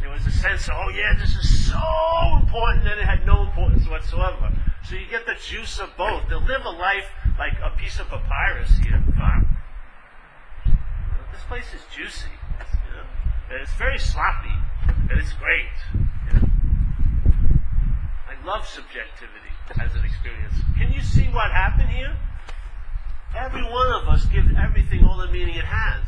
There 0.00 0.10
was 0.10 0.26
a 0.26 0.32
sense 0.32 0.68
of, 0.68 0.74
oh 0.76 0.88
yeah, 0.90 1.14
this 1.14 1.36
is 1.36 1.70
so 1.70 1.78
important, 2.42 2.88
and 2.88 3.00
it 3.00 3.06
had 3.06 3.24
no 3.24 3.42
importance 3.42 3.88
whatsoever. 3.88 4.52
So 4.84 4.96
you 4.96 5.06
get 5.10 5.26
the 5.26 5.34
juice 5.34 5.78
of 5.78 5.96
both. 5.96 6.28
To 6.28 6.38
live 6.38 6.64
a 6.64 6.70
life 6.70 7.08
like 7.38 7.54
a 7.62 7.70
piece 7.76 7.98
of 7.98 8.08
papyrus 8.08 8.70
here. 8.82 9.02
Know, 9.18 9.42
This 11.32 11.42
place 11.48 11.74
is 11.74 11.82
juicy, 11.94 12.30
you 12.86 12.92
know, 12.94 13.06
and 13.50 13.62
it's 13.62 13.74
very 13.74 13.98
sloppy, 13.98 14.54
and 14.86 15.18
it's 15.18 15.32
great. 15.32 16.06
Love 18.46 18.66
subjectivity 18.66 19.52
as 19.82 19.94
an 19.94 20.04
experience. 20.04 20.54
Can 20.78 20.92
you 20.92 21.02
see 21.02 21.26
what 21.34 21.50
happened 21.50 21.90
here? 21.90 22.16
Every 23.36 23.64
one 23.64 23.92
of 23.92 24.08
us 24.08 24.24
gives 24.26 24.48
everything 24.56 25.04
all 25.04 25.18
the 25.18 25.26
meaning 25.26 25.56
it 25.56 25.64
has 25.64 26.06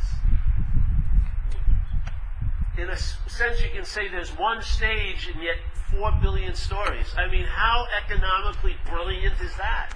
in 2.79 2.89
a 2.89 2.97
sense, 2.97 3.61
you 3.61 3.69
can 3.73 3.85
say 3.85 4.07
there's 4.07 4.31
one 4.37 4.61
stage 4.61 5.29
and 5.33 5.43
yet 5.43 5.55
four 5.91 6.11
billion 6.21 6.55
stories. 6.55 7.13
I 7.17 7.29
mean, 7.29 7.45
how 7.45 7.85
economically 8.03 8.75
brilliant 8.89 9.39
is 9.41 9.55
that? 9.57 9.93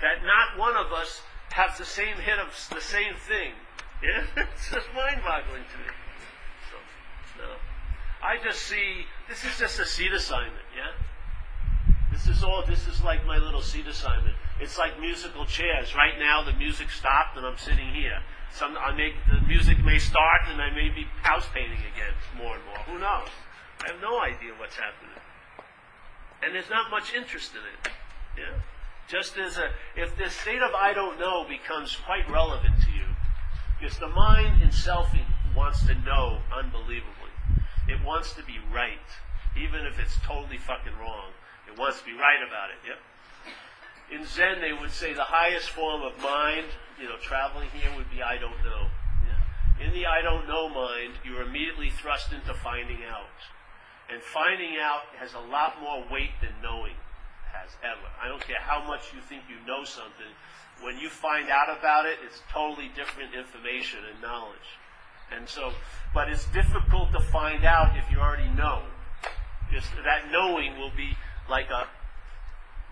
That 0.00 0.24
not 0.24 0.58
one 0.58 0.76
of 0.76 0.92
us 0.92 1.22
has 1.52 1.78
the 1.78 1.84
same 1.84 2.16
hit 2.16 2.38
of 2.38 2.48
the 2.70 2.80
same 2.80 3.14
thing. 3.14 3.52
Yeah? 4.02 4.26
it's 4.34 4.68
just 4.68 4.88
mind-boggling 4.96 5.62
to 5.62 5.78
me. 5.78 5.86
So, 6.66 6.76
no. 7.38 7.54
I 8.20 8.34
just 8.42 8.62
see, 8.62 9.06
this 9.28 9.44
is 9.44 9.56
just 9.60 9.78
a 9.78 9.86
seed 9.86 10.12
assignment, 10.12 10.66
yeah? 10.76 10.90
This 12.24 12.36
is 12.36 12.44
all, 12.44 12.62
this 12.64 12.86
is 12.86 13.02
like 13.02 13.26
my 13.26 13.36
little 13.36 13.62
seed 13.62 13.88
assignment. 13.88 14.36
It's 14.60 14.78
like 14.78 15.00
musical 15.00 15.44
chairs. 15.44 15.92
Right 15.96 16.14
now 16.20 16.44
the 16.44 16.52
music 16.52 16.88
stopped 16.90 17.36
and 17.36 17.44
I'm 17.44 17.58
sitting 17.58 17.92
here. 17.94 18.22
Some, 18.54 18.76
I 18.78 18.94
may, 18.94 19.12
the 19.28 19.44
music 19.44 19.82
may 19.84 19.98
start 19.98 20.42
and 20.46 20.62
I 20.62 20.70
may 20.70 20.88
be 20.88 21.04
house 21.22 21.46
painting 21.52 21.80
again 21.80 22.14
more 22.38 22.54
and 22.54 22.64
more. 22.66 22.78
Who 22.86 23.00
knows? 23.00 23.28
I 23.82 23.90
have 23.90 24.00
no 24.00 24.20
idea 24.20 24.52
what's 24.56 24.76
happening. 24.76 25.18
And 26.44 26.54
there's 26.54 26.70
not 26.70 26.92
much 26.92 27.12
interest 27.12 27.52
in 27.54 27.62
it. 27.66 27.92
Yeah? 28.38 28.60
Just 29.08 29.36
as 29.36 29.58
a, 29.58 29.70
if 29.96 30.16
this 30.16 30.32
state 30.32 30.62
of 30.62 30.74
I 30.74 30.94
don't 30.94 31.18
know 31.18 31.44
becomes 31.48 31.96
quite 32.06 32.30
relevant 32.30 32.74
to 32.84 32.90
you, 32.92 33.06
because 33.80 33.98
the 33.98 34.08
mind 34.08 34.62
itself 34.62 35.10
wants 35.56 35.84
to 35.86 35.94
know 36.06 36.38
unbelievably. 36.54 37.34
It 37.88 37.98
wants 38.06 38.32
to 38.34 38.44
be 38.44 38.58
right, 38.72 39.10
even 39.58 39.86
if 39.86 39.98
it's 39.98 40.16
totally 40.24 40.58
fucking 40.58 40.94
wrong. 41.00 41.32
It 41.72 41.78
wants 41.78 42.00
to 42.00 42.04
be 42.04 42.12
right 42.12 42.44
about 42.44 42.68
it. 42.68 42.76
Yep. 42.84 43.00
In 44.12 44.26
Zen, 44.26 44.60
they 44.60 44.76
would 44.76 44.92
say 44.92 45.14
the 45.14 45.24
highest 45.24 45.70
form 45.70 46.02
of 46.02 46.12
mind, 46.20 46.66
you 47.00 47.08
know, 47.08 47.16
traveling 47.16 47.70
here 47.72 47.88
would 47.96 48.10
be 48.10 48.20
I 48.20 48.36
don't 48.36 48.60
know. 48.60 48.92
Yeah? 49.24 49.86
In 49.86 49.94
the 49.94 50.04
I 50.04 50.20
don't 50.20 50.46
know 50.46 50.68
mind, 50.68 51.14
you're 51.24 51.40
immediately 51.40 51.88
thrust 51.88 52.32
into 52.32 52.52
finding 52.52 53.00
out. 53.08 53.40
And 54.12 54.20
finding 54.20 54.76
out 54.76 55.08
has 55.16 55.32
a 55.32 55.40
lot 55.40 55.80
more 55.80 56.04
weight 56.12 56.36
than 56.42 56.52
knowing 56.62 56.92
has 57.56 57.72
ever. 57.80 58.08
I 58.20 58.28
don't 58.28 58.44
care 58.44 58.60
how 58.60 58.84
much 58.84 59.14
you 59.14 59.20
think 59.24 59.44
you 59.48 59.56
know 59.66 59.84
something. 59.84 60.28
When 60.82 60.98
you 60.98 61.08
find 61.08 61.48
out 61.48 61.72
about 61.72 62.04
it, 62.04 62.18
it's 62.24 62.42
totally 62.52 62.90
different 62.94 63.32
information 63.32 64.00
and 64.12 64.20
knowledge. 64.20 64.76
And 65.32 65.48
so, 65.48 65.72
but 66.12 66.28
it's 66.28 66.44
difficult 66.52 67.12
to 67.12 67.20
find 67.32 67.64
out 67.64 67.96
if 67.96 68.10
you 68.10 68.18
already 68.18 68.50
know. 68.52 68.82
Just 69.72 69.88
that 70.04 70.30
knowing 70.30 70.76
will 70.78 70.92
be 70.94 71.16
like 71.48 71.70
a 71.70 71.86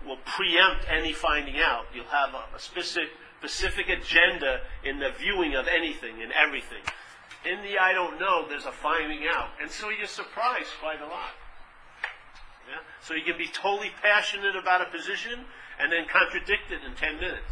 will 0.05 0.17
preempt 0.25 0.85
any 0.89 1.13
finding 1.13 1.57
out. 1.59 1.85
You'll 1.93 2.05
have 2.05 2.33
a, 2.33 2.59
specific 2.59 3.09
specific 3.41 3.89
agenda 3.89 4.61
in 4.83 4.99
the 4.99 5.09
viewing 5.17 5.55
of 5.55 5.67
anything 5.67 6.21
and 6.21 6.31
everything. 6.31 6.83
In 7.43 7.63
the 7.63 7.79
I 7.79 7.91
don't 7.91 8.19
know, 8.19 8.45
there's 8.47 8.65
a 8.65 8.71
finding 8.71 9.21
out. 9.27 9.49
And 9.59 9.71
so 9.71 9.89
you're 9.89 10.05
surprised 10.05 10.69
quite 10.79 11.01
a 11.01 11.07
lot. 11.07 11.33
Yeah? 12.69 12.77
So 13.01 13.15
you 13.15 13.23
can 13.23 13.39
be 13.39 13.47
totally 13.47 13.89
passionate 14.03 14.55
about 14.55 14.81
a 14.81 14.85
position 14.85 15.45
and 15.79 15.91
then 15.91 16.05
contradict 16.07 16.69
it 16.69 16.81
in 16.85 16.93
10 16.93 17.15
minutes. 17.15 17.49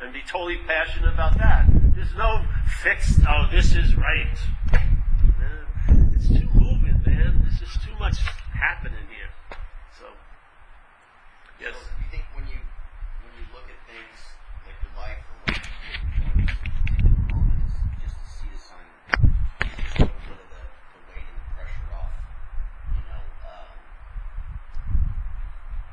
And 0.00 0.12
be 0.12 0.22
totally 0.28 0.58
passionate 0.64 1.12
about 1.12 1.38
that. 1.38 1.66
There's 1.96 2.14
no 2.14 2.44
fixed, 2.82 3.18
oh, 3.28 3.48
this 3.50 3.74
is 3.74 3.96
right. 3.96 4.38
It's 6.14 6.28
too 6.28 6.48
moving, 6.54 7.02
man. 7.04 7.42
There's 7.42 7.58
just 7.58 7.82
too 7.82 7.98
much 7.98 8.18
happening 8.54 8.94
yes. 11.60 11.74
So 11.74 11.90
you 11.98 12.08
think 12.10 12.24
when 12.34 12.46
you 12.50 12.58
when 13.22 13.32
you 13.38 13.44
look 13.54 13.66
at 13.70 13.78
things 13.86 14.18
like 14.66 14.76
your 14.82 14.94
life 14.98 15.20
or 15.30 15.36
what 15.46 15.54
you're 15.58 16.02
doing, 16.18 16.48
take 16.90 17.04
a 17.04 17.24
moment 17.30 17.60
is 17.66 17.74
just 18.02 18.16
to 18.18 18.26
see 18.26 18.48
the 18.50 18.58
sign, 18.60 18.86
just 19.82 19.96
a 19.98 20.04
little 20.04 20.24
bit 20.26 20.38
of 20.40 20.48
the, 20.50 20.64
the 20.98 21.00
weight 21.10 21.26
and 21.26 21.38
the 21.38 21.48
pressure 21.54 21.88
off, 21.94 22.14
you 22.94 23.02
know, 23.06 23.22
um, 23.46 23.76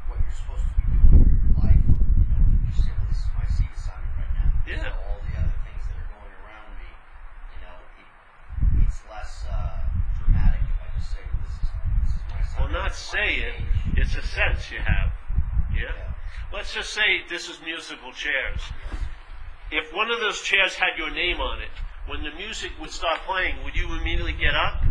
what 0.07 0.18
you're 0.24 0.34
supposed 0.36 0.66
to 0.68 0.76
be 0.82 0.86
doing 0.91 1.22
in 1.30 1.36
your 1.45 1.53
life. 1.62 1.86
You 1.86 2.28
know, 2.32 2.41
you 2.66 2.74
say, 2.74 2.91
well, 2.97 3.07
this 3.09 3.22
is 3.22 3.32
my 3.38 3.45
seed 3.47 3.72
assignment 3.72 4.14
right 4.18 4.34
now. 4.34 4.49
Yeah. 4.66 4.82
So 4.82 4.89
all 5.07 5.20
the 5.22 5.36
other 5.38 5.55
things 5.66 5.84
that 5.88 5.97
are 5.99 6.09
going 6.09 6.34
around 6.41 6.72
me, 6.80 6.89
you 7.53 7.59
know, 7.62 7.76
it, 7.99 8.09
it's 8.82 8.99
less 9.05 9.45
uh, 9.45 9.78
dramatic 10.18 10.64
if 10.68 10.80
I 10.82 10.88
just 10.97 11.09
say, 11.14 11.22
well, 11.30 11.41
this 11.45 11.55
is 11.62 11.70
this 12.01 12.12
is 12.18 12.24
my 12.28 12.39
assignment. 12.41 12.59
Well, 12.59 12.74
not 12.82 12.91
this 12.91 13.01
is 13.03 13.14
my 13.14 13.20
say 13.20 13.30
it, 13.45 13.55
stage. 13.55 13.99
it's 14.01 14.16
a 14.18 14.24
sense 14.26 14.72
you 14.72 14.80
have. 14.82 15.12
Yeah? 15.74 15.91
Yeah. 15.95 16.14
Let's 16.51 16.74
just 16.74 16.81
say 16.92 17.24
this 17.30 17.48
is 17.48 17.60
musical 17.64 18.12
chairs. 18.12 18.60
If 19.72 19.94
one 19.96 20.12
of 20.12 20.20
those 20.20 20.42
chairs 20.42 20.76
had 20.76 20.98
your 20.98 21.10
name 21.10 21.39
on 21.39 21.62
it, 21.62 21.72
when 22.08 22.24
the 22.24 22.32
music 22.36 22.72
would 22.80 22.92
start 22.92 23.22
playing, 23.26 23.64
would 23.64 23.76
you 23.76 23.88
immediately 23.94 24.34
get 24.34 24.56
up? 24.56 24.84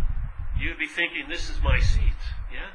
You'd 0.58 0.78
be 0.78 0.86
thinking, 0.86 1.28
"This 1.28 1.50
is 1.50 1.60
my 1.60 1.78
seat." 1.78 2.20
Yeah. 2.52 2.70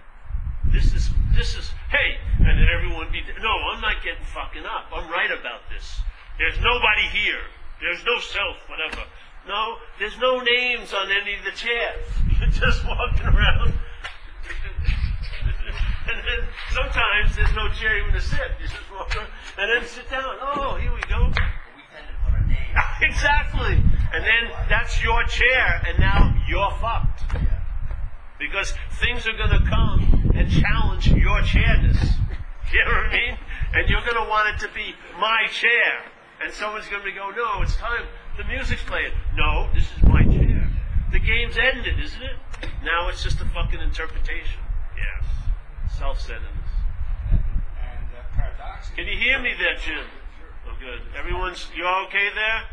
This 0.71 0.93
is 0.93 1.09
this 1.33 1.55
is 1.55 1.71
hey, 1.89 2.17
and 2.37 2.57
then 2.59 2.67
everyone 2.69 3.11
be 3.11 3.21
no, 3.41 3.53
I'm 3.73 3.81
not 3.81 4.03
getting 4.03 4.25
fucking 4.25 4.65
up. 4.65 4.93
I'm 4.93 5.09
right 5.09 5.31
about 5.31 5.69
this. 5.73 5.99
There's 6.37 6.59
nobody 6.59 7.07
here. 7.09 7.41
There's 7.81 8.03
no 8.05 8.19
self, 8.19 8.57
whatever. 8.69 9.03
No, 9.47 9.77
there's 9.99 10.17
no 10.17 10.39
names 10.39 10.93
on 10.93 11.11
any 11.11 11.35
of 11.35 11.43
the 11.43 11.51
chairs. 11.51 12.05
You're 12.39 12.49
just 12.49 12.85
walking 12.85 13.25
around. 13.25 13.73
And 16.07 16.17
then 16.21 16.47
sometimes 16.71 17.35
there's 17.35 17.53
no 17.53 17.69
chair 17.69 17.97
even 17.99 18.13
to 18.13 18.21
sit. 18.21 18.39
You 18.61 18.67
just 18.67 18.91
walk 18.91 19.15
around 19.15 19.29
and 19.57 19.65
then 19.71 19.89
sit 19.89 20.09
down. 20.09 20.35
Oh, 20.41 20.77
here 20.79 20.93
we 20.93 21.01
go. 21.09 21.27
We 21.27 21.83
tend 21.91 22.07
to 22.07 22.15
put 22.25 22.39
a 22.39 22.47
name. 22.47 22.75
exactly. 23.01 23.75
And 24.13 24.23
then 24.23 24.51
that's 24.69 25.03
your 25.03 25.23
chair, 25.25 25.81
and 25.87 25.99
now 25.99 26.35
you're 26.47 26.71
fucked. 26.79 27.23
Because 28.39 28.73
things 29.01 29.27
are 29.27 29.35
going 29.35 29.49
to 29.49 29.65
come 29.69 30.31
and 30.35 30.49
challenge 30.49 31.07
your 31.11 31.41
chairness. 31.41 31.97
You 32.73 32.83
know 32.83 32.91
what 32.91 33.05
I 33.05 33.13
mean? 33.13 33.37
And 33.75 33.89
you're 33.89 34.01
going 34.01 34.17
to 34.17 34.27
want 34.27 34.49
it 34.49 34.67
to 34.67 34.73
be 34.73 34.95
my 35.21 35.45
chair. 35.51 36.01
And 36.43 36.51
someone's 36.51 36.87
going 36.87 37.03
to 37.03 37.11
go, 37.11 37.29
no, 37.29 37.61
it's 37.61 37.75
time. 37.77 38.05
The 38.37 38.43
music's 38.43 38.81
playing. 38.83 39.13
No, 39.35 39.69
this 39.73 39.83
is 39.83 40.03
my 40.03 40.23
chair. 40.23 40.67
The 41.11 41.19
game's 41.19 41.57
ended, 41.57 41.99
isn't 42.03 42.21
it? 42.21 42.35
Now 42.83 43.07
it's 43.07 43.23
just 43.23 43.39
a 43.39 43.45
fucking 43.45 43.79
interpretation. 43.79 44.59
Yes. 44.97 45.29
Self-centeredness. 45.97 46.51
Can 48.95 49.07
you 49.07 49.17
hear 49.17 49.39
me 49.41 49.53
there, 49.59 49.75
Jim? 49.75 50.05
Oh, 50.67 50.75
good. 50.79 51.01
Everyone's, 51.17 51.67
you 51.75 51.85
all 51.85 52.05
okay 52.07 52.29
there? 52.35 52.63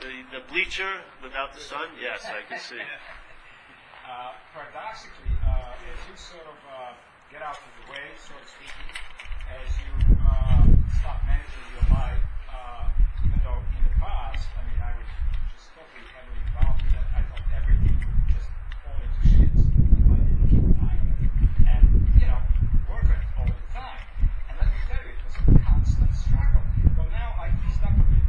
The, 0.00 0.38
the 0.38 0.42
bleacher 0.52 0.88
without 1.22 1.54
the 1.54 1.60
sun? 1.60 1.86
Yes, 2.00 2.24
I 2.26 2.42
can 2.48 2.58
see. 2.60 2.78
Uh, 2.78 4.32
paradoxically, 4.54 5.30
uh, 5.46 5.74
as 5.74 6.00
you 6.10 6.16
sort 6.16 6.46
of 6.46 6.58
uh, 6.66 6.92
get 7.30 7.42
out 7.42 7.58
of 7.58 7.70
the 7.82 7.92
way, 7.92 8.10
so 8.18 8.34
to 8.34 8.46
speak, 8.46 8.74
as 9.50 9.70
you 9.78 10.16
uh, 10.26 10.66
stop 10.98 11.22
managing 11.26 11.66
your 11.78 11.86
life, 11.94 12.22
uh, 12.50 12.88
even 13.26 13.38
though 13.46 13.58
in 13.78 13.82
the 13.86 13.94
past, 14.02 14.48
I 14.58 14.62
mean, 14.66 14.80
I 14.82 14.90
was 14.98 15.10
just 15.54 15.70
totally 15.78 16.04
heavily 16.14 16.40
involved 16.50 16.82
in 16.82 16.90
that. 16.98 17.06
I 17.14 17.22
thought 17.30 17.46
everything 17.58 17.94
would 18.02 18.22
just 18.34 18.50
fall 18.82 18.98
into 18.98 19.20
shit 19.30 19.54
if 19.54 20.06
I 20.10 20.18
didn't 20.18 20.46
keep 20.50 20.64
an 20.66 20.76
eye 20.82 20.98
on 20.98 21.06
it. 21.14 21.30
And, 21.70 21.84
you 22.18 22.26
know, 22.26 22.40
work 22.90 23.06
on 23.06 23.16
it 23.22 23.28
all 23.38 23.46
the 23.48 23.66
time. 23.70 24.02
And 24.50 24.54
let 24.58 24.66
me 24.66 24.78
tell 24.90 24.98
you, 25.06 25.14
it 25.14 25.22
was 25.22 25.36
a 25.38 25.44
constant 25.62 26.10
struggle. 26.16 26.64
But 26.98 27.06
now 27.14 27.38
I 27.38 27.54
eased 27.70 27.80
up 27.86 27.94
a 27.94 28.04
bit. 28.12 28.24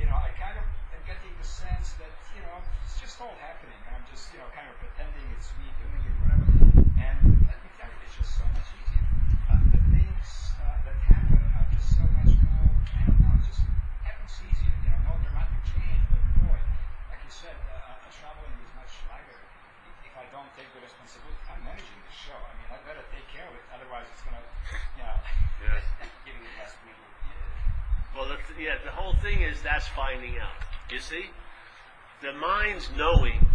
You 0.00 0.10
know, 0.10 0.18
I 0.18 0.34
kind 0.36 0.58
of 0.58 0.66
am 0.92 1.02
getting 1.08 1.32
the 1.38 1.46
sense 1.46 1.94
that, 2.02 2.12
you 2.36 2.42
know, 2.44 2.58
it's 2.84 2.98
just 3.00 3.16
all 3.22 3.32
happening. 3.40 3.78
I'm 3.88 4.04
just, 4.10 4.28
you 4.34 4.42
know, 4.42 4.48
kind 4.52 4.66
of 4.68 4.76
pretending 4.82 5.24
it's 5.38 5.48
me 5.56 5.66
doing 5.80 6.02
it, 6.04 6.14
whatever. 6.20 6.46
And 7.00 7.18
let 7.48 7.58
me 7.62 7.70
tell 7.78 7.88
you, 7.88 7.98
it's 8.04 8.16
just 8.18 8.32
so 8.36 8.44
much 8.52 8.68
easier. 8.74 9.04
Uh, 9.48 9.60
the 9.72 9.80
things 9.94 10.28
uh, 10.60 10.76
that 10.84 10.96
happen 11.08 11.40
are 11.56 11.68
just 11.72 11.88
so 11.94 12.04
much 12.20 12.32
more, 12.42 12.68
I 12.92 13.00
don't 13.08 13.20
know, 13.22 13.34
just 13.46 13.62
happens 14.04 14.34
easier. 14.44 14.74
You 14.84 14.90
know, 14.92 15.14
no 15.14 15.20
dramatic 15.24 15.62
change, 15.64 16.02
but 16.10 16.20
boy, 16.44 16.58
like 17.12 17.22
you 17.24 17.32
said, 17.32 17.54
uh, 17.70 17.96
uh, 17.96 18.08
traveling 18.12 18.54
is 18.60 18.72
much 18.76 18.92
lighter. 19.08 19.38
If, 19.88 20.10
if 20.10 20.14
I 20.18 20.26
don't 20.34 20.50
take 20.58 20.68
the 20.74 20.82
responsibility, 20.84 21.38
I'm 21.48 21.62
managing 21.64 22.00
the 22.04 22.14
show. 22.14 22.36
I 22.36 22.52
mean, 22.60 22.68
I 22.72 22.76
better 22.84 23.04
take 23.14 23.26
care 23.30 23.46
of 23.46 23.54
it, 23.56 23.64
otherwise 23.72 24.04
it's 24.10 24.22
gonna, 24.26 24.42
you 25.00 25.04
know, 25.06 25.16
Yes. 25.64 25.80
Giving 26.28 26.44
the 26.44 26.54
best 26.60 26.76
we 26.84 26.92
can. 26.92 27.08
yeah. 27.30 28.12
Well, 28.12 28.26
the, 28.28 28.36
yeah, 28.60 28.76
the 28.84 28.92
whole 28.92 29.16
thing 29.24 29.40
is 29.40 29.56
that's 29.64 29.83
finding 29.94 30.38
out. 30.38 30.64
You 30.90 30.98
see? 30.98 31.26
The 32.22 32.32
mind's 32.32 32.90
knowing. 32.96 33.46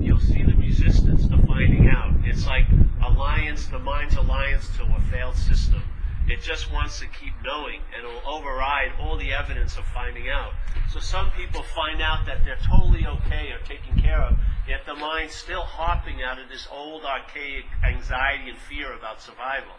You'll 0.00 0.20
see 0.20 0.42
the 0.42 0.54
resistance 0.56 1.26
to 1.28 1.38
finding 1.46 1.88
out. 1.88 2.14
It's 2.24 2.46
like 2.46 2.66
alliance, 3.04 3.66
the 3.66 3.78
mind's 3.78 4.16
alliance 4.16 4.68
to 4.76 4.84
a 4.84 5.00
failed 5.10 5.36
system. 5.36 5.82
It 6.28 6.42
just 6.42 6.72
wants 6.72 6.98
to 6.98 7.06
keep 7.06 7.32
knowing 7.44 7.80
and 7.94 8.04
it'll 8.04 8.28
override 8.28 8.92
all 9.00 9.16
the 9.16 9.32
evidence 9.32 9.76
of 9.76 9.84
finding 9.86 10.28
out. 10.28 10.52
So 10.92 10.98
some 10.98 11.30
people 11.30 11.62
find 11.62 12.02
out 12.02 12.26
that 12.26 12.44
they're 12.44 12.58
totally 12.66 13.06
okay 13.06 13.52
or 13.52 13.58
taken 13.64 14.00
care 14.02 14.20
of, 14.20 14.36
yet 14.68 14.80
the 14.86 14.94
mind's 14.94 15.34
still 15.34 15.62
hopping 15.62 16.22
out 16.22 16.38
of 16.38 16.48
this 16.48 16.66
old 16.70 17.04
archaic 17.04 17.64
anxiety 17.84 18.50
and 18.50 18.58
fear 18.58 18.92
about 18.92 19.22
survival. 19.22 19.74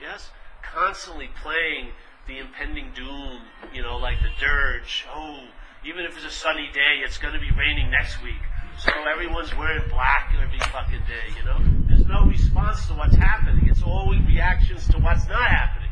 Yes? 0.00 0.30
Constantly 0.62 1.28
playing 1.42 1.92
the 2.26 2.38
impending 2.38 2.92
doom, 2.94 3.40
you 3.72 3.82
know, 3.82 3.96
like 3.96 4.18
the 4.22 4.30
dirge. 4.40 5.06
Oh, 5.12 5.40
even 5.84 6.04
if 6.04 6.16
it's 6.16 6.26
a 6.26 6.30
sunny 6.30 6.70
day, 6.72 7.02
it's 7.04 7.18
going 7.18 7.34
to 7.34 7.40
be 7.40 7.50
raining 7.56 7.90
next 7.90 8.22
week. 8.22 8.40
So 8.78 8.90
everyone's 9.12 9.54
wearing 9.56 9.88
black 9.88 10.32
every 10.40 10.58
fucking 10.58 11.02
day, 11.06 11.34
you 11.36 11.44
know? 11.44 11.58
There's 11.88 12.06
no 12.06 12.24
response 12.24 12.86
to 12.86 12.94
what's 12.94 13.16
happening. 13.16 13.68
It's 13.68 13.82
always 13.82 14.20
reactions 14.26 14.86
to 14.88 14.98
what's 14.98 15.26
not 15.28 15.48
happening. 15.48 15.90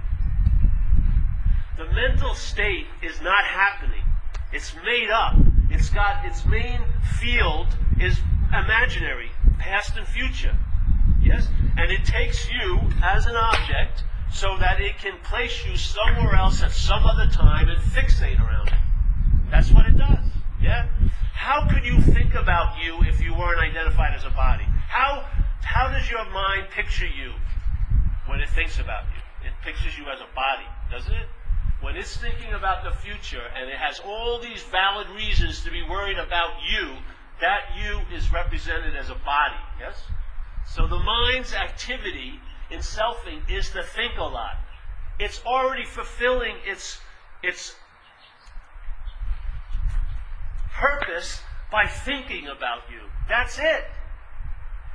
The 1.76 1.84
mental 1.92 2.34
state 2.34 2.86
is 3.02 3.20
not 3.20 3.44
happening. 3.44 4.04
It's 4.52 4.74
made 4.84 5.10
up. 5.10 5.34
It's 5.70 5.90
got 5.90 6.24
its 6.24 6.44
main 6.46 6.80
field 7.20 7.66
is 8.00 8.18
imaginary, 8.48 9.30
past 9.58 9.96
and 9.96 10.06
future. 10.06 10.56
Yes? 11.20 11.48
And 11.76 11.90
it 11.90 12.04
takes 12.04 12.50
you 12.50 12.80
as 13.02 13.26
an 13.26 13.36
object 13.36 14.04
so 14.32 14.56
that 14.58 14.80
it 14.80 14.98
can 14.98 15.18
place 15.24 15.64
you 15.66 15.76
somewhere 15.76 16.34
else 16.34 16.62
at 16.62 16.72
some 16.72 17.04
other 17.04 17.26
time 17.30 17.68
and 17.68 17.80
fixate 17.80 18.40
around 18.40 18.68
it. 18.68 18.74
That's 19.50 19.70
what 19.72 19.86
it 19.86 19.96
does. 19.96 20.24
Yeah? 20.62 20.86
How 21.34 21.68
could 21.68 21.84
you 21.84 22.00
think 22.00 22.34
about 22.34 22.82
you 22.82 23.02
if 23.02 23.20
you 23.20 23.34
weren't 23.34 23.60
identified 23.60 24.14
as 24.14 24.24
a 24.24 24.30
body? 24.30 24.64
How 24.88 25.26
how 25.62 25.88
does 25.90 26.10
your 26.10 26.24
mind 26.30 26.68
picture 26.70 27.06
you 27.06 27.32
when 28.26 28.40
it 28.40 28.48
thinks 28.50 28.78
about 28.78 29.04
you? 29.14 29.48
It 29.48 29.54
pictures 29.64 29.96
you 29.98 30.04
as 30.12 30.20
a 30.20 30.34
body, 30.34 30.66
doesn't 30.90 31.12
it? 31.12 31.26
When 31.80 31.96
it's 31.96 32.16
thinking 32.16 32.52
about 32.52 32.84
the 32.84 32.90
future 32.90 33.42
and 33.56 33.70
it 33.70 33.76
has 33.76 34.00
all 34.00 34.38
these 34.38 34.62
valid 34.64 35.08
reasons 35.10 35.64
to 35.64 35.70
be 35.70 35.82
worried 35.82 36.18
about 36.18 36.50
you, 36.70 36.96
that 37.40 37.60
you 37.78 38.00
is 38.14 38.30
represented 38.32 38.94
as 38.94 39.08
a 39.08 39.14
body, 39.14 39.62
yes? 39.80 39.96
So 40.66 40.86
the 40.86 40.98
mind's 40.98 41.54
activity 41.54 42.38
in 42.70 42.80
selfing 42.80 43.48
is 43.50 43.70
to 43.70 43.82
think 43.82 44.16
a 44.18 44.22
lot. 44.22 44.56
It's 45.18 45.42
already 45.44 45.84
fulfilling 45.84 46.56
its 46.64 47.00
its 47.42 47.74
purpose 50.72 51.40
by 51.70 51.86
thinking 51.86 52.46
about 52.48 52.82
you. 52.90 53.00
That's 53.28 53.58
it. 53.58 53.84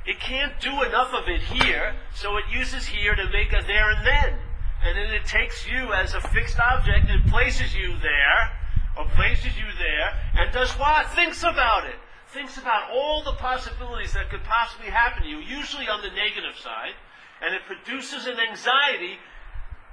It 0.06 0.20
can't 0.20 0.60
do 0.60 0.82
enough 0.82 1.12
of 1.14 1.28
it 1.28 1.42
here, 1.42 1.94
so 2.14 2.36
it 2.36 2.44
uses 2.50 2.86
here 2.86 3.14
to 3.14 3.24
make 3.30 3.52
a 3.52 3.62
there 3.66 3.90
and 3.90 4.06
then. 4.06 4.38
And 4.84 4.96
then 4.96 5.12
it 5.12 5.26
takes 5.26 5.66
you 5.66 5.92
as 5.92 6.14
a 6.14 6.20
fixed 6.20 6.58
object 6.60 7.10
and 7.10 7.26
places 7.26 7.74
you 7.74 7.98
there, 7.98 8.52
or 8.96 9.08
places 9.16 9.56
you 9.56 9.66
there, 9.78 10.14
and 10.34 10.52
does 10.52 10.70
what? 10.72 11.10
Thinks 11.10 11.42
about 11.42 11.86
it. 11.86 11.96
Thinks 12.28 12.56
about 12.56 12.90
all 12.90 13.24
the 13.24 13.32
possibilities 13.32 14.12
that 14.12 14.30
could 14.30 14.44
possibly 14.44 14.90
happen 14.90 15.24
to 15.24 15.28
you, 15.28 15.38
usually 15.38 15.88
on 15.88 16.02
the 16.02 16.10
negative 16.10 16.56
side, 16.56 16.94
and 17.42 17.54
it 17.54 17.62
produces 17.66 18.26
an 18.26 18.36
anxiety, 18.40 19.18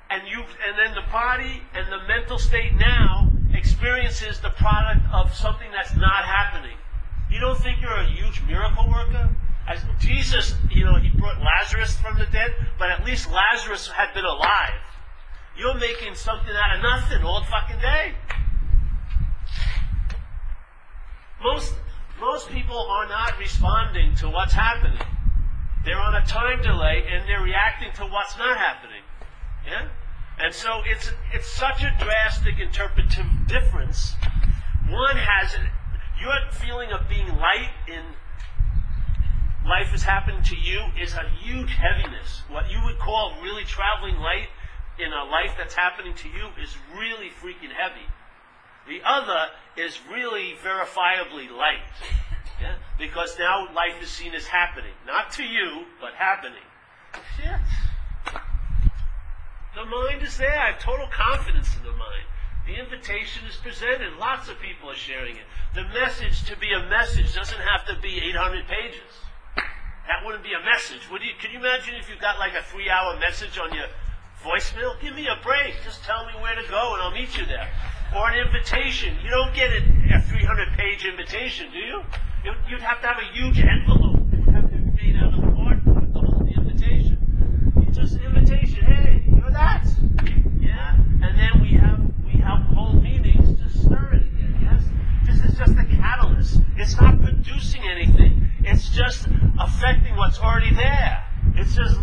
and 0.09 0.27
you, 0.27 0.39
and 0.39 0.77
then 0.77 0.93
the 0.95 1.09
body 1.11 1.61
and 1.73 1.91
the 1.91 2.07
mental 2.07 2.37
state 2.37 2.73
now 2.75 3.31
experiences 3.53 4.39
the 4.39 4.49
product 4.51 5.05
of 5.13 5.33
something 5.33 5.71
that's 5.71 5.95
not 5.95 6.25
happening. 6.25 6.77
You 7.29 7.39
don't 7.39 7.57
think 7.59 7.81
you're 7.81 7.91
a 7.91 8.09
huge 8.09 8.41
miracle 8.47 8.89
worker? 8.89 9.35
As 9.67 9.79
Jesus, 9.99 10.55
you 10.69 10.83
know, 10.83 10.95
he 10.99 11.09
brought 11.09 11.41
Lazarus 11.41 11.95
from 11.97 12.17
the 12.17 12.25
dead, 12.27 12.51
but 12.77 12.91
at 12.91 13.05
least 13.05 13.31
Lazarus 13.31 13.87
had 13.87 14.13
been 14.13 14.25
alive. 14.25 14.81
You're 15.57 15.75
making 15.75 16.15
something 16.15 16.53
out 16.53 16.77
of 16.77 16.83
nothing 16.83 17.23
all 17.23 17.43
fucking 17.43 17.79
day. 17.79 18.15
Most 21.41 21.73
most 22.19 22.49
people 22.49 22.77
are 22.77 23.07
not 23.07 23.37
responding 23.37 24.15
to 24.15 24.29
what's 24.29 24.53
happening. 24.53 25.01
They're 25.85 25.99
on 25.99 26.15
a 26.15 26.25
time 26.25 26.61
delay 26.61 27.03
and 27.11 27.27
they're 27.27 27.41
reacting 27.41 27.91
to 27.95 28.03
what's 28.03 28.37
not 28.37 28.57
happening. 28.57 29.03
Yeah? 29.65 29.89
And 30.39 30.53
so 30.53 30.81
it's 30.85 31.11
it's 31.33 31.47
such 31.47 31.83
a 31.83 31.93
drastic 31.99 32.59
interpretive 32.59 33.25
difference. 33.47 34.13
One 34.89 35.17
has 35.17 35.55
your 36.19 36.33
feeling 36.51 36.91
of 36.91 37.07
being 37.07 37.27
light 37.37 37.71
in 37.87 38.03
life 39.65 39.93
is 39.93 40.03
happening 40.03 40.43
to 40.43 40.55
you 40.55 40.81
is 40.99 41.13
a 41.13 41.29
huge 41.41 41.71
heaviness. 41.71 42.41
What 42.49 42.69
you 42.69 42.79
would 42.85 42.99
call 42.99 43.35
really 43.41 43.63
traveling 43.63 44.17
light 44.17 44.49
in 44.99 45.11
a 45.11 45.23
life 45.23 45.55
that's 45.57 45.73
happening 45.73 46.13
to 46.15 46.27
you 46.27 46.49
is 46.61 46.75
really 46.97 47.29
freaking 47.29 47.71
heavy. 47.71 48.07
The 48.87 49.01
other 49.05 49.47
is 49.77 49.99
really 50.11 50.55
verifiably 50.63 51.49
light. 51.49 51.83
Yeah? 52.61 52.75
Because 52.97 53.37
now 53.39 53.67
life 53.73 54.01
is 54.01 54.09
seen 54.09 54.33
as 54.33 54.47
happening. 54.47 54.93
Not 55.05 55.31
to 55.33 55.43
you, 55.43 55.85
but 55.99 56.13
happening. 56.13 56.63
Shit. 57.37 57.59
The 59.75 59.85
mind 59.85 60.21
is 60.21 60.37
there. 60.37 60.59
I 60.59 60.71
have 60.71 60.79
total 60.79 61.07
confidence 61.07 61.75
in 61.75 61.83
the 61.83 61.91
mind. 61.91 62.29
The 62.65 62.79
invitation 62.79 63.45
is 63.49 63.57
presented. 63.57 64.13
Lots 64.19 64.47
of 64.47 64.59
people 64.59 64.89
are 64.89 64.95
sharing 64.95 65.35
it. 65.35 65.43
The 65.75 65.83
message 65.99 66.45
to 66.45 66.55
be 66.55 66.71
a 66.71 66.87
message 66.87 67.33
doesn't 67.33 67.59
have 67.59 67.85
to 67.87 67.99
be 68.01 68.21
800 68.29 68.67
pages. 68.67 69.11
That 70.07 70.23
wouldn't 70.25 70.43
be 70.43 70.53
a 70.53 70.63
message. 70.63 71.09
Would 71.11 71.21
you, 71.21 71.31
could 71.41 71.51
you 71.51 71.59
imagine 71.59 71.95
if 71.95 72.09
you 72.09 72.15
got 72.19 72.37
like 72.37 72.53
a 72.53 72.63
three 72.63 72.89
hour 72.89 73.17
message 73.19 73.57
on 73.57 73.73
your 73.73 73.87
voicemail? 74.43 74.99
Give 75.01 75.15
me 75.15 75.27
a 75.27 75.41
break. 75.43 75.75
Just 75.83 76.03
tell 76.03 76.25
me 76.25 76.33
where 76.39 76.55
to 76.55 76.63
go 76.69 76.93
and 76.93 77.01
I'll 77.01 77.11
meet 77.11 77.35
you 77.37 77.45
there. 77.45 77.67
Or 78.15 78.29
an 78.29 78.37
invitation. 78.45 79.17
You 79.23 79.29
don't 79.29 79.55
get 79.55 79.71
a 79.71 80.21
300 80.21 80.77
page 80.77 81.05
invitation, 81.05 81.71
do 81.71 81.79
you? 81.79 82.01
You'd 82.43 82.81
have 82.81 82.99
to 83.01 83.07
have 83.07 83.17
a 83.19 83.33
huge 83.33 83.59
envelope. 83.59 84.19
Would 84.31 84.53
have 84.53 84.69
to 84.69 84.77
be 84.77 85.13
made 85.13 85.15
out 85.15 85.33
of 85.33 85.39
cardboard 85.55 86.13
to 86.13 86.19
hold 86.19 86.45
the 86.45 86.53
invitation. 86.53 87.73
It's 87.87 87.97
just 87.97 88.15
an 88.15 88.23
invitation. 88.23 88.85
Hey, 88.85 89.23
you're 89.27 89.51
that. 89.51 89.85
Yeah? 90.59 90.95
And 91.23 91.39
then 91.39 91.61
we 91.61 91.73
have 91.79 92.01
we 92.25 92.41
have 92.41 92.59
whole 92.75 92.93
meetings 92.93 93.57
to 93.61 93.69
stir 93.69 94.13
it 94.13 94.23
again, 94.23 94.59
yes? 94.61 94.83
This 95.25 95.51
is 95.51 95.57
just 95.57 95.71
a 95.77 95.85
catalyst. 95.85 96.59
It's 96.75 96.99
not 96.99 97.21
producing 97.21 97.83
anything. 97.83 98.49
It's 98.65 98.89
just 98.89 99.27
affecting 99.59 100.17
what's 100.17 100.39
already 100.39 100.75
there. 100.75 101.23
It's 101.55 101.75
just 101.75 101.97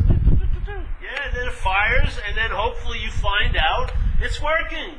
yeah, 1.02 1.26
and 1.26 1.36
then 1.36 1.48
it 1.48 1.52
fires, 1.52 2.18
and 2.26 2.36
then 2.36 2.50
hopefully 2.50 2.98
you 3.00 3.10
find 3.10 3.56
out 3.56 3.92
it's 4.22 4.40
working. 4.40 4.94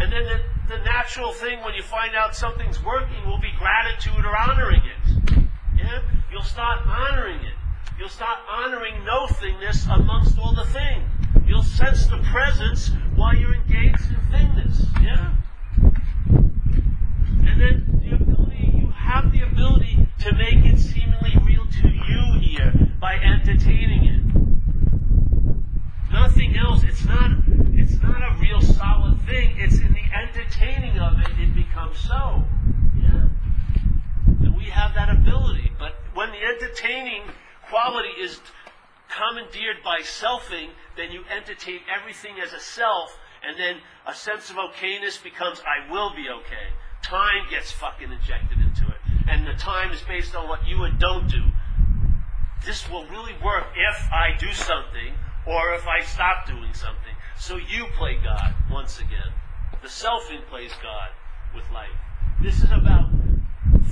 And 0.00 0.12
then 0.12 0.24
the, 0.24 0.40
the 0.68 0.78
natural 0.84 1.32
thing 1.32 1.62
when 1.62 1.74
you 1.74 1.82
find 1.82 2.14
out 2.14 2.34
something's 2.34 2.82
working 2.82 3.26
will 3.26 3.40
be 3.40 3.52
gratitude 3.58 4.24
or 4.24 4.36
honoring 4.36 4.82
it. 4.82 5.42
Yeah? 5.76 6.02
You'll 6.30 6.42
start 6.42 6.86
honoring 6.86 7.40
it. 7.40 7.54
You'll 7.98 8.08
start 8.08 8.38
honoring 8.48 9.04
no-thingness 9.04 9.92
amongst 9.92 10.38
all 10.38 10.54
the 10.54 10.66
thing. 10.66 11.02
You'll 11.46 11.62
sense 11.62 12.06
the 12.06 12.18
presence 12.30 12.90
while 13.16 13.34
you're 13.34 13.54
engaged 13.54 14.06
in 14.10 14.16
thingness. 14.30 15.02
Yeah? 15.02 15.34
And 17.48 17.60
then 17.60 18.00
the 18.02 18.14
ability, 18.14 18.72
you 18.76 18.92
have 18.94 19.32
the 19.32 19.40
ability 19.40 20.06
to 20.20 20.32
make 20.34 20.64
it 20.64 20.78
seemingly 20.78 21.34
real 21.44 21.66
to 21.66 21.88
you 21.88 22.40
here 22.40 22.72
by 23.00 23.14
entertaining 23.14 24.04
it. 24.04 24.22
Nothing 26.12 26.56
else. 26.56 26.84
It's 26.84 27.04
not 27.04 27.30
it's 27.72 28.02
not 28.02 28.20
a 28.22 28.38
real 28.40 28.60
solid 28.60 29.20
thing. 29.22 29.56
It's 29.58 29.78
in 29.78 29.92
the 29.92 30.02
entertaining 30.28 30.98
of 30.98 31.18
it 31.20 31.38
it 31.38 31.54
becomes 31.54 31.98
so. 31.98 32.44
Yeah. 33.00 33.28
And 34.40 34.56
we 34.56 34.64
have 34.64 34.94
that 34.94 35.08
ability. 35.08 35.72
But 35.78 35.94
when 36.14 36.30
the 36.30 36.42
entertaining 36.42 37.22
quality 37.68 38.10
is 38.20 38.40
commandeered 39.08 39.76
by 39.84 40.00
selfing, 40.00 40.70
then 40.96 41.10
you 41.10 41.24
entertain 41.34 41.80
everything 41.88 42.36
as 42.42 42.52
a 42.52 42.60
self, 42.60 43.18
and 43.42 43.58
then 43.58 43.76
a 44.06 44.14
sense 44.14 44.50
of 44.50 44.56
okayness 44.56 45.22
becomes 45.22 45.60
I 45.60 45.90
will 45.90 46.10
be 46.14 46.26
okay. 46.28 46.74
Time 47.02 47.48
gets 47.50 47.72
fucking 47.72 48.10
injected 48.10 48.58
into 48.58 48.86
it. 48.86 49.00
And 49.28 49.46
the 49.46 49.54
time 49.54 49.92
is 49.92 50.02
based 50.02 50.34
on 50.34 50.48
what 50.48 50.66
you 50.66 50.82
and 50.84 50.98
don't 50.98 51.28
do. 51.30 51.42
This 52.66 52.88
will 52.90 53.06
really 53.06 53.34
work 53.44 53.66
if 53.76 54.12
I 54.12 54.36
do 54.38 54.52
something 54.52 55.14
or 55.46 55.74
if 55.74 55.86
I 55.86 56.02
stop 56.04 56.46
doing 56.46 56.74
something. 56.74 57.14
So 57.38 57.56
you 57.56 57.86
play 57.96 58.18
God 58.22 58.54
once 58.70 58.98
again. 58.98 59.32
The 59.80 59.88
self 59.88 60.30
in 60.30 60.42
plays 60.50 60.72
God 60.82 61.10
with 61.54 61.64
life. 61.72 61.88
This 62.42 62.62
is 62.62 62.70
about 62.70 63.10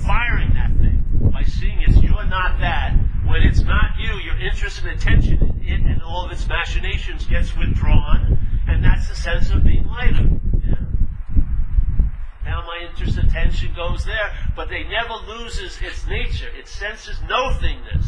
firing 0.05 0.53
that 0.53 0.75
thing 0.77 1.03
by 1.31 1.43
seeing 1.43 1.81
it's 1.81 1.97
you're 2.03 2.25
not 2.25 2.59
that. 2.59 2.93
When 3.25 3.41
it's 3.41 3.61
not 3.61 3.97
you, 3.97 4.15
your 4.19 4.37
interest 4.37 4.83
and 4.83 4.89
attention 4.89 5.61
in 5.65 5.87
it 5.87 5.91
and 5.91 6.01
all 6.01 6.25
of 6.25 6.31
its 6.31 6.47
machinations 6.47 7.25
gets 7.25 7.55
withdrawn, 7.55 8.37
and 8.67 8.83
that's 8.83 9.07
the 9.07 9.15
sense 9.15 9.49
of 9.49 9.63
being 9.63 9.85
lighter. 9.87 10.29
Now 12.43 12.63
my 12.65 12.87
interest 12.89 13.17
and 13.17 13.27
attention 13.27 13.73
goes 13.75 14.05
there, 14.05 14.33
but 14.55 14.69
they 14.69 14.83
never 14.83 15.13
loses 15.27 15.77
its 15.81 16.05
nature. 16.07 16.49
It 16.57 16.67
senses 16.67 17.19
no 17.29 17.51
thingness. 17.51 18.05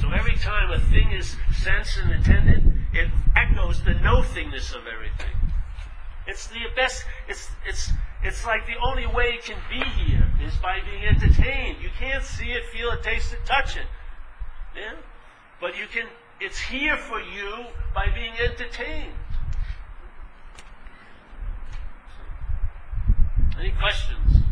So 0.00 0.10
every 0.10 0.36
time 0.36 0.70
a 0.72 0.78
thing 0.78 1.12
is 1.12 1.36
sensed 1.54 1.98
and 1.98 2.12
attended, 2.12 2.72
it 2.92 3.10
echoes 3.36 3.82
the 3.82 3.94
no-thingness 3.94 4.74
of 4.74 4.86
everything. 4.86 5.35
It's 6.26 6.48
the 6.48 6.60
best, 6.74 7.04
it's, 7.28 7.48
it's, 7.66 7.90
it's 8.22 8.44
like 8.44 8.66
the 8.66 8.76
only 8.84 9.06
way 9.06 9.38
it 9.38 9.44
can 9.44 9.58
be 9.70 9.82
here 10.02 10.28
is 10.42 10.54
by 10.56 10.78
being 10.84 11.04
entertained. 11.04 11.78
You 11.80 11.90
can't 11.98 12.24
see 12.24 12.50
it, 12.52 12.64
feel 12.72 12.90
it, 12.90 13.02
taste 13.02 13.32
it, 13.32 13.38
touch 13.46 13.76
it. 13.76 13.86
Yeah? 14.74 14.94
But 15.60 15.76
you 15.76 15.86
can, 15.86 16.06
it's 16.40 16.58
here 16.58 16.96
for 16.96 17.20
you 17.20 17.66
by 17.94 18.06
being 18.12 18.32
entertained. 18.38 19.14
Any 23.58 23.70
questions? 23.70 24.45